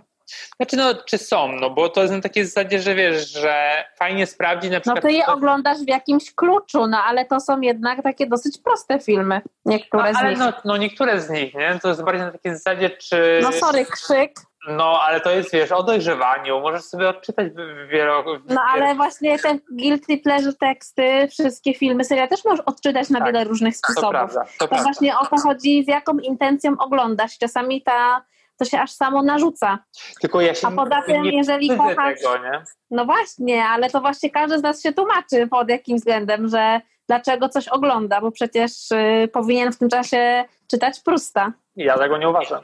Znaczy, 0.56 0.78
no, 0.78 0.94
czy 1.06 1.18
są, 1.18 1.52
no 1.52 1.70
bo 1.70 1.90
to 1.90 2.02
jest 2.02 2.14
na 2.14 2.22
takiej 2.22 2.46
zasadzie, 2.46 2.82
że 2.82 2.96
wiesz, 2.96 3.32
że 3.32 3.84
fajnie 3.98 4.28
sprawdzić 4.28 4.72
na 4.72 4.78
No 4.78 4.82
przykład... 4.82 5.04
ty 5.04 5.12
je 5.12 5.26
oglądasz 5.26 5.78
w 5.78 5.88
jakimś 5.88 6.36
kluczu, 6.36 6.88
no 6.88 6.98
ale 7.04 7.26
to 7.26 7.40
są 7.40 7.62
jednak 7.62 8.04
takie 8.04 8.28
dosyć 8.28 8.58
proste 8.64 9.00
filmy, 9.00 9.42
niektóre 9.66 10.12
no, 10.12 10.20
ale 10.20 10.36
z 10.36 10.40
nich. 10.40 10.40
no, 10.40 10.54
no 10.66 10.78
niektóre 10.78 11.22
z 11.22 11.30
nich, 11.30 11.54
nie? 11.54 11.80
To 11.82 11.88
jest 11.90 12.04
bardziej 12.04 12.26
na 12.26 12.32
takiej 12.32 12.54
zasadzie, 12.54 12.90
czy... 12.90 13.40
No 13.44 13.52
sorry, 13.52 13.86
krzyk. 13.86 14.32
No, 14.68 15.02
ale 15.04 15.22
to 15.22 15.32
jest, 15.32 15.52
wiesz, 15.54 15.72
o 15.72 15.84
dojrzewaniu, 15.84 16.60
możesz 16.60 16.82
sobie 16.84 17.10
odczytać 17.10 17.48
wielo... 17.92 18.24
No 18.50 18.62
ale 18.74 18.96
właśnie 18.96 19.40
te 19.40 19.60
guilty 19.72 20.18
pleasure 20.18 20.54
teksty, 20.54 21.28
wszystkie 21.32 21.74
filmy, 21.74 22.04
seria 22.04 22.28
też 22.28 22.46
możesz 22.46 22.66
odczytać 22.66 23.10
na 23.10 23.20
Tak, 23.20 23.28
wiele 23.28 23.44
różnych 23.44 23.74
To 23.74 23.80
sposobów. 23.94 24.10
prawda, 24.12 24.44
to 24.44 24.50
To 24.60 24.68
prawda. 24.68 24.84
właśnie 24.84 25.18
o 25.18 25.26
to 25.26 25.38
chodzi, 25.38 25.84
z 25.84 25.88
jaką 25.88 26.18
intencją 26.18 26.74
oglądasz. 26.80 27.38
Czasami 27.38 27.82
ta, 27.82 28.26
to 28.58 28.66
się 28.66 28.80
aż 28.80 28.92
samo 28.92 29.24
narzuca. 29.24 29.80
Tylko 30.22 30.42
ja 30.42 30.56
się 30.56 30.68
A 30.68 30.72
poza 30.72 31.02
tym, 31.02 31.22
nie 31.24 31.38
jeżeli 31.38 31.70
kochasz- 31.70 32.16
tego, 32.22 32.38
nie? 32.38 32.64
No 32.92 33.06
właśnie, 33.06 33.66
ale 33.66 33.90
to 33.90 34.02
właśnie 34.02 34.30
każdy 34.30 34.60
z 34.60 34.64
nas 34.64 34.82
się 34.84 34.94
tłumaczy 34.94 35.48
pod 35.48 35.70
jakim 35.70 35.98
względem, 35.98 36.48
że 36.48 36.82
dlaczego 37.12 37.50
coś 37.50 37.68
ogląda, 37.68 38.22
bo 38.22 38.32
przecież 38.32 38.92
y, 38.92 39.30
powinien 39.34 39.72
w 39.74 39.78
tym 39.78 39.90
czasie 39.90 40.44
czytać 40.68 41.00
Prusta. 41.00 41.52
Ja 41.76 41.98
tego 41.98 42.18
nie 42.18 42.30
uważam. 42.30 42.62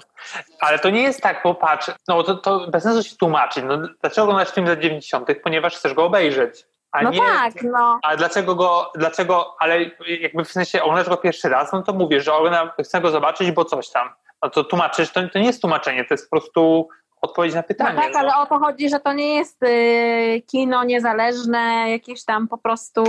Ale 0.60 0.80
to 0.80 0.90
nie 0.90 1.02
jest 1.02 1.22
tak, 1.22 1.42
bo 1.44 1.56
patrz, 1.56 1.92
no 2.08 2.24
to, 2.24 2.36
to 2.36 2.68
bez 2.68 2.84
sensu 2.84 3.04
się 3.04 3.16
tłumaczyć. 3.16 3.64
No, 3.68 3.78
dlaczego 4.02 4.24
oglądasz 4.24 4.54
film 4.54 4.68
z 4.68 4.70
lat 4.70 4.80
90., 4.80 5.30
ponieważ 5.44 5.76
chcesz 5.78 5.94
go 5.94 6.06
obejrzeć. 6.06 6.66
A 6.92 7.02
No 7.02 7.10
nie, 7.10 7.20
tak, 7.20 7.54
no. 7.64 8.00
Ale 8.04 8.18
dlaczego 8.18 8.56
go, 8.56 8.92
dlaczego, 8.96 9.56
ale 9.60 9.80
jakby 10.20 10.44
w 10.44 10.52
sensie 10.52 10.82
oglądasz 10.84 11.10
go 11.10 11.18
pierwszy 11.18 11.50
raz, 11.50 11.74
no 11.74 11.82
to 11.84 11.94
mówisz, 11.94 12.24
że 12.24 12.34
oglądam, 12.34 12.70
chcę 12.84 13.02
go 13.02 13.10
zobaczyć, 13.12 13.52
bo 13.52 13.66
coś 13.66 13.90
tam. 13.90 14.10
No 14.44 14.50
to 14.50 14.64
tłumaczysz, 14.64 15.12
to, 15.12 15.22
to 15.34 15.40
nie 15.40 15.46
jest 15.46 15.62
tłumaczenie, 15.62 16.06
to 16.06 16.14
jest 16.14 16.30
po 16.30 16.38
prostu 16.40 16.90
odpowiedź 17.22 17.54
na 17.54 17.60
No 17.62 17.68
pytanie. 17.68 18.02
tak, 18.02 18.16
ale 18.16 18.36
o 18.36 18.46
to 18.46 18.60
chodzi, 18.60 18.90
że 18.90 19.00
to 19.00 19.14
nie 19.14 19.36
jest 19.36 19.64
y, 19.64 20.42
kino 20.48 20.84
niezależne, 20.84 21.86
jakieś 21.92 22.26
tam 22.26 22.48
po 22.48 22.58
prostu 22.58 23.04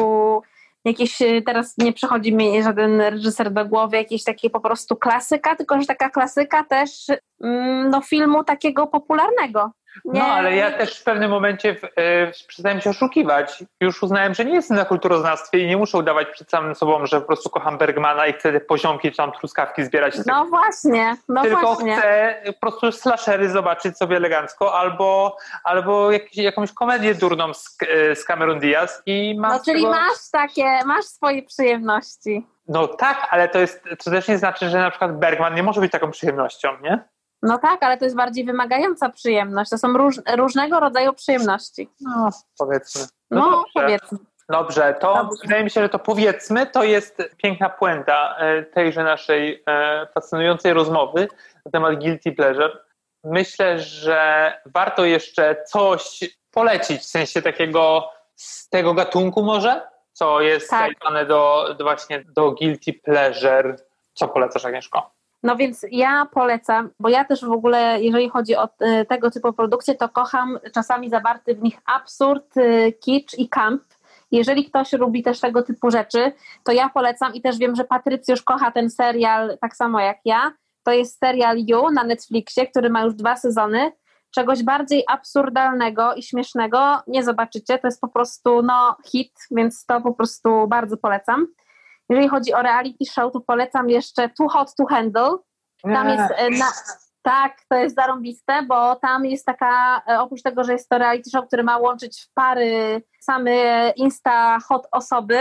jakieś, 0.88 1.22
y, 1.22 1.42
teraz 1.46 1.74
nie 1.78 1.92
przychodzi 1.92 2.34
mi 2.34 2.62
żaden 2.62 3.00
reżyser 3.00 3.52
do 3.52 3.64
głowy, 3.64 3.96
jakieś 3.96 4.24
takie 4.24 4.50
po 4.50 4.60
prostu 4.60 4.96
klasyka, 4.96 5.56
tylko 5.56 5.80
że 5.80 5.86
taka 5.86 6.10
klasyka 6.10 6.64
też 6.64 7.06
mm, 7.40 7.90
no, 7.90 8.00
filmu 8.00 8.44
takiego 8.44 8.86
popularnego. 8.86 9.70
Nie, 10.04 10.20
No, 10.20 10.26
ale 10.26 10.56
ja 10.56 10.70
też 10.70 11.00
w 11.00 11.04
pewnym 11.04 11.30
momencie 11.30 11.74
w, 11.74 11.84
y, 11.84 12.46
przestałem 12.48 12.80
się 12.80 12.90
oszukiwać. 12.90 13.64
Już 13.80 14.02
uznałem, 14.02 14.34
że 14.34 14.44
nie 14.44 14.54
jestem 14.54 14.76
na 14.76 14.84
kulturoznawstwie 14.84 15.58
i 15.58 15.66
nie 15.66 15.76
muszę 15.76 15.98
udawać 15.98 16.28
przed 16.28 16.50
samym 16.50 16.74
sobą, 16.74 17.06
że 17.06 17.20
po 17.20 17.26
prostu 17.26 17.50
kocham 17.50 17.78
Bergmana 17.78 18.26
i 18.26 18.32
chcę 18.32 18.52
te 18.52 18.60
poziomki 18.60 19.10
czy 19.10 19.16
tam 19.16 19.32
truskawki 19.32 19.84
zbierać. 19.84 20.14
No 20.26 20.46
właśnie, 20.46 21.16
no 21.28 21.42
tylko 21.42 21.60
właśnie. 21.60 21.96
chcę 21.96 22.36
po 22.52 22.60
prostu 22.60 22.92
slashery 22.92 23.48
zobaczyć 23.50 23.98
sobie 23.98 24.16
elegancko 24.16 24.78
albo, 24.78 25.36
albo 25.64 26.12
jakiś, 26.12 26.36
jakąś 26.36 26.72
komedię 26.72 27.14
durną 27.14 27.54
z, 27.54 27.76
e, 27.88 28.16
z 28.16 28.24
Cameron 28.24 28.58
Diaz 28.58 29.02
i 29.06 29.36
mam 29.38 29.52
No 29.52 29.60
czyli 29.64 29.80
tego- 29.82 29.90
masz 29.90 30.30
takie, 30.32 30.64
masz 30.86 31.04
swoje 31.04 31.42
przyjemności. 31.42 32.46
No 32.68 32.88
tak, 32.88 33.28
ale 33.30 33.48
to 33.48 33.58
jest, 33.58 33.84
to 34.04 34.10
też 34.10 34.28
nie 34.28 34.38
znaczy, 34.38 34.68
że 34.68 34.78
na 34.78 34.90
przykład 34.90 35.18
Bergman 35.18 35.54
nie 35.54 35.62
może 35.62 35.80
być 35.80 35.92
taką 35.92 36.10
przyjemnością, 36.10 36.68
nie? 36.82 36.98
No 37.42 37.58
tak, 37.58 37.82
ale 37.82 37.96
to 37.96 38.04
jest 38.04 38.16
bardziej 38.16 38.44
wymagająca 38.44 39.08
przyjemność. 39.08 39.70
To 39.70 39.78
są 39.78 39.92
róż, 39.92 40.16
różnego 40.36 40.80
rodzaju 40.80 41.12
przyjemności. 41.12 41.90
No, 42.00 42.30
powiedzmy. 42.58 43.02
No, 43.30 43.50
dobrze. 43.50 43.72
powiedzmy. 43.74 44.18
Dobrze, 44.50 44.94
to 45.00 45.14
Dobrze. 45.14 45.42
wydaje 45.42 45.64
mi 45.64 45.70
się, 45.70 45.80
że 45.80 45.88
to 45.88 45.98
powiedzmy, 45.98 46.66
to 46.66 46.84
jest 46.84 47.22
piękna 47.36 47.68
puenta 47.68 48.36
e, 48.38 48.62
tejże 48.62 49.04
naszej 49.04 49.62
e, 49.66 50.06
fascynującej 50.14 50.72
rozmowy 50.72 51.28
na 51.66 51.70
temat 51.70 51.98
guilty 51.98 52.32
pleasure. 52.32 52.78
Myślę, 53.24 53.78
że 53.78 54.52
warto 54.66 55.04
jeszcze 55.04 55.64
coś 55.66 56.24
polecić, 56.50 57.00
w 57.00 57.06
sensie 57.06 57.42
takiego 57.42 58.10
z 58.36 58.68
tego 58.68 58.94
gatunku 58.94 59.42
może, 59.42 59.88
co 60.12 60.40
jest 60.40 60.70
Tak. 60.70 60.92
do, 61.28 61.74
do 61.78 61.84
właśnie 61.84 62.24
do 62.24 62.52
guilty 62.52 62.92
pleasure. 62.92 63.76
Co 64.14 64.28
polecasz, 64.28 64.64
Agnieszko? 64.64 65.17
No 65.42 65.56
więc 65.56 65.86
ja 65.90 66.26
polecam, 66.32 66.90
bo 67.00 67.08
ja 67.08 67.24
też 67.24 67.44
w 67.44 67.52
ogóle, 67.52 68.02
jeżeli 68.02 68.28
chodzi 68.28 68.56
o 68.56 68.68
e, 68.80 69.04
tego 69.04 69.30
typu 69.30 69.52
produkcje, 69.52 69.94
to 69.94 70.08
kocham 70.08 70.58
czasami 70.74 71.10
zawarty 71.10 71.54
w 71.54 71.62
nich 71.62 71.78
absurd, 71.86 72.56
e, 72.56 72.92
kicz 72.92 73.38
i 73.38 73.48
camp. 73.48 73.82
Jeżeli 74.30 74.64
ktoś 74.64 74.92
lubi 74.92 75.22
też 75.22 75.40
tego 75.40 75.62
typu 75.62 75.90
rzeczy, 75.90 76.32
to 76.64 76.72
ja 76.72 76.88
polecam 76.88 77.34
i 77.34 77.40
też 77.40 77.58
wiem, 77.58 77.76
że 77.76 77.84
Patrycjusz 77.84 78.42
kocha 78.42 78.70
ten 78.70 78.90
serial 78.90 79.58
tak 79.60 79.76
samo 79.76 80.00
jak 80.00 80.18
ja. 80.24 80.52
To 80.82 80.92
jest 80.92 81.18
serial 81.18 81.56
You 81.58 81.90
na 81.90 82.04
Netflixie, 82.04 82.66
który 82.66 82.90
ma 82.90 83.02
już 83.02 83.14
dwa 83.14 83.36
sezony. 83.36 83.92
Czegoś 84.30 84.62
bardziej 84.62 85.04
absurdalnego 85.08 86.14
i 86.14 86.22
śmiesznego 86.22 86.98
nie 87.06 87.24
zobaczycie. 87.24 87.78
To 87.78 87.86
jest 87.86 88.00
po 88.00 88.08
prostu 88.08 88.62
no, 88.62 88.96
hit, 89.06 89.32
więc 89.50 89.86
to 89.86 90.00
po 90.00 90.14
prostu 90.14 90.66
bardzo 90.68 90.96
polecam. 90.96 91.46
Jeżeli 92.08 92.28
chodzi 92.28 92.54
o 92.54 92.62
reality 92.62 93.04
show, 93.12 93.32
to 93.32 93.40
polecam 93.40 93.90
jeszcze 93.90 94.28
Too 94.28 94.48
Hot 94.48 94.74
to 94.74 94.86
Handle. 94.86 95.30
Tam 95.82 96.08
jest 96.08 96.34
e, 96.36 96.50
na, 96.50 96.66
tak, 97.22 97.56
to 97.68 97.76
jest 97.76 97.96
zarąbiste, 97.96 98.62
bo 98.62 98.96
tam 98.96 99.24
jest 99.24 99.46
taka, 99.46 100.02
e, 100.08 100.20
oprócz 100.20 100.42
tego, 100.42 100.64
że 100.64 100.72
jest 100.72 100.88
to 100.88 100.98
reality 100.98 101.30
show, 101.30 101.46
który 101.46 101.62
ma 101.62 101.78
łączyć 101.78 102.20
w 102.20 102.34
pary 102.34 103.02
same 103.20 103.90
insta 103.96 104.58
hot 104.68 104.88
osoby, 104.92 105.38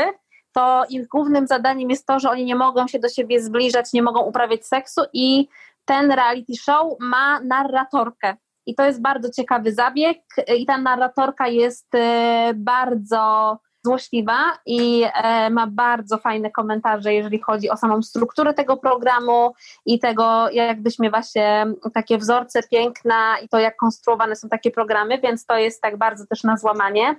to 0.54 0.84
ich 0.90 1.08
głównym 1.08 1.48
zadaniem 1.48 1.90
jest 1.90 2.06
to, 2.06 2.20
że 2.20 2.30
oni 2.30 2.46
nie 2.46 2.56
mogą 2.56 2.88
się 2.88 3.00
do 3.00 3.10
siebie 3.10 3.42
zbliżać, 3.42 3.94
nie 3.94 4.02
mogą 4.02 4.22
uprawiać 4.22 4.66
seksu 4.66 5.02
i 5.14 5.48
ten 5.86 6.12
reality 6.12 6.54
show 6.56 6.94
ma 7.00 7.40
narratorkę. 7.40 8.36
I 8.66 8.76
to 8.76 8.86
jest 8.86 9.02
bardzo 9.02 9.30
ciekawy 9.30 9.74
zabieg 9.74 10.18
i 10.58 10.66
ta 10.66 10.78
narratorka 10.78 11.48
jest 11.48 11.96
e, 11.96 12.52
bardzo 12.56 13.58
złośliwa 13.88 14.38
i 14.66 15.04
e, 15.14 15.50
ma 15.50 15.68
bardzo 15.68 16.18
fajne 16.18 16.52
komentarze, 16.52 17.14
jeżeli 17.14 17.40
chodzi 17.40 17.70
o 17.70 17.78
samą 17.78 18.02
strukturę 18.02 18.54
tego 18.54 18.78
programu 18.78 19.54
i 19.86 20.00
tego, 20.00 20.50
jak 20.50 20.84
wyśmiewa 20.84 21.24
się 21.24 21.74
takie 21.94 22.18
wzorce 22.18 22.64
piękna 22.72 23.40
i 23.40 23.50
to, 23.50 23.60
jak 23.60 23.76
konstruowane 23.78 24.36
są 24.36 24.50
takie 24.50 24.72
programy, 24.72 25.20
więc 25.20 25.46
to 25.46 25.58
jest 25.58 25.82
tak 25.82 25.98
bardzo 25.98 26.26
też 26.26 26.44
na 26.44 26.58
złamanie. 26.58 27.16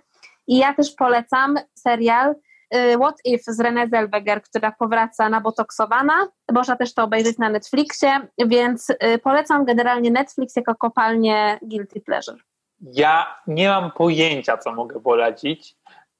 I 0.46 0.58
ja 0.58 0.74
też 0.74 0.94
polecam 0.94 1.56
serial 1.74 2.34
y, 2.74 2.98
What 2.98 3.16
If 3.24 3.52
z 3.52 3.60
Renée 3.60 3.90
Zellweger, 3.90 4.42
która 4.42 4.72
powraca 4.72 5.28
na 5.28 5.40
Botoksowana. 5.40 6.28
Można 6.52 6.76
też 6.76 6.94
to 6.94 7.04
obejrzeć 7.04 7.38
na 7.38 7.50
Netflixie, 7.50 8.20
więc 8.46 8.90
y, 8.90 9.18
polecam 9.18 9.64
generalnie 9.64 10.10
Netflix 10.10 10.56
jako 10.56 10.74
kopalnię 10.74 11.58
Guilty 11.62 12.00
Pleasure. 12.00 12.38
Ja 12.80 13.40
nie 13.46 13.68
mam 13.68 13.90
pojęcia, 13.90 14.56
co 14.56 14.72
mogę 14.72 15.00
polecić. 15.00 15.76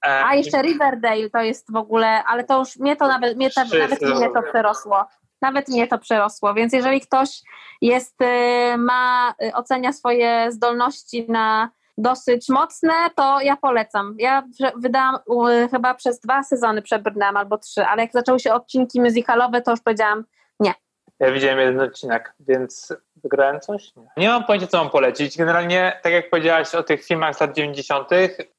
E, 0.07 0.25
A 0.25 0.35
jeszcze 0.35 0.63
Riverdale 0.63 1.31
to 1.31 1.39
jest 1.39 1.73
w 1.73 1.77
ogóle, 1.77 2.25
ale 2.25 2.45
to 2.45 2.59
już 2.59 2.77
mnie 2.77 2.97
to 2.97 3.09
nawet, 3.09 3.37
mnie 3.37 3.51
to, 3.51 3.61
nawet 3.65 4.03
mnie 4.03 4.31
to 4.31 4.43
przerosło. 4.43 5.05
Nawet 5.43 5.69
mnie 5.69 5.87
to 5.89 5.99
przerosło, 5.99 6.55
więc 6.55 6.73
jeżeli 6.73 7.01
ktoś 7.01 7.43
jest, 7.81 8.23
y, 8.23 8.79
ma, 8.79 9.35
y, 9.43 9.55
ocenia 9.55 9.93
swoje 9.93 10.53
zdolności 10.53 11.27
na 11.29 11.71
dosyć 11.99 12.49
mocne, 12.49 12.93
to 13.15 13.41
ja 13.41 13.57
polecam. 13.57 14.15
Ja 14.19 14.43
wydałam 14.77 15.19
chyba 15.71 15.95
przez 15.95 16.21
dwa 16.21 16.43
sezony 16.43 16.83
przebrnęłam 16.83 17.37
albo 17.37 17.59
trzy, 17.59 17.85
ale 17.87 18.03
jak 18.03 18.13
zaczęły 18.13 18.41
się 18.41 18.53
odcinki 18.55 19.01
musicalowe, 19.01 19.63
to 19.63 19.71
już 19.71 19.81
powiedziałam. 19.81 20.25
Ja 21.21 21.33
widziałem 21.33 21.59
jeden 21.59 21.81
odcinek, 21.81 22.35
więc 22.41 22.95
wygrałem 23.17 23.61
coś? 23.61 23.97
Nie. 23.97 24.07
nie 24.17 24.29
mam 24.29 24.45
pojęcia, 24.45 24.67
co 24.67 24.79
mam 24.79 24.91
polecić. 24.91 25.39
Generalnie, 25.39 26.01
tak 26.03 26.13
jak 26.13 26.31
powiedziałaś 26.31 26.75
o 26.75 26.83
tych 26.83 27.05
filmach 27.05 27.37
z 27.37 27.41
lat 27.41 27.57
90., 27.57 28.09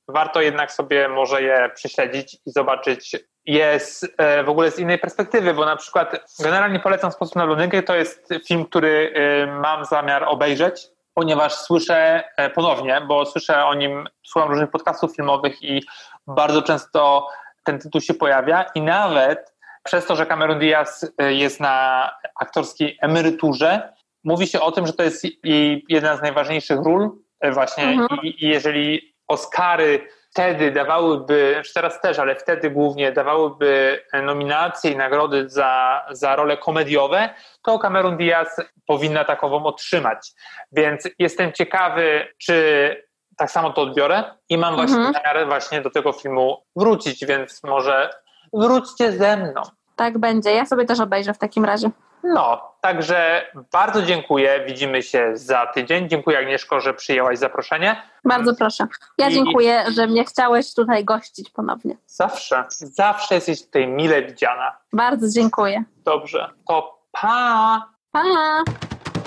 warto 0.07 0.41
jednak 0.41 0.72
sobie 0.72 1.07
może 1.07 1.41
je 1.41 1.72
prześledzić 1.76 2.34
i 2.45 2.51
zobaczyć, 2.51 3.16
jest 3.45 4.07
e, 4.18 4.43
w 4.43 4.49
ogóle 4.49 4.72
z 4.72 4.80
innej 4.80 4.99
perspektywy, 4.99 5.53
bo 5.53 5.66
na 5.66 5.76
przykład 5.76 6.36
generalnie 6.43 6.80
polecam 6.80 7.12
Sposób 7.12 7.36
na 7.36 7.45
blondynkę, 7.45 7.84
to 7.84 7.95
jest 7.95 8.30
film, 8.47 8.66
który 8.66 9.14
e, 9.16 9.47
mam 9.47 9.86
zamiar 9.86 10.24
obejrzeć, 10.24 10.88
ponieważ 11.14 11.53
słyszę 11.53 12.24
e, 12.38 12.49
ponownie, 12.49 13.01
bo 13.07 13.26
słyszę 13.26 13.66
o 13.66 13.74
nim, 13.74 14.07
słucham 14.24 14.49
różnych 14.49 14.72
podcastów 14.72 15.16
filmowych 15.16 15.64
i 15.64 15.84
bardzo 16.28 16.62
często 16.62 17.28
ten 17.64 17.80
tytuł 17.80 18.01
się 18.01 18.14
pojawia 18.14 18.66
i 18.76 18.82
nawet 18.82 19.53
przez 19.84 20.05
to, 20.05 20.15
że 20.15 20.25
Cameron 20.25 20.59
Diaz 20.59 21.11
jest 21.19 21.59
na 21.59 22.09
aktorskiej 22.39 22.97
emeryturze, 23.01 23.93
mówi 24.23 24.47
się 24.47 24.59
o 24.59 24.71
tym, 24.71 24.88
że 24.88 24.93
to 24.93 25.03
jest 25.03 25.23
jej 25.43 25.86
jedna 25.89 26.17
z 26.17 26.21
najważniejszych 26.21 26.80
ról 26.86 27.09
właśnie 27.51 27.84
Mhm. 27.84 28.07
i, 28.23 28.45
i 28.45 28.49
jeżeli 28.49 29.15
Oscary 29.27 30.07
wtedy 30.32 30.71
dawałyby, 30.71 31.51
znaczy 31.53 31.73
teraz 31.73 32.01
też, 32.01 32.19
ale 32.19 32.36
wtedy 32.36 32.69
głównie 32.69 33.11
dawałyby 33.11 34.01
nominacje 34.23 34.91
i 34.91 34.95
nagrody 34.97 35.49
za, 35.49 36.01
za 36.11 36.36
role 36.36 36.57
komediowe, 36.57 37.30
to 37.63 37.80
Cameron 37.80 38.17
Diaz 38.17 38.61
powinna 38.88 39.23
takową 39.25 39.63
otrzymać. 39.65 40.32
Więc 40.71 41.09
jestem 41.19 41.53
ciekawy, 41.53 42.27
czy 42.38 42.95
tak 43.38 43.51
samo 43.51 43.69
to 43.69 43.82
odbiorę 43.82 44.23
i 44.49 44.57
mam 44.57 44.75
właśnie 44.75 44.95
Mhm. 44.97 45.13
zamiar 45.13 45.47
właśnie 45.47 45.82
do 45.82 45.89
tego 45.89 46.13
filmu 46.13 46.63
wrócić, 46.75 47.25
więc 47.25 47.63
może 47.63 48.09
wróćcie 48.54 49.12
ze 49.12 49.38
mną. 49.38 49.62
Tak 49.95 50.18
będzie. 50.18 50.52
Ja 50.52 50.66
sobie 50.66 50.86
też 50.86 51.00
obejrzę 51.00 51.34
w 51.34 51.38
takim 51.38 51.66
razie. 51.66 51.89
No, 52.24 52.62
także 52.82 53.45
bardzo 53.72 54.02
dziękuję. 54.02 54.64
Widzimy 54.68 55.04
się 55.04 55.32
za 55.34 55.66
tydzień. 55.68 56.10
Dziękuję 56.10 56.38
Agnieszko, 56.39 56.80
że 56.80 56.93
przyjęłaś 56.93 57.38
zaproszenie. 57.38 58.02
Bardzo 58.26 58.56
proszę. 58.56 58.88
Ja 59.18 59.30
I- 59.30 59.34
dziękuję, 59.34 59.84
że 59.95 60.08
mnie 60.08 60.26
chciałeś 60.26 60.74
tutaj 60.74 61.06
gościć 61.06 61.50
ponownie. 61.50 61.95
Zawsze, 62.08 62.64
zawsze 62.70 63.36
jesteś 63.36 63.66
tutaj 63.66 63.88
mile 63.88 64.22
widziana. 64.22 64.78
Bardzo 64.93 65.28
dziękuję. 65.30 65.84
Dobrze, 66.06 66.50
to 66.68 67.00
pa! 67.12 67.86
Pa! 68.12 68.24